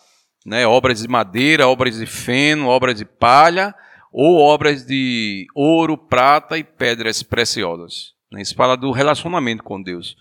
né? 0.47 0.67
Obras 0.67 1.03
de 1.03 1.09
madeira, 1.09 1.67
obras 1.67 1.99
de 1.99 2.07
feno, 2.07 2.69
obras 2.69 2.97
de 2.97 3.05
palha 3.05 3.75
ou 4.13 4.39
obras 4.39 4.87
de 4.87 5.47
ouro, 5.55 5.99
prata 5.99 6.57
e 6.57 6.65
pedras 6.65 7.23
preciosas. 7.23 8.15
Isso 8.39 8.55
fala 8.55 8.77
do 8.77 8.93
relacionamento 8.93 9.63
com 9.63 9.83
Deus. 9.83 10.17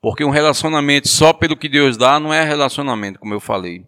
Porque 0.00 0.24
um 0.24 0.30
relacionamento 0.30 1.08
só 1.08 1.32
pelo 1.32 1.56
que 1.56 1.68
Deus 1.68 1.96
dá 1.96 2.20
não 2.20 2.32
é 2.32 2.44
relacionamento, 2.44 3.18
como 3.18 3.34
eu 3.34 3.40
falei. 3.40 3.84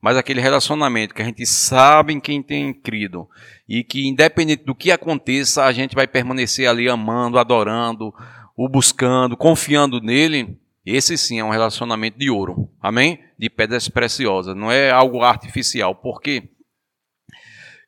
Mas 0.00 0.16
aquele 0.16 0.40
relacionamento 0.40 1.14
que 1.14 1.22
a 1.22 1.24
gente 1.24 1.44
sabe 1.46 2.12
em 2.12 2.20
quem 2.20 2.42
tem 2.42 2.72
crido 2.72 3.28
e 3.68 3.84
que, 3.84 4.06
independente 4.06 4.64
do 4.64 4.74
que 4.74 4.90
aconteça, 4.90 5.64
a 5.64 5.72
gente 5.72 5.94
vai 5.94 6.06
permanecer 6.06 6.68
ali 6.68 6.88
amando, 6.88 7.38
adorando, 7.38 8.14
o 8.56 8.68
buscando, 8.68 9.36
confiando 9.36 10.00
nele. 10.00 10.56
Esse 10.90 11.16
sim 11.16 11.38
é 11.38 11.44
um 11.44 11.50
relacionamento 11.50 12.18
de 12.18 12.30
ouro, 12.30 12.68
amém? 12.80 13.22
De 13.38 13.48
pedras 13.48 13.88
preciosas, 13.88 14.56
não 14.56 14.72
é 14.72 14.90
algo 14.90 15.22
artificial. 15.22 15.94
Por 15.94 16.20
quê? 16.20 16.50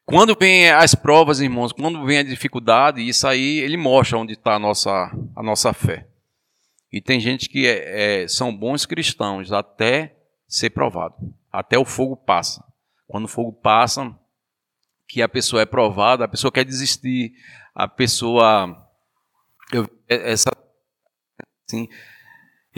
Quando 0.04 0.36
vem 0.38 0.70
as 0.70 0.94
provas, 0.94 1.40
irmãos, 1.40 1.72
quando 1.72 2.04
vem 2.04 2.18
a 2.18 2.22
dificuldade, 2.22 3.06
isso 3.06 3.26
aí 3.26 3.58
ele 3.58 3.76
mostra 3.76 4.18
onde 4.18 4.34
está 4.34 4.54
a 4.54 4.58
nossa, 4.58 5.10
a 5.34 5.42
nossa 5.42 5.72
fé. 5.72 6.06
E 6.92 7.00
tem 7.00 7.18
gente 7.18 7.48
que 7.48 7.66
é, 7.66 8.22
é, 8.22 8.28
são 8.28 8.54
bons 8.54 8.84
cristãos 8.84 9.50
até 9.50 10.14
ser 10.46 10.70
provado, 10.70 11.14
até 11.50 11.78
o 11.78 11.84
fogo 11.84 12.16
passa. 12.16 12.62
Quando 13.06 13.24
o 13.24 13.28
fogo 13.28 13.52
passa, 13.52 14.14
que 15.08 15.22
a 15.22 15.28
pessoa 15.28 15.62
é 15.62 15.66
provada, 15.66 16.24
a 16.24 16.28
pessoa 16.28 16.52
quer 16.52 16.64
desistir, 16.64 17.32
a 17.74 17.88
pessoa 17.88 18.76
eu, 19.72 19.88
é, 20.08 20.32
essa 20.32 20.50
assim, 21.66 21.88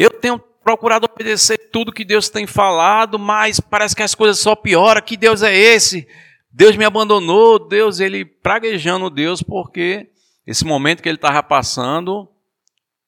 eu 0.02 0.10
tenho 0.10 0.38
procurado 0.38 1.06
obedecer 1.06 1.70
tudo 1.70 1.92
que 1.92 2.04
Deus 2.04 2.28
tem 2.28 2.46
falado, 2.46 3.18
mas 3.18 3.60
parece 3.60 3.94
que 3.94 4.02
as 4.02 4.14
coisas 4.14 4.38
só 4.38 4.56
pioram. 4.56 5.02
Que 5.02 5.16
Deus 5.16 5.42
é 5.42 5.54
esse? 5.54 6.08
Deus 6.50 6.76
me 6.76 6.84
abandonou, 6.84 7.58
Deus, 7.58 8.00
ele 8.00 8.24
praguejando 8.24 9.10
Deus, 9.10 9.42
porque 9.42 10.10
esse 10.46 10.64
momento 10.64 11.02
que 11.02 11.08
ele 11.08 11.16
estava 11.16 11.42
passando, 11.42 12.28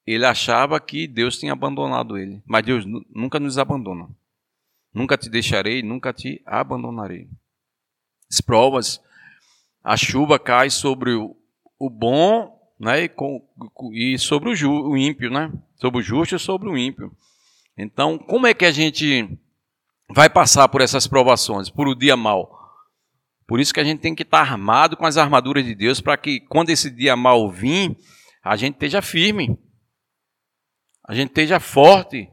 ele 0.06 0.26
achava 0.26 0.78
que 0.78 1.06
Deus 1.06 1.38
tinha 1.38 1.52
abandonado 1.52 2.18
ele. 2.18 2.42
Mas 2.46 2.64
Deus 2.64 2.84
nunca 3.14 3.40
nos 3.40 3.58
abandona. 3.58 4.08
Nunca 4.92 5.16
te 5.16 5.28
deixarei, 5.28 5.82
nunca 5.82 6.12
te 6.12 6.42
abandonarei. 6.46 7.28
As 8.30 8.40
provas, 8.40 9.00
a 9.82 9.96
chuva 9.96 10.38
cai 10.38 10.70
sobre 10.70 11.14
o, 11.14 11.90
bom 11.90 12.58
né, 12.78 13.08
e, 13.92 14.18
sobre 14.18 14.50
o 14.50 14.96
ímpio, 14.96 15.30
né? 15.30 15.52
Sobre 15.76 16.00
o 16.00 16.02
justo 16.02 16.34
e 16.34 16.38
sobre 16.38 16.68
o 16.68 16.76
ímpio. 16.76 17.12
Então, 17.76 18.18
como 18.18 18.46
é 18.46 18.54
que 18.54 18.64
a 18.64 18.72
gente 18.72 19.28
vai 20.08 20.30
passar 20.30 20.68
por 20.68 20.80
essas 20.80 21.06
provações, 21.06 21.68
por 21.68 21.86
o 21.86 21.94
dia 21.94 22.16
mal? 22.16 22.56
Por 23.46 23.60
isso 23.60 23.72
que 23.72 23.80
a 23.80 23.84
gente 23.84 24.00
tem 24.00 24.14
que 24.14 24.22
estar 24.22 24.40
armado 24.40 24.96
com 24.96 25.06
as 25.06 25.16
armaduras 25.16 25.64
de 25.64 25.74
Deus 25.74 26.00
para 26.00 26.16
que 26.16 26.40
quando 26.40 26.70
esse 26.70 26.90
dia 26.90 27.14
mal 27.14 27.48
vir, 27.50 27.96
a 28.42 28.56
gente 28.56 28.74
esteja 28.74 29.00
firme. 29.00 29.56
A 31.06 31.14
gente 31.14 31.28
esteja 31.28 31.60
forte. 31.60 32.28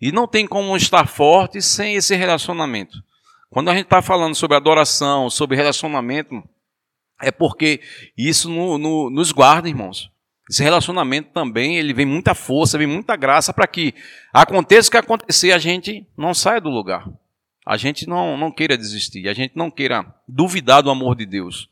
E 0.00 0.10
não 0.10 0.26
tem 0.26 0.46
como 0.46 0.76
estar 0.76 1.06
forte 1.06 1.60
sem 1.60 1.94
esse 1.94 2.14
relacionamento. 2.16 3.02
Quando 3.50 3.68
a 3.68 3.74
gente 3.74 3.84
está 3.84 4.02
falando 4.02 4.34
sobre 4.34 4.56
adoração, 4.56 5.30
sobre 5.30 5.56
relacionamento, 5.56 6.42
é 7.20 7.30
porque 7.30 7.80
isso 8.16 8.50
no, 8.50 8.78
no, 8.78 9.10
nos 9.10 9.32
guarda, 9.32 9.68
irmãos. 9.68 10.10
Esse 10.50 10.62
relacionamento 10.62 11.30
também, 11.32 11.76
ele 11.76 11.92
vem 11.92 12.06
muita 12.06 12.34
força, 12.34 12.78
vem 12.78 12.86
muita 12.86 13.16
graça 13.16 13.52
para 13.52 13.66
que 13.66 13.94
aconteça 14.32 14.88
o 14.88 14.90
que 14.90 14.96
acontecer, 14.96 15.52
a 15.52 15.58
gente 15.58 16.06
não 16.16 16.32
saia 16.32 16.60
do 16.60 16.70
lugar 16.70 17.04
a 17.68 17.76
gente 17.76 18.08
não, 18.08 18.34
não 18.38 18.50
queira 18.50 18.78
desistir, 18.78 19.28
a 19.28 19.34
gente 19.34 19.54
não 19.54 19.70
queira 19.70 20.02
duvidar 20.26 20.82
do 20.82 20.90
amor 20.90 21.14
de 21.14 21.26
Deus. 21.26 21.68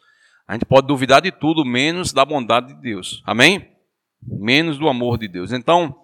A 0.47 0.53
gente 0.53 0.67
pode 0.67 0.87
duvidar 0.87 1.23
de 1.23 1.33
tudo, 1.33 1.65
menos 1.65 2.12
da 2.12 2.23
bondade 2.23 2.75
de 2.75 2.81
Deus. 2.83 3.23
Amém? 3.25 3.67
Menos 4.23 4.77
do 4.77 4.91
amor 4.91 5.17
de 5.17 5.27
Deus. 5.27 5.53
Então, 5.53 5.97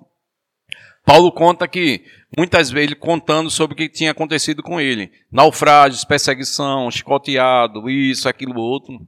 Paulo 1.05 1.31
conta 1.31 1.69
que, 1.69 2.07
muitas 2.35 2.71
vezes, 2.71 2.89
ele 2.89 2.99
contando 2.99 3.51
sobre 3.51 3.75
o 3.75 3.77
que 3.77 3.87
tinha 3.87 4.13
acontecido 4.13 4.63
com 4.63 4.81
ele: 4.81 5.13
naufrágios, 5.31 6.07
perseguição, 6.07 6.91
chicoteado, 6.91 7.91
isso, 7.91 8.31
aquilo, 8.31 8.59
outro. 8.59 9.07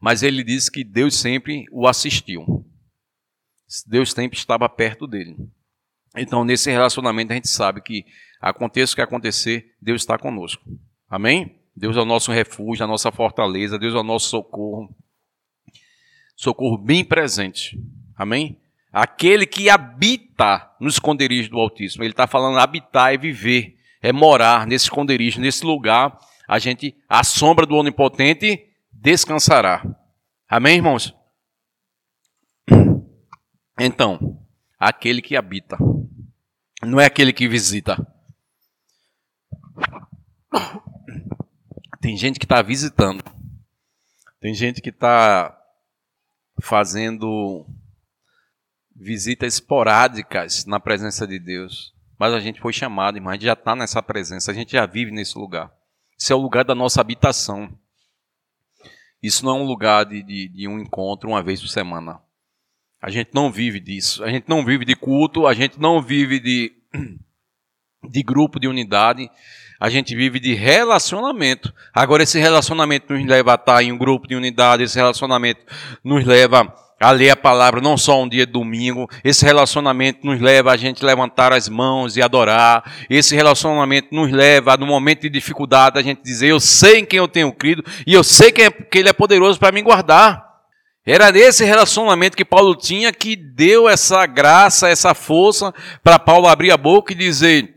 Mas 0.00 0.22
ele 0.22 0.44
disse 0.44 0.70
que 0.70 0.84
Deus 0.84 1.16
sempre 1.16 1.64
o 1.70 1.86
assistiu. 1.86 2.64
Deus 3.86 4.12
sempre 4.12 4.38
estava 4.38 4.68
perto 4.68 5.06
dele. 5.06 5.36
Então, 6.16 6.44
nesse 6.44 6.70
relacionamento, 6.70 7.32
a 7.32 7.34
gente 7.36 7.48
sabe 7.48 7.80
que 7.82 8.04
aconteça 8.40 8.92
o 8.92 8.96
que 8.96 9.02
acontecer, 9.02 9.74
Deus 9.80 10.02
está 10.02 10.18
conosco. 10.18 10.62
Amém? 11.08 11.60
Deus 11.76 11.96
é 11.96 12.00
o 12.00 12.06
nosso 12.06 12.32
refúgio, 12.32 12.84
a 12.84 12.88
nossa 12.88 13.12
fortaleza, 13.12 13.78
Deus 13.78 13.94
é 13.94 13.98
o 13.98 14.02
nosso 14.02 14.30
socorro. 14.30 14.94
Socorro 16.34 16.78
bem 16.78 17.04
presente. 17.04 17.78
Amém? 18.16 18.58
Aquele 18.92 19.44
que 19.44 19.68
habita 19.68 20.74
no 20.80 20.88
esconderijo 20.88 21.50
do 21.50 21.58
Altíssimo. 21.58 22.02
Ele 22.02 22.12
está 22.12 22.26
falando 22.26 22.58
habitar 22.58 23.12
é 23.12 23.18
viver, 23.18 23.76
é 24.00 24.10
morar 24.10 24.66
nesse 24.66 24.86
esconderijo, 24.86 25.40
nesse 25.40 25.66
lugar. 25.66 26.18
A 26.48 26.58
gente, 26.58 26.96
à 27.08 27.22
sombra 27.22 27.66
do 27.66 27.76
Onipotente, 27.76 28.65
descansará. 29.00 29.82
Amém, 30.48 30.76
irmãos? 30.76 31.14
Então, 33.78 34.40
aquele 34.78 35.20
que 35.20 35.36
habita, 35.36 35.76
não 36.82 37.00
é 37.00 37.06
aquele 37.06 37.32
que 37.32 37.48
visita. 37.48 37.96
Tem 42.00 42.16
gente 42.16 42.38
que 42.38 42.44
está 42.44 42.62
visitando. 42.62 43.22
Tem 44.40 44.54
gente 44.54 44.80
que 44.80 44.90
está 44.90 45.56
fazendo 46.62 47.66
visitas 48.94 49.54
esporádicas 49.54 50.64
na 50.64 50.80
presença 50.80 51.26
de 51.26 51.38
Deus. 51.38 51.94
Mas 52.18 52.32
a 52.32 52.40
gente 52.40 52.60
foi 52.60 52.72
chamado, 52.72 53.18
irmão. 53.18 53.30
A 53.30 53.34
gente 53.34 53.44
já 53.44 53.52
está 53.52 53.76
nessa 53.76 54.02
presença. 54.02 54.50
A 54.50 54.54
gente 54.54 54.72
já 54.72 54.86
vive 54.86 55.10
nesse 55.10 55.36
lugar. 55.36 55.70
Isso 56.18 56.32
é 56.32 56.36
o 56.36 56.40
lugar 56.40 56.64
da 56.64 56.74
nossa 56.74 57.00
habitação. 57.00 57.76
Isso 59.22 59.44
não 59.44 59.58
é 59.58 59.60
um 59.60 59.66
lugar 59.66 60.04
de, 60.04 60.22
de, 60.22 60.48
de 60.48 60.68
um 60.68 60.78
encontro 60.78 61.28
uma 61.28 61.42
vez 61.42 61.60
por 61.60 61.68
semana. 61.68 62.20
A 63.00 63.10
gente 63.10 63.30
não 63.34 63.50
vive 63.50 63.80
disso. 63.80 64.24
A 64.24 64.30
gente 64.30 64.48
não 64.48 64.64
vive 64.64 64.84
de 64.84 64.94
culto. 64.94 65.46
A 65.46 65.54
gente 65.54 65.80
não 65.80 66.00
vive 66.02 66.40
de, 66.40 66.72
de 68.08 68.22
grupo, 68.22 68.58
de 68.58 68.68
unidade 68.68 69.30
a 69.80 69.88
gente 69.88 70.14
vive 70.14 70.40
de 70.40 70.54
relacionamento. 70.54 71.72
Agora, 71.92 72.22
esse 72.22 72.38
relacionamento 72.38 73.12
nos 73.12 73.24
leva 73.26 73.52
a 73.52 73.54
estar 73.56 73.82
em 73.82 73.92
um 73.92 73.98
grupo 73.98 74.26
de 74.26 74.34
unidade, 74.34 74.82
esse 74.82 74.96
relacionamento 74.96 75.60
nos 76.02 76.24
leva 76.24 76.74
a 76.98 77.10
ler 77.10 77.30
a 77.30 77.36
palavra 77.36 77.80
não 77.80 77.96
só 77.96 78.22
um 78.22 78.28
dia 78.28 78.46
de 78.46 78.52
domingo, 78.52 79.08
esse 79.22 79.44
relacionamento 79.44 80.26
nos 80.26 80.40
leva 80.40 80.72
a 80.72 80.76
gente 80.76 81.04
levantar 81.04 81.52
as 81.52 81.68
mãos 81.68 82.16
e 82.16 82.22
adorar, 82.22 82.90
esse 83.10 83.34
relacionamento 83.34 84.08
nos 84.14 84.32
leva, 84.32 84.76
no 84.76 84.86
momento 84.86 85.22
de 85.22 85.30
dificuldade, 85.30 85.98
a 85.98 86.02
gente 86.02 86.22
dizer: 86.22 86.48
Eu 86.48 86.60
sei 86.60 87.00
em 87.00 87.04
quem 87.04 87.18
eu 87.18 87.28
tenho 87.28 87.52
crido 87.52 87.84
e 88.06 88.14
eu 88.14 88.24
sei 88.24 88.50
que, 88.50 88.62
é, 88.62 88.70
que 88.70 88.98
Ele 88.98 89.10
é 89.10 89.12
poderoso 89.12 89.58
para 89.58 89.72
me 89.72 89.82
guardar. 89.82 90.46
Era 91.04 91.30
nesse 91.30 91.64
relacionamento 91.64 92.36
que 92.36 92.44
Paulo 92.44 92.74
tinha 92.74 93.12
que 93.12 93.36
deu 93.36 93.88
essa 93.88 94.26
graça, 94.26 94.88
essa 94.88 95.14
força 95.14 95.72
para 96.02 96.18
Paulo 96.18 96.48
abrir 96.48 96.72
a 96.72 96.76
boca 96.76 97.12
e 97.12 97.16
dizer: 97.16 97.74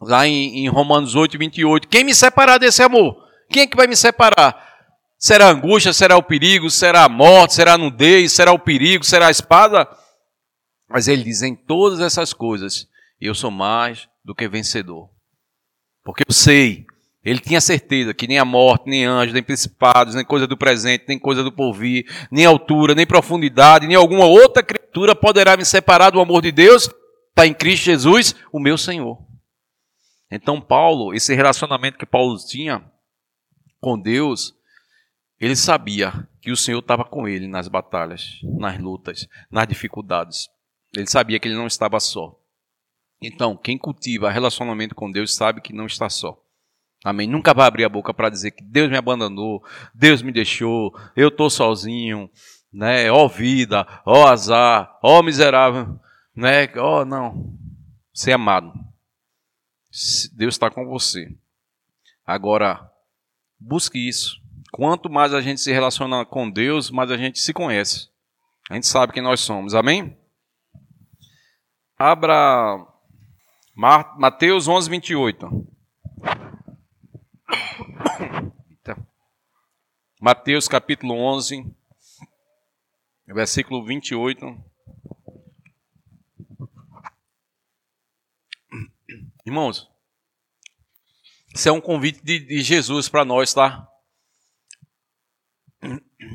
lá 0.00 0.26
em, 0.26 0.64
em 0.64 0.68
Romanos 0.68 1.14
8, 1.14 1.38
28. 1.38 1.88
Quem 1.88 2.04
me 2.04 2.14
separar 2.14 2.58
desse 2.58 2.82
amor? 2.82 3.22
Quem 3.50 3.64
é 3.64 3.66
que 3.66 3.76
vai 3.76 3.86
me 3.86 3.96
separar? 3.96 4.63
Será 5.18 5.48
angústia, 5.48 5.92
será 5.92 6.16
o 6.16 6.22
perigo, 6.22 6.70
será 6.70 7.04
a 7.04 7.08
morte, 7.08 7.54
será 7.54 7.74
a 7.74 7.78
nudez, 7.78 8.32
será 8.32 8.52
o 8.52 8.58
perigo, 8.58 9.04
será 9.04 9.28
a 9.28 9.30
espada? 9.30 9.88
Mas 10.88 11.08
ele 11.08 11.24
diz: 11.24 11.42
em 11.42 11.54
todas 11.54 12.00
essas 12.00 12.32
coisas, 12.32 12.88
eu 13.20 13.34
sou 13.34 13.50
mais 13.50 14.08
do 14.24 14.34
que 14.34 14.48
vencedor. 14.48 15.10
Porque 16.04 16.24
eu 16.28 16.32
sei, 16.32 16.84
ele 17.24 17.40
tinha 17.40 17.60
certeza 17.60 18.12
que 18.12 18.26
nem 18.26 18.38
a 18.38 18.44
morte, 18.44 18.88
nem 18.88 19.06
anjos, 19.06 19.32
nem 19.32 19.42
principados, 19.42 20.14
nem 20.14 20.24
coisa 20.24 20.46
do 20.46 20.58
presente, 20.58 21.06
nem 21.08 21.18
coisa 21.18 21.42
do 21.42 21.50
porvir, 21.50 22.04
nem 22.30 22.44
altura, 22.44 22.94
nem 22.94 23.06
profundidade, 23.06 23.86
nem 23.86 23.96
alguma 23.96 24.26
outra 24.26 24.62
criatura 24.62 25.16
poderá 25.16 25.56
me 25.56 25.64
separar 25.64 26.10
do 26.10 26.20
amor 26.20 26.42
de 26.42 26.52
Deus, 26.52 26.90
está 27.30 27.46
em 27.46 27.54
Cristo 27.54 27.84
Jesus, 27.84 28.34
o 28.52 28.60
meu 28.60 28.76
Senhor. 28.76 29.18
Então, 30.30 30.60
Paulo, 30.60 31.14
esse 31.14 31.34
relacionamento 31.34 31.96
que 31.96 32.04
Paulo 32.04 32.36
tinha 32.36 32.84
com 33.80 33.98
Deus, 33.98 34.54
ele 35.44 35.56
sabia 35.56 36.26
que 36.40 36.50
o 36.50 36.56
Senhor 36.56 36.78
estava 36.78 37.04
com 37.04 37.28
ele 37.28 37.46
nas 37.46 37.68
batalhas, 37.68 38.40
nas 38.42 38.78
lutas, 38.78 39.28
nas 39.50 39.68
dificuldades. 39.68 40.48
Ele 40.96 41.06
sabia 41.06 41.38
que 41.38 41.46
ele 41.46 41.56
não 41.56 41.66
estava 41.66 42.00
só. 42.00 42.40
Então, 43.20 43.54
quem 43.54 43.76
cultiva 43.76 44.30
relacionamento 44.30 44.94
com 44.94 45.12
Deus 45.12 45.34
sabe 45.34 45.60
que 45.60 45.72
não 45.72 45.84
está 45.84 46.08
só. 46.08 46.42
Amém? 47.04 47.28
Nunca 47.28 47.52
vai 47.52 47.66
abrir 47.66 47.84
a 47.84 47.90
boca 47.90 48.14
para 48.14 48.30
dizer 48.30 48.52
que 48.52 48.64
Deus 48.64 48.88
me 48.88 48.96
abandonou, 48.96 49.62
Deus 49.94 50.22
me 50.22 50.32
deixou, 50.32 50.98
eu 51.14 51.28
estou 51.28 51.50
sozinho, 51.50 52.30
né? 52.72 53.10
Ó 53.10 53.28
vida, 53.28 53.86
ó 54.06 54.26
azar, 54.26 54.98
ó 55.02 55.22
miserável, 55.22 56.00
né? 56.34 56.66
Ó 56.76 57.04
não. 57.04 57.54
ser 58.14 58.32
amado. 58.32 58.72
Deus 60.32 60.54
está 60.54 60.70
com 60.70 60.86
você. 60.86 61.36
Agora, 62.24 62.90
busque 63.60 63.98
isso. 63.98 64.43
Quanto 64.76 65.08
mais 65.08 65.32
a 65.32 65.40
gente 65.40 65.60
se 65.60 65.70
relaciona 65.70 66.26
com 66.26 66.50
Deus, 66.50 66.90
mais 66.90 67.08
a 67.08 67.16
gente 67.16 67.38
se 67.38 67.52
conhece. 67.52 68.08
A 68.68 68.74
gente 68.74 68.88
sabe 68.88 69.12
quem 69.12 69.22
nós 69.22 69.38
somos. 69.38 69.72
Amém? 69.72 70.18
Abra 71.96 72.84
Mateus 73.72 74.66
11, 74.66 74.90
28. 74.90 75.68
Mateus 80.20 80.66
capítulo 80.66 81.14
11, 81.14 81.72
versículo 83.28 83.86
28. 83.86 84.44
Irmãos, 89.46 89.88
isso 91.54 91.68
é 91.68 91.70
um 91.70 91.80
convite 91.80 92.20
de, 92.24 92.40
de 92.40 92.60
Jesus 92.60 93.08
para 93.08 93.24
nós, 93.24 93.54
tá? 93.54 93.88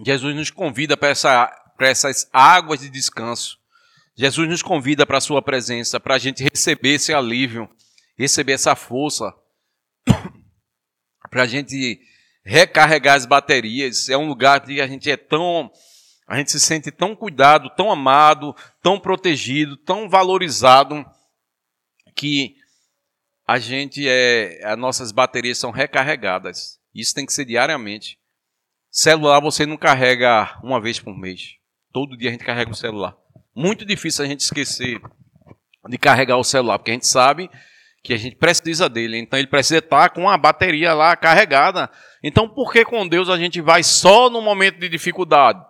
Jesus 0.06 0.36
nos 0.36 0.50
convida 0.50 0.96
para 0.96 1.10
essa, 1.10 1.74
essas 1.80 2.30
águas 2.32 2.80
de 2.80 2.90
descanso. 2.90 3.60
Jesus 4.16 4.50
nos 4.50 4.62
convida 4.62 5.06
para 5.06 5.18
a 5.18 5.22
sua 5.22 5.42
presença, 5.42 6.00
para 6.00 6.16
a 6.16 6.18
gente 6.18 6.44
receber 6.44 6.96
esse 6.96 7.14
alívio, 7.14 7.70
receber 8.18 8.52
essa 8.52 8.76
força, 8.76 9.34
para 11.32 11.44
a 11.44 11.48
gente 11.48 12.02
recarregar 12.44 13.16
as 13.16 13.26
baterias. 13.26 14.10
É 14.10 14.18
um 14.18 14.28
lugar 14.28 14.60
que 14.60 14.82
a 14.82 14.88
gente 14.88 15.10
é 15.10 15.16
tão, 15.16 15.72
a 16.28 16.38
gente 16.38 16.52
se 16.52 16.60
sente 16.60 16.92
tão 16.92 17.16
cuidado, 17.16 17.70
tão 17.78 17.90
amado, 17.90 18.54
tão 18.82 19.00
protegido, 19.00 19.78
tão 19.78 20.10
valorizado, 20.10 21.06
que 22.14 22.58
a 23.48 23.58
gente 23.58 24.06
é, 24.06 24.62
as 24.66 24.78
nossas 24.78 25.14
baterias 25.14 25.58
são 25.58 25.72
recarregadas. 25.72 26.78
Isso 26.94 27.16
tem 27.16 27.26
que 27.26 27.32
ser 27.32 27.46
diariamente. 27.46 28.19
Celular 28.92 29.40
você 29.40 29.66
não 29.66 29.78
carrega 29.78 30.58
uma 30.64 30.82
vez 30.82 31.00
por 31.00 31.18
mês. 31.18 31.56
Todo 31.92 32.18
dia 32.18 32.30
a 32.30 32.32
gente 32.32 32.44
carrega 32.44 32.72
o 32.72 32.76
celular. 32.76 33.16
Muito 33.56 33.86
difícil 33.86 34.26
a 34.26 34.28
gente 34.28 34.42
esquecer 34.42 35.02
de 35.88 35.98
carregar 35.98 36.38
o 36.38 36.44
celular, 36.44 36.78
porque 36.78 36.92
a 36.92 36.94
gente 36.94 37.08
sabe 37.08 37.50
que 38.04 38.14
a 38.14 38.18
gente 38.18 38.36
precisa 38.36 38.90
dele. 38.90 39.18
Então 39.18 39.38
ele 39.38 39.48
precisa 39.48 39.80
estar 39.80 40.10
com 40.10 40.30
a 40.30 40.38
bateria 40.38 40.94
lá 40.94 41.16
carregada. 41.16 41.90
Então 42.24 42.48
por 42.48 42.72
que 42.72 42.84
com 42.84 43.08
Deus 43.08 43.30
a 43.30 43.38
gente 43.38 43.62
vai 43.62 43.84
só 43.84 44.30
no 44.30 44.42
momento 44.42 44.80
de 44.80 44.90
dificuldade? 44.90 45.64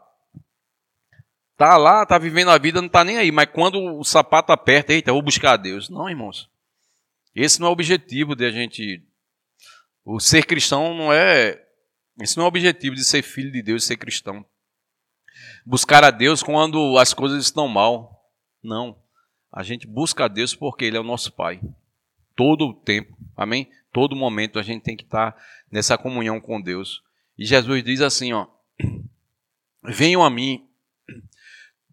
Tá 1.60 1.76
lá, 1.76 2.06
tá 2.06 2.18
vivendo 2.18 2.52
a 2.52 2.58
vida, 2.58 2.82
não 2.82 2.88
tá 2.88 3.04
nem 3.04 3.18
aí. 3.18 3.34
Mas 3.34 3.50
quando 3.52 3.98
o 3.98 4.04
sapato 4.06 4.54
aperta, 4.54 4.94
eita, 4.94 5.12
vou 5.12 5.22
buscar 5.22 5.58
Deus. 5.58 5.90
Não, 5.90 6.10
irmãos. 6.10 6.50
Esse 7.36 7.60
não 7.60 7.68
é 7.68 7.70
o 7.70 7.74
objetivo 7.74 8.34
de 8.34 8.46
a 8.46 8.52
gente. 8.52 9.04
O 10.06 10.22
ser 10.22 10.46
cristão 10.46 10.94
não 10.96 11.12
é. 11.12 11.62
Esse 12.22 12.38
não 12.38 12.44
é 12.44 12.46
o 12.46 12.50
objetivo 12.50 12.96
de 12.96 13.04
ser 13.04 13.22
filho 13.22 13.52
de 13.52 13.62
Deus 13.62 13.84
e 13.84 13.88
ser 13.88 13.98
cristão. 13.98 14.46
Buscar 15.66 16.04
a 16.04 16.12
Deus 16.12 16.44
quando 16.44 16.98
as 16.98 17.14
coisas 17.14 17.44
estão 17.44 17.68
mal. 17.68 18.30
Não. 18.64 18.98
A 19.52 19.64
gente 19.64 19.88
busca 19.88 20.26
a 20.26 20.28
Deus 20.28 20.54
porque 20.56 20.86
Ele 20.86 20.98
é 20.98 21.00
o 21.00 21.04
nosso 21.04 21.32
Pai. 21.32 21.60
Todo 22.36 22.68
o 22.68 22.74
tempo. 22.74 23.18
Amém? 23.36 23.70
Todo 23.92 24.16
momento 24.16 24.60
a 24.60 24.64
gente 24.64 24.84
tem 24.84 24.96
que 24.96 25.04
estar 25.04 25.36
nessa 25.72 25.98
comunhão 25.98 26.40
com 26.40 26.62
Deus. 26.62 27.02
E 27.38 27.46
Jesus 27.46 27.84
diz 27.84 28.02
assim, 28.02 28.34
ó. 28.34 28.48
Venham 29.84 30.24
a 30.24 30.30
mim 30.30 30.66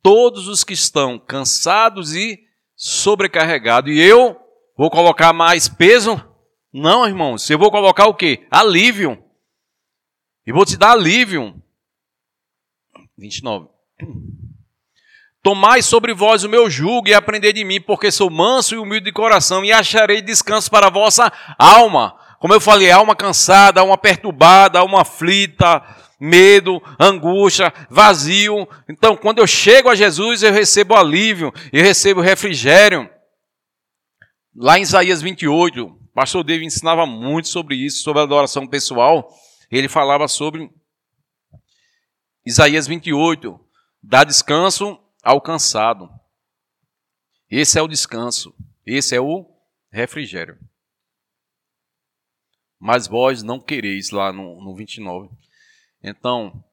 todos 0.03 0.49
os 0.49 0.63
que 0.63 0.73
estão 0.73 1.19
cansados 1.19 2.15
e 2.15 2.45
sobrecarregados, 2.77 3.93
e 3.93 3.99
eu 3.99 4.41
Vou 4.77 4.91
colocar 4.91 5.33
mais 5.33 5.69
peso? 5.69 6.23
Não, 6.71 7.07
irmãos. 7.07 7.49
Eu 7.49 7.59
vou 7.59 7.71
colocar 7.71 8.07
o 8.07 8.15
quê? 8.15 8.47
Alívio. 8.51 9.25
E 10.47 10.53
vou 10.53 10.65
te 10.65 10.77
dar 10.77 10.93
alívio. 10.93 11.61
29. 13.19 13.69
Tomai 15.43 15.83
sobre 15.83 16.13
vós 16.13 16.45
o 16.45 16.49
meu 16.49 16.69
jugo 16.69 17.09
e 17.09 17.15
aprendei 17.15 17.53
de 17.53 17.65
mim, 17.65 17.81
porque 17.81 18.11
sou 18.11 18.31
manso 18.31 18.75
e 18.75 18.79
humilde 18.79 19.07
de 19.07 19.13
coração, 19.13 19.65
e 19.65 19.73
acharei 19.73 20.21
descanso 20.21 20.71
para 20.71 20.89
a 20.89 20.91
vossa 20.91 21.33
alma. 21.59 22.19
Como 22.41 22.53
eu 22.53 22.61
falei, 22.61 22.91
alma 22.91 23.17
cansada, 23.17 23.81
alma 23.81 23.97
perturbada, 23.97 24.79
alma 24.79 25.03
aflita, 25.03 25.83
medo, 26.21 26.83
angústia, 26.99 27.73
vazio. 27.89 28.69
Então, 28.89 29.17
quando 29.17 29.39
eu 29.39 29.47
chego 29.47 29.89
a 29.89 29.95
Jesus, 29.95 30.43
eu 30.43 30.53
recebo 30.53 30.95
alívio, 30.95 31.53
eu 31.73 31.83
recebo 31.83 32.21
refrigério. 32.21 33.09
Lá 34.55 34.79
em 34.79 34.83
Isaías 34.83 35.23
28, 35.23 35.85
o 35.85 35.97
pastor 36.15 36.43
David 36.43 36.67
ensinava 36.67 37.07
muito 37.07 37.49
sobre 37.49 37.77
isso, 37.77 38.03
sobre 38.03 38.21
a 38.21 38.25
adoração 38.25 38.67
pessoal. 38.67 39.29
Ele 39.71 39.89
falava 39.89 40.29
sobre 40.29 40.71
Isaías 42.45 42.87
28, 42.87 43.59
dá 44.03 44.23
descanso 44.23 44.99
ao 45.23 45.41
cansado. 45.41 46.09
Esse 47.51 47.79
é 47.79 47.83
o 47.83 47.89
descanso, 47.89 48.55
esse 48.85 49.15
é 49.15 49.21
o 49.21 49.45
refrigério. 49.91 50.59
Mas 52.79 53.07
vós 53.09 53.43
não 53.43 53.59
quereis, 53.59 54.11
lá 54.11 54.33
no, 54.33 54.63
no 54.63 54.77
29. 54.77 55.31
Então, 56.03 56.65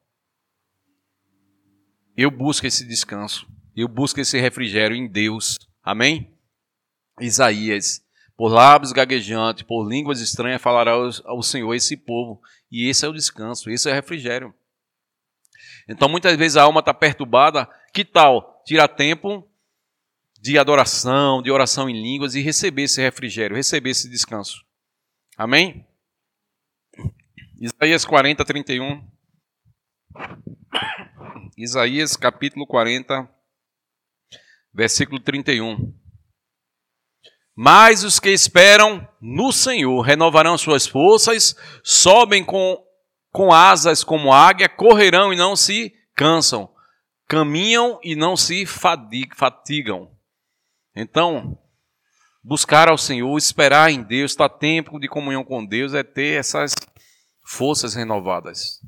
eu 2.16 2.30
busco 2.30 2.66
esse 2.66 2.86
descanso, 2.86 3.48
eu 3.74 3.88
busco 3.88 4.20
esse 4.20 4.38
refrigério 4.38 4.96
em 4.96 5.08
Deus. 5.08 5.58
Amém? 5.82 6.38
Isaías, 7.20 8.04
por 8.36 8.48
lábios 8.48 8.92
gaguejantes, 8.92 9.64
por 9.64 9.88
línguas 9.88 10.20
estranhas 10.20 10.62
falará 10.62 10.92
ao 10.92 11.42
Senhor 11.42 11.74
esse 11.74 11.96
povo. 11.96 12.40
E 12.74 12.88
esse 12.88 13.06
é 13.06 13.08
o 13.08 13.12
descanso, 13.12 13.70
esse 13.70 13.88
é 13.88 13.92
o 13.92 13.94
refrigério. 13.94 14.52
Então 15.88 16.08
muitas 16.08 16.36
vezes 16.36 16.56
a 16.56 16.64
alma 16.64 16.80
está 16.80 16.92
perturbada. 16.92 17.70
Que 17.92 18.04
tal 18.04 18.60
tirar 18.66 18.88
tempo 18.88 19.48
de 20.40 20.58
adoração, 20.58 21.40
de 21.40 21.52
oração 21.52 21.88
em 21.88 21.92
línguas 21.92 22.34
e 22.34 22.40
receber 22.40 22.82
esse 22.82 23.00
refrigério, 23.00 23.54
receber 23.54 23.90
esse 23.90 24.10
descanso? 24.10 24.66
Amém? 25.38 25.86
Isaías 27.60 28.04
40, 28.04 28.44
31. 28.44 29.08
Isaías 31.56 32.16
capítulo 32.16 32.66
40, 32.66 33.30
versículo 34.72 35.20
31. 35.20 35.94
Mas 37.56 38.02
os 38.02 38.18
que 38.18 38.30
esperam 38.30 39.06
no 39.20 39.52
Senhor 39.52 40.00
renovarão 40.00 40.58
suas 40.58 40.86
forças, 40.86 41.54
sobem 41.84 42.44
com, 42.44 42.82
com 43.30 43.52
asas 43.52 44.02
como 44.02 44.32
águia, 44.32 44.68
correrão 44.68 45.32
e 45.32 45.36
não 45.36 45.54
se 45.54 45.94
cansam, 46.16 46.68
caminham 47.28 48.00
e 48.02 48.16
não 48.16 48.36
se 48.36 48.66
fatigam. 48.66 50.10
Então, 50.96 51.56
buscar 52.42 52.88
ao 52.88 52.98
Senhor, 52.98 53.36
esperar 53.38 53.90
em 53.90 54.02
Deus, 54.02 54.32
estar 54.32 54.48
tempo 54.48 54.98
de 54.98 55.08
comunhão 55.08 55.44
com 55.44 55.64
Deus, 55.64 55.94
é 55.94 56.02
ter 56.02 56.38
essas 56.38 56.74
forças 57.46 57.94
renovadas. 57.94 58.80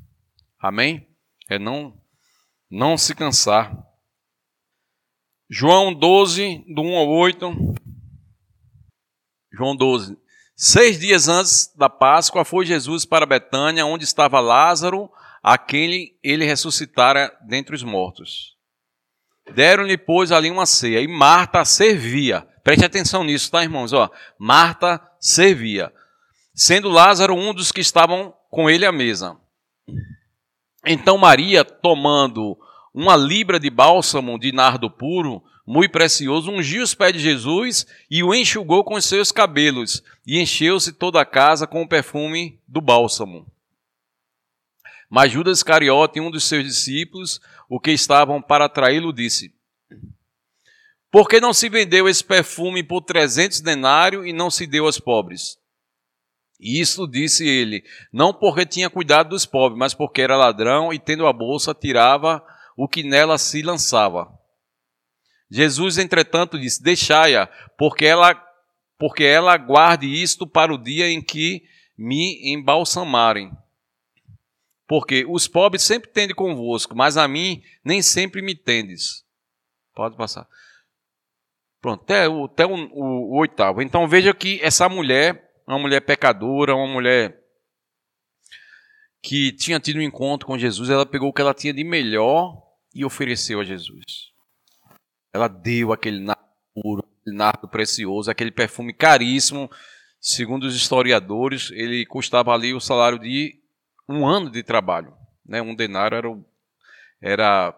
Amém? 0.59 1.07
É 1.49 1.57
não, 1.57 1.97
não 2.69 2.97
se 2.97 3.15
cansar. 3.15 3.75
João 5.49 5.93
12, 5.93 6.65
do 6.67 6.81
1 6.81 6.95
ao 6.97 7.07
8. 7.07 7.75
João 9.57 9.75
12. 9.75 10.17
Seis 10.55 10.99
dias 10.99 11.27
antes 11.27 11.73
da 11.75 11.89
Páscoa, 11.89 12.45
foi 12.45 12.65
Jesus 12.65 13.05
para 13.05 13.25
Betânia, 13.25 13.85
onde 13.85 14.03
estava 14.03 14.39
Lázaro, 14.39 15.09
a 15.41 15.57
quem 15.57 16.15
ele 16.23 16.45
ressuscitara 16.45 17.35
dentre 17.41 17.75
os 17.75 17.83
mortos. 17.83 18.55
Deram-lhe, 19.53 19.97
pois, 19.97 20.31
ali 20.31 20.51
uma 20.51 20.65
ceia, 20.65 20.99
e 20.99 21.07
Marta 21.07 21.63
servia. 21.65 22.47
Preste 22.63 22.85
atenção 22.85 23.23
nisso, 23.23 23.49
tá, 23.49 23.63
irmãos? 23.63 23.93
Ó, 23.93 24.09
Marta 24.37 25.01
servia, 25.19 25.91
sendo 26.53 26.89
Lázaro 26.89 27.33
um 27.33 27.53
dos 27.53 27.71
que 27.71 27.81
estavam 27.81 28.33
com 28.49 28.69
ele 28.69 28.85
à 28.85 28.91
mesa. 28.91 29.37
Então 30.85 31.17
Maria, 31.17 31.63
tomando 31.63 32.57
uma 32.93 33.15
libra 33.15 33.59
de 33.59 33.69
bálsamo 33.69 34.39
de 34.39 34.51
nardo 34.51 34.89
puro, 34.89 35.43
muito 35.67 35.91
precioso, 35.91 36.49
ungiu 36.49 36.81
os 36.81 36.95
pés 36.95 37.11
de 37.11 37.19
Jesus 37.19 37.85
e 38.09 38.23
o 38.23 38.33
enxugou 38.33 38.85
com 38.85 38.95
os 38.95 39.03
seus 39.03 39.33
cabelos, 39.33 40.01
e 40.25 40.39
encheu-se 40.39 40.93
toda 40.93 41.19
a 41.19 41.25
casa 41.25 41.67
com 41.67 41.81
o 41.81 41.87
perfume 41.87 42.57
do 42.65 42.79
bálsamo. 42.79 43.45
Mas 45.09 45.31
Judas 45.31 45.57
Iscariote, 45.57 46.21
um 46.21 46.31
dos 46.31 46.45
seus 46.45 46.63
discípulos, 46.63 47.41
o 47.67 47.81
que 47.81 47.91
estavam 47.91 48.41
para 48.41 48.69
traí-lo, 48.69 49.11
disse: 49.11 49.53
Por 51.11 51.27
que 51.27 51.41
não 51.41 51.53
se 51.53 51.67
vendeu 51.67 52.07
esse 52.07 52.23
perfume 52.23 52.81
por 52.81 53.01
trezentos 53.01 53.59
denários 53.59 54.25
e 54.25 54.31
não 54.31 54.49
se 54.49 54.65
deu 54.65 54.85
aos 54.85 54.99
pobres? 54.99 55.57
E 56.59 56.79
isso 56.79 57.05
disse 57.05 57.47
ele, 57.47 57.83
não 58.11 58.33
porque 58.33 58.65
tinha 58.65 58.89
cuidado 58.89 59.29
dos 59.29 59.45
pobres, 59.45 59.77
mas 59.77 59.93
porque 59.93 60.21
era 60.21 60.35
ladrão 60.35 60.91
e, 60.91 60.97
tendo 60.97 61.27
a 61.27 61.33
bolsa, 61.33 61.73
tirava 61.73 62.43
o 62.75 62.87
que 62.87 63.03
nela 63.03 63.37
se 63.37 63.61
lançava. 63.61 64.36
Jesus, 65.49 65.97
entretanto, 65.97 66.59
disse: 66.59 66.81
Deixai-a, 66.83 67.47
porque 67.77 68.05
ela 68.05 68.43
porque 68.99 69.23
ela 69.23 69.55
guarde 69.57 70.07
isto 70.07 70.47
para 70.47 70.73
o 70.73 70.77
dia 70.77 71.07
em 71.09 71.21
que 71.21 71.63
me 71.95 72.51
embalsamarem. 72.51 73.51
Porque 74.87 75.25
os 75.27 75.47
pobres 75.47 75.83
sempre 75.83 76.09
tendem 76.09 76.35
convosco, 76.35 76.95
mas 76.95 77.17
a 77.17 77.27
mim 77.27 77.61
nem 77.83 78.01
sempre 78.01 78.41
me 78.41 78.55
tendes. 78.55 79.23
Pode 79.93 80.15
passar. 80.15 80.47
Pronto, 81.79 82.01
até, 82.03 82.27
o, 82.27 82.45
até 82.45 82.65
o, 82.65 82.73
o, 82.73 83.33
o 83.33 83.39
oitavo. 83.39 83.81
Então 83.81 84.07
veja 84.07 84.33
que 84.33 84.59
essa 84.61 84.89
mulher, 84.89 85.51
uma 85.67 85.77
mulher 85.77 86.01
pecadora, 86.01 86.75
uma 86.75 86.87
mulher 86.87 87.37
que 89.21 89.51
tinha 89.51 89.79
tido 89.79 89.97
um 89.97 90.01
encontro 90.01 90.47
com 90.47 90.57
Jesus, 90.57 90.89
ela 90.89 91.05
pegou 91.05 91.29
o 91.29 91.33
que 91.33 91.41
ela 91.41 91.53
tinha 91.53 91.73
de 91.73 91.83
melhor 91.83 92.55
e 92.95 93.03
ofereceu 93.05 93.59
a 93.59 93.63
Jesus. 93.63 94.31
Ela 95.37 95.47
deu 95.47 95.93
aquele 95.93 96.19
nardo 96.19 96.41
puro, 96.73 97.07
aquele 97.21 97.37
nardo 97.37 97.67
precioso, 97.67 98.31
aquele 98.31 98.49
perfume 98.49 98.91
caríssimo. 98.91 99.69
Segundo 100.19 100.63
os 100.63 100.75
historiadores, 100.75 101.69
ele 101.71 102.05
custava 102.07 102.51
ali 102.51 102.73
o 102.73 102.79
salário 102.79 103.19
de 103.19 103.55
um 104.09 104.27
ano 104.27 104.49
de 104.49 104.63
trabalho. 104.63 105.13
Né? 105.45 105.61
Um 105.61 105.75
denário 105.75 106.17
era 106.17 106.29
o, 106.29 106.43
era 107.21 107.75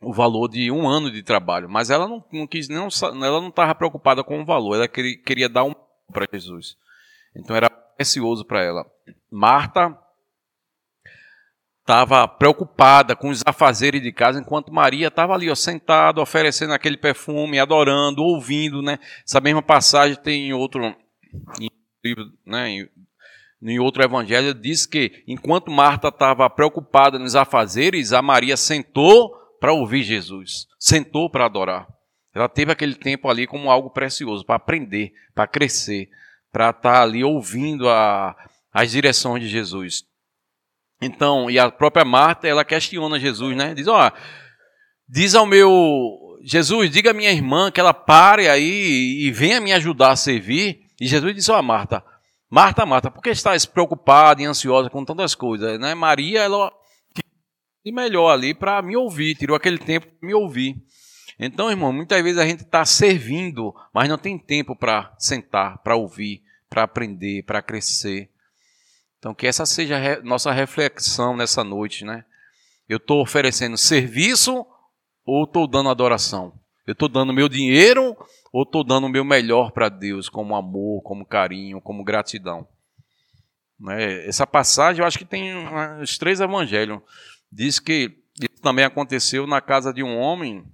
o 0.00 0.12
valor 0.12 0.48
de 0.48 0.70
um 0.70 0.88
ano 0.88 1.10
de 1.10 1.24
trabalho. 1.24 1.68
Mas 1.68 1.90
ela 1.90 2.06
não, 2.06 2.24
não 2.32 2.46
quis, 2.46 2.68
não, 2.68 2.88
ela 3.02 3.40
não 3.40 3.48
estava 3.48 3.74
preocupada 3.74 4.22
com 4.22 4.40
o 4.40 4.44
valor, 4.44 4.76
ela 4.76 4.86
queria, 4.86 5.18
queria 5.18 5.48
dar 5.48 5.64
um 5.64 5.74
para 6.12 6.26
Jesus. 6.32 6.76
Então 7.34 7.56
era 7.56 7.68
precioso 7.68 8.44
para 8.44 8.62
ela. 8.62 8.86
Marta 9.28 9.98
estava 11.90 12.28
preocupada 12.28 13.16
com 13.16 13.30
os 13.30 13.42
afazeres 13.44 14.00
de 14.00 14.12
casa, 14.12 14.38
enquanto 14.38 14.72
Maria 14.72 15.08
estava 15.08 15.34
ali, 15.34 15.50
ó, 15.50 15.54
sentada, 15.56 16.20
oferecendo 16.20 16.72
aquele 16.72 16.96
perfume, 16.96 17.58
adorando, 17.58 18.22
ouvindo, 18.22 18.80
né? 18.80 18.96
Essa 19.26 19.40
mesma 19.40 19.60
passagem 19.60 20.16
tem 20.16 20.48
em 20.48 20.52
outro, 20.52 20.94
em, 21.60 21.68
né, 22.46 22.68
em, 22.70 22.88
em 23.60 23.80
outro 23.80 24.04
evangelho, 24.04 24.54
diz 24.54 24.86
que 24.86 25.24
enquanto 25.26 25.68
Marta 25.68 26.08
estava 26.08 26.48
preocupada 26.48 27.18
nos 27.18 27.34
afazeres, 27.34 28.12
a 28.12 28.22
Maria 28.22 28.56
sentou 28.56 29.34
para 29.58 29.72
ouvir 29.72 30.04
Jesus, 30.04 30.68
sentou 30.78 31.28
para 31.28 31.46
adorar. 31.46 31.88
Ela 32.32 32.48
teve 32.48 32.70
aquele 32.70 32.94
tempo 32.94 33.28
ali 33.28 33.48
como 33.48 33.68
algo 33.68 33.90
precioso, 33.90 34.44
para 34.44 34.54
aprender, 34.54 35.12
para 35.34 35.48
crescer, 35.48 36.08
para 36.52 36.70
estar 36.70 36.92
tá 36.92 37.02
ali 37.02 37.24
ouvindo 37.24 37.88
a, 37.88 38.36
as 38.72 38.92
direções 38.92 39.42
de 39.42 39.48
Jesus. 39.48 40.08
Então, 41.00 41.50
e 41.50 41.58
a 41.58 41.70
própria 41.70 42.04
Marta, 42.04 42.46
ela 42.46 42.64
questiona 42.64 43.18
Jesus, 43.18 43.56
né? 43.56 43.74
Diz, 43.74 43.86
ó, 43.86 44.12
diz 45.08 45.34
ao 45.34 45.46
meu 45.46 46.38
Jesus, 46.42 46.90
diga 46.90 47.10
à 47.10 47.14
minha 47.14 47.30
irmã 47.30 47.70
que 47.70 47.80
ela 47.80 47.92
pare 47.92 48.48
aí 48.48 49.22
e 49.22 49.30
venha 49.30 49.60
me 49.60 49.72
ajudar 49.72 50.12
a 50.12 50.16
servir. 50.16 50.80
E 51.00 51.06
Jesus 51.06 51.34
disse, 51.34 51.50
ó, 51.50 51.60
Marta, 51.62 52.04
Marta, 52.50 52.84
Marta, 52.84 53.10
por 53.10 53.22
que 53.22 53.30
estás 53.30 53.64
preocupada 53.64 54.42
e 54.42 54.44
ansiosa 54.44 54.90
com 54.90 55.04
tantas 55.04 55.34
coisas? 55.34 55.78
Né? 55.78 55.94
Maria, 55.94 56.40
ela 56.40 56.72
de 57.84 57.92
melhor 57.92 58.30
ali 58.30 58.54
para 58.54 58.82
me 58.82 58.96
ouvir, 58.96 59.34
tirou 59.34 59.56
aquele 59.56 59.78
tempo 59.78 60.06
para 60.06 60.26
me 60.26 60.34
ouvir. 60.34 60.76
Então, 61.38 61.70
irmão, 61.70 61.92
muitas 61.92 62.22
vezes 62.22 62.38
a 62.38 62.46
gente 62.46 62.62
está 62.62 62.84
servindo, 62.84 63.74
mas 63.94 64.08
não 64.08 64.18
tem 64.18 64.38
tempo 64.38 64.76
para 64.76 65.14
sentar, 65.18 65.78
para 65.78 65.96
ouvir, 65.96 66.42
para 66.68 66.82
aprender, 66.82 67.42
para 67.44 67.62
crescer. 67.62 68.28
Então, 69.20 69.34
que 69.34 69.46
essa 69.46 69.66
seja 69.66 69.98
a 69.98 70.22
nossa 70.22 70.50
reflexão 70.50 71.36
nessa 71.36 71.62
noite, 71.62 72.06
né? 72.06 72.24
Eu 72.88 72.96
estou 72.96 73.20
oferecendo 73.20 73.76
serviço 73.76 74.66
ou 75.26 75.44
estou 75.44 75.68
dando 75.68 75.90
adoração? 75.90 76.58
Eu 76.86 76.92
estou 76.92 77.06
dando 77.06 77.30
meu 77.30 77.46
dinheiro 77.46 78.16
ou 78.50 78.62
estou 78.62 78.82
dando 78.82 79.06
o 79.06 79.10
meu 79.10 79.22
melhor 79.22 79.72
para 79.72 79.90
Deus, 79.90 80.30
como 80.30 80.56
amor, 80.56 81.02
como 81.02 81.26
carinho, 81.26 81.82
como 81.82 82.02
gratidão? 82.02 82.66
Né? 83.78 84.26
Essa 84.26 84.46
passagem, 84.46 85.02
eu 85.02 85.06
acho 85.06 85.18
que 85.18 85.24
tem 85.26 85.52
os 86.00 86.16
três 86.16 86.40
evangelhos. 86.40 87.00
Diz 87.52 87.78
que 87.78 88.16
isso 88.40 88.62
também 88.62 88.86
aconteceu 88.86 89.46
na 89.46 89.60
casa 89.60 89.92
de 89.92 90.02
um 90.02 90.18
homem 90.18 90.64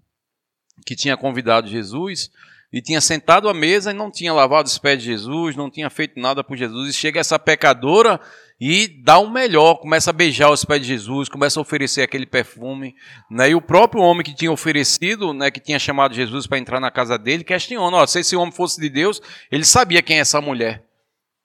que 0.86 0.94
tinha 0.94 1.16
convidado 1.16 1.66
Jesus 1.66 2.30
e 2.72 2.82
tinha 2.82 3.00
sentado 3.00 3.48
à 3.48 3.54
mesa 3.54 3.90
e 3.90 3.94
não 3.94 4.10
tinha 4.10 4.32
lavado 4.32 4.66
os 4.66 4.78
pés 4.78 4.98
de 4.98 5.06
Jesus, 5.06 5.54
não 5.54 5.70
tinha 5.70 5.88
feito 5.88 6.18
nada 6.18 6.42
por 6.42 6.56
Jesus. 6.56 6.90
E 6.90 6.92
chega 6.92 7.20
essa 7.20 7.38
pecadora 7.38 8.20
e 8.60 8.88
dá 9.02 9.18
o 9.18 9.30
melhor, 9.30 9.76
começa 9.76 10.10
a 10.10 10.12
beijar 10.12 10.50
os 10.50 10.64
pés 10.64 10.80
de 10.82 10.88
Jesus, 10.88 11.28
começa 11.28 11.60
a 11.60 11.62
oferecer 11.62 12.02
aquele 12.02 12.26
perfume. 12.26 12.94
Né? 13.30 13.50
E 13.50 13.54
o 13.54 13.60
próprio 13.60 14.02
homem 14.02 14.24
que 14.24 14.34
tinha 14.34 14.50
oferecido, 14.50 15.32
né, 15.32 15.50
que 15.50 15.60
tinha 15.60 15.78
chamado 15.78 16.14
Jesus 16.14 16.46
para 16.46 16.58
entrar 16.58 16.80
na 16.80 16.90
casa 16.90 17.16
dele, 17.18 17.44
questiona: 17.44 18.06
se 18.06 18.20
esse 18.20 18.34
homem 18.34 18.52
fosse 18.52 18.80
de 18.80 18.88
Deus, 18.88 19.20
ele 19.50 19.64
sabia 19.64 20.02
quem 20.02 20.18
é 20.18 20.20
essa 20.20 20.40
mulher. 20.40 20.84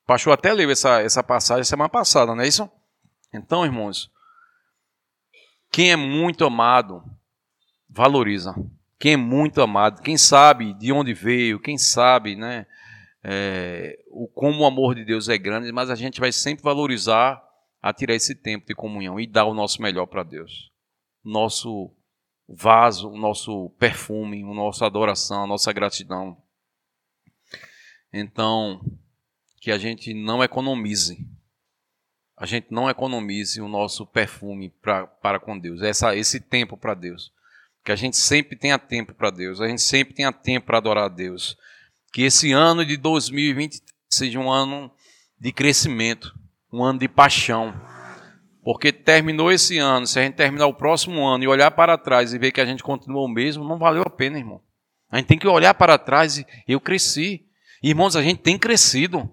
O 0.04 0.08
pastor 0.08 0.34
até 0.34 0.52
leu 0.52 0.72
essa, 0.72 1.02
essa 1.02 1.24
passagem 1.24 1.64
semana 1.64 1.90
passada, 1.90 2.34
não 2.34 2.44
é 2.44 2.48
isso? 2.48 2.70
Então, 3.34 3.64
irmãos, 3.64 4.10
quem 5.72 5.92
é 5.92 5.96
muito 5.96 6.44
amado, 6.44 7.04
valoriza 7.90 8.56
quem 9.02 9.14
é 9.14 9.18
muito 9.18 9.60
amado, 9.64 10.04
quem 10.04 10.16
sabe 10.16 10.76
de 10.76 10.91
onde 10.91 11.12
veio, 11.12 11.60
quem 11.60 11.76
sabe, 11.76 12.36
né, 12.36 12.68
é, 13.24 13.97
o, 14.12 14.28
como 14.28 14.62
o 14.62 14.66
amor 14.66 14.93
de 14.93 15.04
Deus 15.04 15.28
é 15.28 15.39
grande, 15.39 15.72
mas 15.72 15.89
a 15.89 15.95
gente 15.95 16.20
vai 16.20 16.32
sempre 16.32 16.64
valorizar 16.64 17.43
a 17.82 17.91
tirar 17.91 18.14
esse 18.14 18.36
tempo 18.36 18.68
de 18.68 18.76
comunhão 18.76 19.20
e 19.20 19.26
dar 19.26 19.45
o 19.45 19.56
nosso 19.56 19.82
melhor 19.82 20.06
para 20.06 20.22
Deus. 20.22 20.72
Nosso 21.24 21.91
vaso, 22.47 23.10
o 23.10 23.18
nosso 23.18 23.72
perfume, 23.80 24.43
a 24.43 24.54
nossa 24.54 24.86
adoração, 24.86 25.45
a 25.45 25.47
nossa 25.47 25.74
gratidão. 25.74 26.38
Então, 28.14 28.82
que 29.60 29.72
a 29.72 29.80
gente 29.80 30.14
não 30.14 30.43
economize. 30.43 31.28
A 32.38 32.45
gente 32.45 32.68
não 32.70 32.88
economize 32.88 33.60
o 33.62 33.68
nosso 33.68 34.06
perfume 34.06 34.70
pra, 34.70 35.08
para 35.08 35.39
com 35.39 35.58
Deus, 35.58 35.82
essa, 35.82 36.16
esse 36.16 36.39
tempo 36.39 36.78
para 36.78 36.93
Deus. 36.93 37.34
Que 37.84 37.92
a 37.92 37.96
gente 37.96 38.18
sempre 38.18 38.56
tenha 38.56 38.78
tempo 38.78 39.14
para 39.14 39.32
Deus, 39.32 39.60
a 39.60 39.68
gente 39.68 39.82
sempre 39.82 40.14
tenha 40.14 40.32
tempo 40.32 40.68
para 40.68 40.78
adorar 40.78 41.06
a 41.06 41.10
Deus. 41.10 41.58
Que 42.14 42.24
esse 42.24 42.52
ano 42.52 42.86
de 42.86 42.98
2020 42.98 43.82
seja 44.10 44.40
um 44.40 44.52
ano 44.52 44.92
de 45.40 45.52
crescimento, 45.52 46.34
um 46.72 46.84
ano 46.84 47.00
de 47.00 47.08
paixão. 47.08 47.74
Porque 48.64 48.92
terminou 48.92 49.52
esse 49.52 49.80
ano, 49.80 50.06
se 50.06 50.20
a 50.20 50.22
gente 50.22 50.36
terminar 50.36 50.68
o 50.68 50.74
próximo 50.74 51.26
ano 51.26 51.44
e 51.44 51.48
olhar 51.48 51.72
para 51.72 51.98
trás 51.98 52.34
e 52.34 52.38
ver 52.38 52.52
que 52.52 52.62
a 52.62 52.66
gente 52.66 52.84
continuou 52.84 53.26
o 53.26 53.30
mesmo, 53.30 53.68
não 53.68 53.80
valeu 53.80 54.04
a 54.04 54.10
pena, 54.10 54.38
irmão. 54.38 54.62
A 55.10 55.18
gente 55.18 55.28
tem 55.28 55.40
que 55.40 55.48
olhar 55.48 55.74
para 55.74 55.98
trás 55.98 56.38
e 56.38 56.46
eu 56.68 56.80
cresci. 56.80 57.46
Irmãos, 57.82 58.16
a 58.16 58.22
gente 58.22 58.42
tem 58.42 58.58
crescido. 58.58 59.30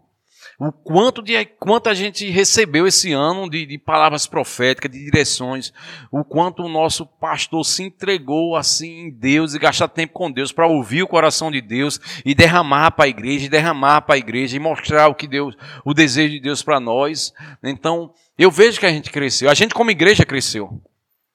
O 0.60 0.72
quanto, 0.72 1.22
de, 1.22 1.44
quanto 1.44 1.88
a 1.88 1.94
gente 1.94 2.28
recebeu 2.30 2.84
esse 2.84 3.12
ano 3.12 3.48
de, 3.48 3.64
de, 3.64 3.78
palavras 3.78 4.26
proféticas, 4.26 4.90
de 4.90 5.04
direções, 5.04 5.72
o 6.10 6.24
quanto 6.24 6.64
o 6.64 6.68
nosso 6.68 7.06
pastor 7.06 7.64
se 7.64 7.84
entregou 7.84 8.56
assim 8.56 9.02
em 9.02 9.10
Deus 9.10 9.54
e 9.54 9.58
gastar 9.60 9.86
tempo 9.86 10.14
com 10.14 10.28
Deus 10.28 10.50
para 10.50 10.66
ouvir 10.66 11.04
o 11.04 11.06
coração 11.06 11.48
de 11.48 11.60
Deus 11.60 12.00
e 12.24 12.34
derramar 12.34 12.90
para 12.90 13.04
a 13.04 13.08
igreja, 13.08 13.46
e 13.46 13.48
derramar 13.48 14.00
para 14.00 14.16
a 14.16 14.18
igreja 14.18 14.56
e 14.56 14.58
mostrar 14.58 15.06
o 15.06 15.14
que 15.14 15.28
Deus, 15.28 15.56
o 15.84 15.94
desejo 15.94 16.34
de 16.34 16.40
Deus 16.40 16.60
para 16.60 16.80
nós. 16.80 17.32
Então, 17.62 18.12
eu 18.36 18.50
vejo 18.50 18.80
que 18.80 18.86
a 18.86 18.90
gente 18.90 19.12
cresceu, 19.12 19.48
a 19.48 19.54
gente 19.54 19.72
como 19.72 19.92
igreja 19.92 20.26
cresceu. 20.26 20.82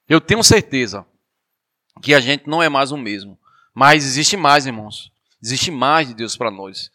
Eu 0.10 0.20
tenho 0.20 0.44
certeza 0.44 1.06
que 2.02 2.14
a 2.14 2.20
gente 2.20 2.50
não 2.50 2.62
é 2.62 2.68
mais 2.68 2.92
o 2.92 2.98
mesmo, 2.98 3.40
mas 3.74 4.04
existe 4.04 4.36
mais, 4.36 4.66
irmãos. 4.66 5.14
Existe 5.42 5.72
mais 5.72 6.10
de 6.10 6.14
Deus 6.14 6.36
para 6.36 6.52
nós. 6.52 6.92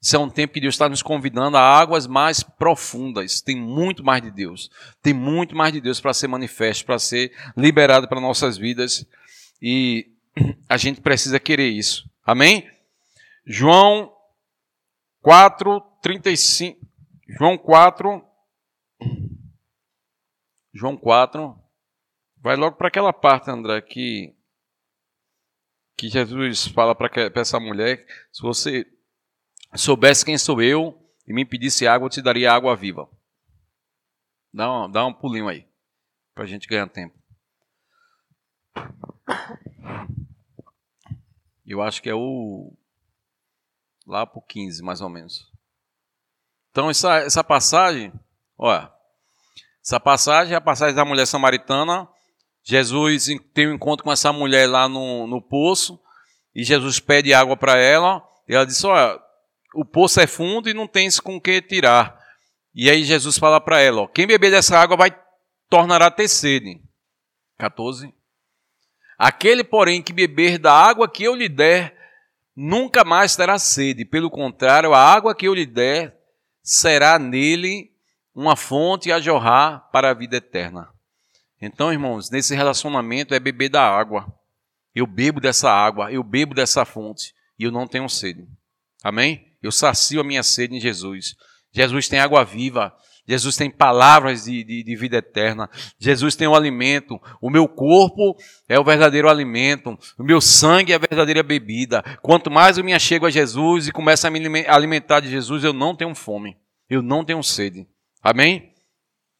Isso 0.00 0.16
é 0.16 0.18
um 0.18 0.30
tempo 0.30 0.54
que 0.54 0.60
Deus 0.60 0.74
está 0.74 0.88
nos 0.88 1.02
convidando 1.02 1.58
a 1.58 1.60
águas 1.60 2.06
mais 2.06 2.42
profundas. 2.42 3.42
Tem 3.42 3.54
muito 3.54 4.02
mais 4.02 4.22
de 4.22 4.30
Deus. 4.30 4.70
Tem 5.02 5.12
muito 5.12 5.54
mais 5.54 5.74
de 5.74 5.80
Deus 5.80 6.00
para 6.00 6.14
ser 6.14 6.26
manifesto, 6.26 6.86
para 6.86 6.98
ser 6.98 7.36
liberado 7.54 8.08
para 8.08 8.18
nossas 8.18 8.56
vidas. 8.56 9.06
E 9.60 10.10
a 10.66 10.78
gente 10.78 11.02
precisa 11.02 11.38
querer 11.38 11.68
isso. 11.68 12.08
Amém? 12.24 12.66
João 13.44 14.10
4, 15.20 15.80
35. 16.00 16.80
João 17.28 17.58
4. 17.58 18.24
João 20.72 20.96
4. 20.96 21.58
Vai 22.38 22.56
logo 22.56 22.76
para 22.76 22.88
aquela 22.88 23.12
parte, 23.12 23.50
André, 23.50 23.82
que, 23.82 24.34
que 25.94 26.08
Jesus 26.08 26.68
fala 26.68 26.94
para 26.94 27.10
essa 27.34 27.60
mulher. 27.60 28.06
Se 28.32 28.40
você 28.40 28.86
soubesse 29.74 30.24
quem 30.24 30.36
sou 30.36 30.60
eu 30.60 31.00
e 31.26 31.32
me 31.32 31.44
pedisse 31.44 31.86
água, 31.86 32.06
eu 32.06 32.10
te 32.10 32.20
daria 32.20 32.52
água 32.52 32.74
viva. 32.74 33.08
Dá 34.52 34.70
um, 34.72 34.90
dá 34.90 35.06
um 35.06 35.12
pulinho 35.12 35.48
aí, 35.48 35.66
para 36.34 36.44
a 36.44 36.46
gente 36.46 36.66
ganhar 36.66 36.88
tempo. 36.88 37.18
Eu 41.64 41.80
acho 41.80 42.02
que 42.02 42.10
é 42.10 42.14
o. 42.14 42.72
lá 44.04 44.26
para 44.26 44.40
o 44.40 44.42
15, 44.42 44.82
mais 44.82 45.00
ou 45.00 45.08
menos. 45.08 45.48
Então, 46.72 46.90
essa, 46.90 47.18
essa 47.18 47.44
passagem, 47.44 48.12
olha, 48.58 48.92
essa 49.84 50.00
passagem 50.00 50.54
é 50.54 50.56
a 50.56 50.60
passagem 50.60 50.96
da 50.96 51.04
mulher 51.04 51.26
samaritana. 51.26 52.08
Jesus 52.62 53.26
tem 53.54 53.68
um 53.68 53.74
encontro 53.74 54.04
com 54.04 54.10
essa 54.10 54.32
mulher 54.32 54.68
lá 54.68 54.88
no, 54.88 55.28
no 55.28 55.40
poço, 55.40 56.00
e 56.52 56.64
Jesus 56.64 56.98
pede 56.98 57.32
água 57.32 57.56
para 57.56 57.76
ela, 57.76 58.20
e 58.48 58.54
ela 58.54 58.66
diz: 58.66 58.82
Olha, 58.82 59.20
o 59.74 59.84
poço 59.84 60.20
é 60.20 60.26
fundo 60.26 60.68
e 60.68 60.74
não 60.74 60.86
tens 60.86 61.20
com 61.20 61.40
que 61.40 61.60
tirar. 61.62 62.18
E 62.74 62.90
aí 62.90 63.04
Jesus 63.04 63.38
fala 63.38 63.60
para 63.60 63.80
ela: 63.80 64.02
ó, 64.02 64.06
quem 64.06 64.26
beber 64.26 64.50
dessa 64.50 64.78
água 64.78 64.96
vai 64.96 65.10
tornará 65.68 66.06
a 66.06 66.10
ter 66.10 66.28
sede. 66.28 66.80
14. 67.58 68.12
Aquele, 69.18 69.62
porém, 69.62 70.02
que 70.02 70.12
beber 70.12 70.58
da 70.58 70.72
água 70.72 71.08
que 71.08 71.22
eu 71.22 71.34
lhe 71.34 71.48
der, 71.48 71.94
nunca 72.56 73.04
mais 73.04 73.36
terá 73.36 73.58
sede. 73.58 74.04
Pelo 74.04 74.30
contrário, 74.30 74.94
a 74.94 74.98
água 74.98 75.34
que 75.34 75.46
eu 75.46 75.54
lhe 75.54 75.66
der 75.66 76.18
será 76.62 77.18
nele 77.18 77.92
uma 78.34 78.56
fonte 78.56 79.12
a 79.12 79.20
jorrar 79.20 79.90
para 79.92 80.10
a 80.10 80.14
vida 80.14 80.36
eterna. 80.36 80.88
Então, 81.60 81.92
irmãos, 81.92 82.30
nesse 82.30 82.54
relacionamento 82.54 83.34
é 83.34 83.40
beber 83.40 83.68
da 83.68 83.82
água. 83.86 84.32
Eu 84.94 85.06
bebo 85.06 85.40
dessa 85.40 85.70
água, 85.70 86.10
eu 86.10 86.22
bebo 86.22 86.54
dessa 86.54 86.84
fonte 86.84 87.34
e 87.58 87.64
eu 87.64 87.70
não 87.70 87.86
tenho 87.86 88.08
sede. 88.08 88.48
Amém? 89.04 89.49
Eu 89.62 89.72
sacio 89.72 90.20
a 90.20 90.24
minha 90.24 90.42
sede 90.42 90.76
em 90.76 90.80
Jesus. 90.80 91.34
Jesus 91.72 92.08
tem 92.08 92.18
água 92.18 92.44
viva. 92.44 92.92
Jesus 93.26 93.56
tem 93.56 93.70
palavras 93.70 94.44
de, 94.44 94.64
de, 94.64 94.82
de, 94.82 94.96
vida 94.96 95.18
eterna. 95.18 95.70
Jesus 95.98 96.34
tem 96.34 96.48
o 96.48 96.54
alimento. 96.54 97.20
O 97.40 97.48
meu 97.48 97.68
corpo 97.68 98.36
é 98.68 98.78
o 98.78 98.82
verdadeiro 98.82 99.28
alimento. 99.28 99.96
O 100.18 100.24
meu 100.24 100.40
sangue 100.40 100.92
é 100.92 100.96
a 100.96 100.98
verdadeira 100.98 101.42
bebida. 101.42 102.02
Quanto 102.22 102.50
mais 102.50 102.76
eu 102.76 102.82
me 102.82 102.92
achego 102.92 103.26
a 103.26 103.30
Jesus 103.30 103.86
e 103.86 103.92
começo 103.92 104.26
a 104.26 104.30
me 104.30 104.66
alimentar 104.66 105.20
de 105.20 105.30
Jesus, 105.30 105.62
eu 105.62 105.72
não 105.72 105.94
tenho 105.94 106.14
fome. 106.14 106.56
Eu 106.88 107.02
não 107.02 107.24
tenho 107.24 107.42
sede. 107.42 107.86
Amém? 108.20 108.72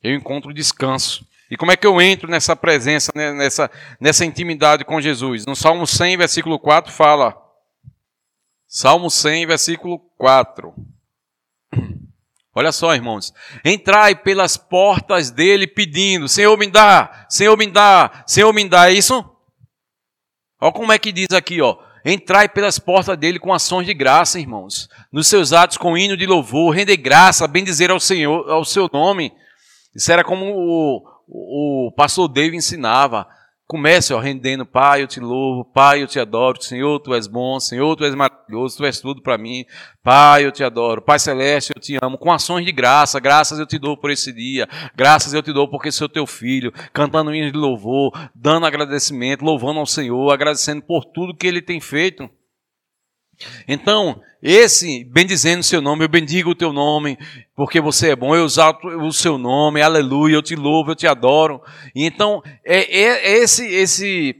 Eu 0.02 0.14
encontro 0.14 0.54
descanso. 0.54 1.26
E 1.50 1.56
como 1.56 1.72
é 1.72 1.76
que 1.76 1.86
eu 1.86 2.00
entro 2.00 2.30
nessa 2.30 2.54
presença, 2.54 3.10
né, 3.12 3.32
nessa, 3.32 3.68
nessa 4.00 4.24
intimidade 4.24 4.84
com 4.84 5.00
Jesus? 5.00 5.44
No 5.44 5.56
Salmo 5.56 5.84
100, 5.84 6.16
versículo 6.16 6.60
4, 6.60 6.92
fala. 6.92 7.39
Salmo 8.72 9.10
100, 9.10 9.46
versículo 9.46 9.98
4. 10.16 10.72
Olha 12.54 12.70
só, 12.70 12.94
irmãos. 12.94 13.34
Entrai 13.64 14.14
pelas 14.14 14.56
portas 14.56 15.32
dele 15.32 15.66
pedindo: 15.66 16.28
Senhor, 16.28 16.56
me 16.56 16.68
dá, 16.68 17.26
Senhor, 17.28 17.56
me 17.56 17.66
dá, 17.66 18.22
Senhor, 18.28 18.52
me 18.52 18.68
dá. 18.68 18.88
É 18.88 18.92
isso? 18.92 19.28
Olha 20.60 20.72
como 20.72 20.92
é 20.92 21.00
que 21.00 21.10
diz 21.10 21.32
aqui, 21.32 21.60
ó. 21.60 21.78
Entrai 22.04 22.48
pelas 22.48 22.78
portas 22.78 23.18
dele 23.18 23.40
com 23.40 23.52
ações 23.52 23.86
de 23.86 23.92
graça, 23.92 24.38
irmãos. 24.38 24.88
Nos 25.12 25.26
seus 25.26 25.52
atos 25.52 25.76
com 25.76 25.98
hino 25.98 26.16
de 26.16 26.24
louvor, 26.24 26.72
render 26.72 26.96
graça, 26.96 27.48
bendizer 27.48 27.90
ao 27.90 27.98
Senhor, 27.98 28.48
ao 28.48 28.64
seu 28.64 28.88
nome. 28.92 29.32
Isso 29.96 30.12
era 30.12 30.22
como 30.22 30.46
o, 30.46 31.02
o, 31.26 31.92
pastor 31.96 32.28
David 32.28 32.56
ensinava. 32.56 33.26
Comece, 33.70 34.12
ó, 34.12 34.18
rendendo, 34.18 34.66
Pai, 34.66 35.00
eu 35.00 35.06
te 35.06 35.20
louvo, 35.20 35.64
Pai, 35.64 36.02
eu 36.02 36.08
te 36.08 36.18
adoro, 36.18 36.60
Senhor, 36.60 36.98
tu 36.98 37.14
és 37.14 37.28
bom, 37.28 37.60
Senhor, 37.60 37.94
tu 37.94 38.04
és 38.04 38.16
maravilhoso, 38.16 38.78
tu 38.78 38.84
és 38.84 39.00
tudo 39.00 39.22
para 39.22 39.38
mim, 39.38 39.64
Pai, 40.02 40.44
eu 40.44 40.50
te 40.50 40.64
adoro, 40.64 41.00
Pai 41.00 41.20
Celeste, 41.20 41.72
eu 41.76 41.80
te 41.80 41.96
amo, 42.02 42.18
com 42.18 42.32
ações 42.32 42.66
de 42.66 42.72
graça, 42.72 43.20
graças 43.20 43.60
eu 43.60 43.66
te 43.66 43.78
dou 43.78 43.96
por 43.96 44.10
esse 44.10 44.32
dia, 44.32 44.68
graças 44.96 45.32
eu 45.34 45.40
te 45.40 45.52
dou 45.52 45.70
porque 45.70 45.92
sou 45.92 46.08
teu 46.08 46.26
filho, 46.26 46.72
cantando 46.92 47.32
hinos 47.32 47.52
de 47.52 47.58
louvor, 47.58 48.10
dando 48.34 48.66
agradecimento, 48.66 49.44
louvando 49.44 49.78
ao 49.78 49.86
Senhor, 49.86 50.32
agradecendo 50.32 50.82
por 50.82 51.04
tudo 51.04 51.36
que 51.36 51.46
Ele 51.46 51.62
tem 51.62 51.80
feito. 51.80 52.28
Então, 53.66 54.22
esse, 54.42 55.04
bendizendo 55.04 55.60
o 55.60 55.64
seu 55.64 55.80
nome, 55.80 56.04
eu 56.04 56.08
bendigo 56.08 56.50
o 56.50 56.54
teu 56.54 56.72
nome, 56.72 57.18
porque 57.54 57.80
você 57.80 58.10
é 58.10 58.16
bom, 58.16 58.34
eu 58.34 58.44
exalto 58.44 58.86
o 58.88 59.12
seu 59.12 59.38
nome, 59.38 59.82
aleluia, 59.82 60.34
eu 60.34 60.42
te 60.42 60.54
louvo, 60.54 60.92
eu 60.92 60.96
te 60.96 61.06
adoro. 61.06 61.62
Então, 61.94 62.42
é, 62.64 62.78
é, 62.78 63.32
é 63.32 63.38
esse, 63.38 63.66
esse, 63.66 64.36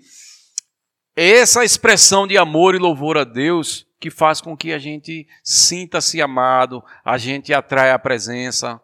é 1.17 1.31
essa 1.39 1.65
expressão 1.65 2.27
de 2.27 2.39
amor 2.39 2.75
e 2.75 2.79
louvor 2.79 3.19
a 3.19 3.25
Deus 3.25 3.87
que 4.01 4.11
faz 4.11 4.41
com 4.41 4.57
que 4.57 4.73
a 4.73 4.79
gente 4.79 5.29
sinta-se 5.45 6.23
amado, 6.23 6.83
a 7.05 7.19
gente 7.19 7.53
atrai 7.53 7.91
a 7.91 7.99
presença, 7.99 8.81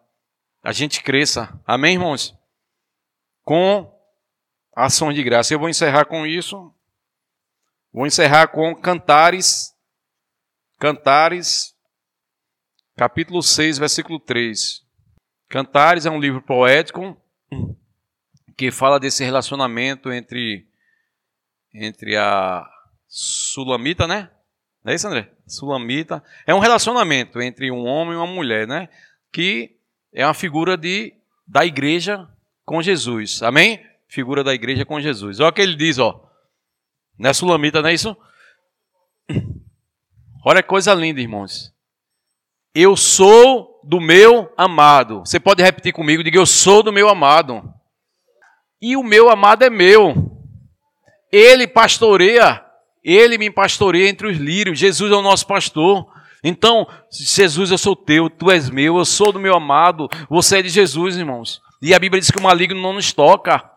a 0.63 0.73
gente 0.73 1.03
cresça. 1.03 1.59
Amém, 1.67 1.95
irmãos? 1.95 2.35
Com 3.43 3.91
ações 4.75 5.15
de 5.15 5.23
graça. 5.23 5.55
Eu 5.55 5.59
vou 5.59 5.71
encerrar 5.71 6.05
com 6.05 6.27
isso. 6.27 6.71
Vou 7.91 8.07
encerrar 8.07 8.49
com 8.49 8.75
cantares 8.75 9.76
Cantares, 10.79 11.75
capítulo 12.97 13.43
6, 13.43 13.79
versículo 13.79 14.21
3. 14.21 14.85
Cantares 15.49 16.05
é 16.05 16.11
um 16.11 16.21
livro 16.21 16.43
poético 16.43 17.17
que 18.57 18.71
fala 18.71 19.01
desse 19.01 19.25
relacionamento 19.25 20.13
entre 20.13 20.67
entre 21.73 22.17
a 22.17 22.67
Sulamita, 23.07 24.07
né? 24.07 24.31
Não 24.85 24.93
é 24.93 24.97
isso, 24.97 25.07
André? 25.07 25.31
Sulamita. 25.47 26.23
É 26.47 26.55
um 26.55 26.59
relacionamento 26.59 27.41
entre 27.41 27.71
um 27.71 27.85
homem 27.87 28.15
e 28.15 28.17
uma 28.17 28.27
mulher, 28.27 28.67
né? 28.67 28.89
Que 29.33 29.77
é 30.13 30.27
uma 30.27 30.35
figura 30.35 30.77
de, 30.77 31.15
da 31.47 31.65
igreja 31.65 32.29
com 32.65 32.83
Jesus. 32.83 33.43
Amém? 33.43 33.85
Figura 34.09 34.45
da 34.45 34.55
igreja 34.55 34.85
com 34.85 35.01
Jesus. 35.01 35.41
Olha 35.41 35.51
o 35.51 35.53
que 35.53 35.63
ele 35.63 35.75
diz, 35.75 35.99
ó. 35.99 36.23
Não 37.19 37.31
é 37.31 37.33
Sulamita, 37.33 37.81
não 37.81 37.89
é 37.89 37.95
isso? 37.95 38.17
Olha 40.49 40.63
que 40.63 40.69
coisa 40.69 40.95
linda, 40.95 41.21
irmãos. 41.21 41.73
Eu 42.73 42.97
sou 42.97 43.81
do 43.83 44.01
meu 44.01 44.49
amado. 44.57 45.19
Você 45.27 45.41
pode 45.41 45.61
repetir 45.61 45.93
comigo? 45.93 46.23
Diga: 46.23 46.39
Eu 46.39 46.47
sou 46.47 46.85
do 46.85 46.93
meu 46.93 47.09
amado. 47.09 47.69
E 48.81 48.97
o 48.97 49.03
meu 49.03 49.29
amado 49.29 49.65
é 49.65 49.71
meu. 49.71 50.15
Ele 51.33 51.67
pastoreia, 51.67 52.65
ele 53.03 53.37
me 53.39 53.51
pastoreia 53.51 54.09
entre 54.09 54.29
os 54.29 54.37
lírios. 54.37 54.79
Jesus 54.79 55.11
é 55.11 55.17
o 55.17 55.23
nosso 55.23 55.49
pastor. 55.49 56.07
Então, 56.45 56.87
Jesus, 57.11 57.73
eu 57.73 57.79
sou 57.79 57.97
teu, 57.97 58.31
tu 58.31 58.49
és 58.49 58.71
meu, 58.71 58.99
eu 58.99 59.05
sou 59.05 59.33
do 59.33 59.41
meu 59.41 59.57
amado, 59.57 60.09
você 60.31 60.59
é 60.59 60.63
de 60.63 60.69
Jesus, 60.69 61.17
irmãos. 61.17 61.61
E 61.83 61.93
a 61.93 61.99
Bíblia 61.99 62.21
diz 62.21 62.31
que 62.31 62.39
o 62.39 62.43
maligno 62.43 62.81
não 62.81 62.93
nos 62.93 63.13
toca. 63.13 63.69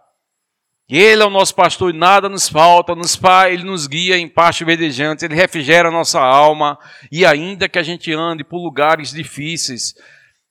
Ele 0.90 1.22
é 1.22 1.26
o 1.26 1.30
nosso 1.30 1.54
pastor 1.54 1.94
e 1.94 1.98
nada 1.98 2.28
nos 2.28 2.50
falta, 2.50 2.96
nos 2.96 3.16
faz, 3.16 3.54
ele 3.54 3.64
nos 3.64 3.86
guia 3.86 4.18
em 4.18 4.28
pastos 4.28 4.66
verdejantes, 4.66 5.24
ele 5.24 5.36
refrigera 5.36 5.90
a 5.90 5.92
nossa 5.92 6.20
alma, 6.20 6.80
e 7.12 7.24
ainda 7.28 7.70
que 7.70 7.78
a 7.78 7.84
gente 7.84 8.12
ande 8.12 8.44
por 8.44 8.58
lugares 8.58 9.12
difíceis, 9.12 9.94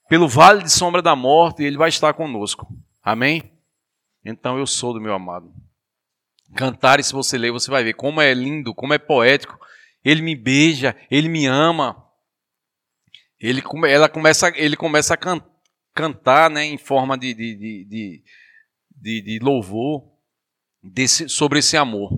pelo 0.07 0.29
vale 0.29 0.63
de 0.63 0.71
sombra 0.71 1.01
da 1.01 1.13
morte, 1.13 1.61
ele 1.61 1.75
vai 1.75 1.89
estar 1.89 2.13
conosco. 2.13 2.65
Amém? 3.03 3.51
Então 4.23 4.57
eu 4.57 4.65
sou 4.65 4.93
do 4.93 5.01
meu 5.01 5.13
amado. 5.13 5.53
Cantar, 6.55 7.01
e 7.01 7.03
se 7.03 7.11
você 7.11 7.37
ler, 7.37 7.51
você 7.51 7.69
vai 7.69 7.83
ver 7.83 7.93
como 7.93 8.21
é 8.21 8.33
lindo, 8.33 8.73
como 8.73 8.93
é 8.93 8.97
poético. 8.97 9.59
Ele 10.05 10.21
me 10.21 10.37
beija, 10.37 10.95
ele 11.11 11.27
me 11.27 11.47
ama. 11.47 12.01
Ele, 13.41 13.61
ela 13.89 14.07
começa, 14.07 14.51
ele 14.55 14.77
começa 14.77 15.13
a 15.13 15.17
can, 15.17 15.43
cantar 15.93 16.49
né, 16.49 16.63
em 16.63 16.77
forma 16.77 17.17
de, 17.17 17.33
de, 17.33 17.55
de, 17.55 18.23
de, 18.89 19.21
de 19.21 19.39
louvor 19.39 20.18
desse, 20.81 21.29
sobre 21.29 21.59
esse 21.59 21.77
amor. 21.77 22.11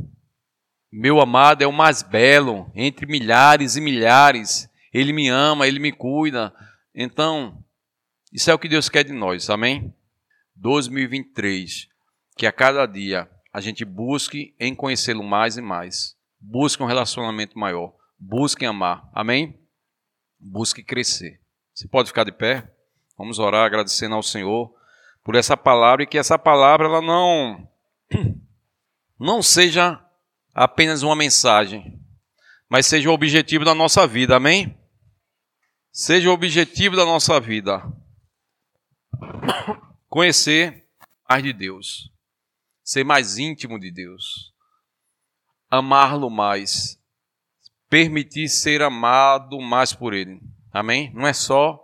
Meu 0.92 1.22
amado 1.22 1.64
é 1.64 1.68
o 1.68 1.72
mais 1.72 2.02
belo 2.02 2.72
entre 2.76 3.06
milhares 3.06 3.76
e 3.76 3.82
milhares. 3.82 4.70
Ele 4.94 5.14
me 5.14 5.30
ama, 5.30 5.68
ele 5.68 5.80
me 5.80 5.92
cuida. 5.92 6.54
Então, 6.94 7.64
isso 8.32 8.52
é 8.52 8.54
o 8.54 8.60
que 8.60 8.68
Deus 8.68 8.90
quer 8.90 9.04
de 9.04 9.14
nós, 9.14 9.50
amém? 9.50 9.94
2023, 10.56 11.88
que 12.38 12.46
a 12.46 12.52
cada 12.52 12.86
dia 12.86 13.30
a 13.54 13.60
gente 13.60 13.84
busque 13.84 14.56
em 14.60 14.76
conhecê-lo 14.76 15.24
mais 15.24 15.58
e 15.58 15.62
mais. 15.62 16.16
Busque 16.40 16.84
um 16.84 16.88
relacionamento 16.88 17.58
maior. 17.58 17.94
Busque 18.18 18.66
amar, 18.66 19.10
amém? 19.14 19.60
Busque 20.40 20.84
crescer. 20.84 21.40
Você 21.74 21.88
pode 21.88 22.10
ficar 22.10 22.24
de 22.24 22.32
pé? 22.32 22.70
Vamos 23.18 23.40
orar 23.40 23.66
agradecendo 23.66 24.16
ao 24.16 24.24
Senhor 24.24 24.74
por 25.24 25.36
essa 25.36 25.56
palavra 25.56 26.04
e 26.04 26.08
que 26.08 26.18
essa 26.18 26.38
palavra 26.38 26.88
ela 26.88 27.02
não 27.02 27.68
não 29.22 29.44
seja 29.44 30.04
apenas 30.52 31.04
uma 31.04 31.16
mensagem, 31.16 32.02
mas 32.68 32.88
seja 32.88 33.08
o 33.08 33.14
objetivo 33.14 33.64
da 33.64 33.76
nossa 33.76 34.08
vida, 34.08 34.36
amém? 34.36 34.76
Seja 35.92 36.28
o 36.28 36.34
objetivo 36.34 36.96
da 36.96 37.06
nossa 37.06 37.40
vida. 37.40 37.84
Conhecer 40.10 40.88
mais 41.30 41.44
de 41.44 41.54
Deus, 41.54 42.12
ser 42.84 43.04
mais 43.04 43.38
íntimo 43.38 43.80
de 43.80 43.92
Deus, 43.92 44.52
amá-lo 45.70 46.32
mais, 46.32 47.00
permitir 47.88 48.50
ser 48.50 48.82
amado 48.82 49.62
mais 49.62 49.94
por 49.94 50.16
Ele, 50.16 50.42
amém? 50.74 51.14
Não 51.14 51.28
é 51.28 51.34
só 51.34 51.80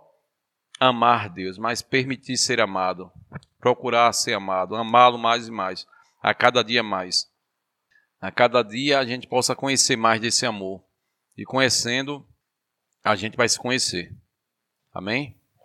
amar 0.80 1.28
Deus, 1.28 1.56
mas 1.56 1.82
permitir 1.82 2.36
ser 2.36 2.60
amado, 2.60 3.12
procurar 3.60 4.12
ser 4.12 4.34
amado, 4.34 4.74
amá-lo 4.74 5.16
mais 5.16 5.46
e 5.46 5.52
mais 5.52 5.86
a 6.20 6.34
cada 6.34 6.62
dia 6.62 6.82
mais. 6.82 7.30
A 8.20 8.30
cada 8.30 8.62
dia 8.62 8.98
a 8.98 9.04
gente 9.04 9.26
possa 9.26 9.54
conhecer 9.54 9.96
mais 9.96 10.20
desse 10.20 10.44
amor. 10.44 10.84
E 11.36 11.44
conhecendo, 11.44 12.26
a 13.04 13.14
gente 13.14 13.36
vai 13.36 13.48
se 13.48 13.58
conhecer. 13.58 14.12
Amém? 14.92 15.37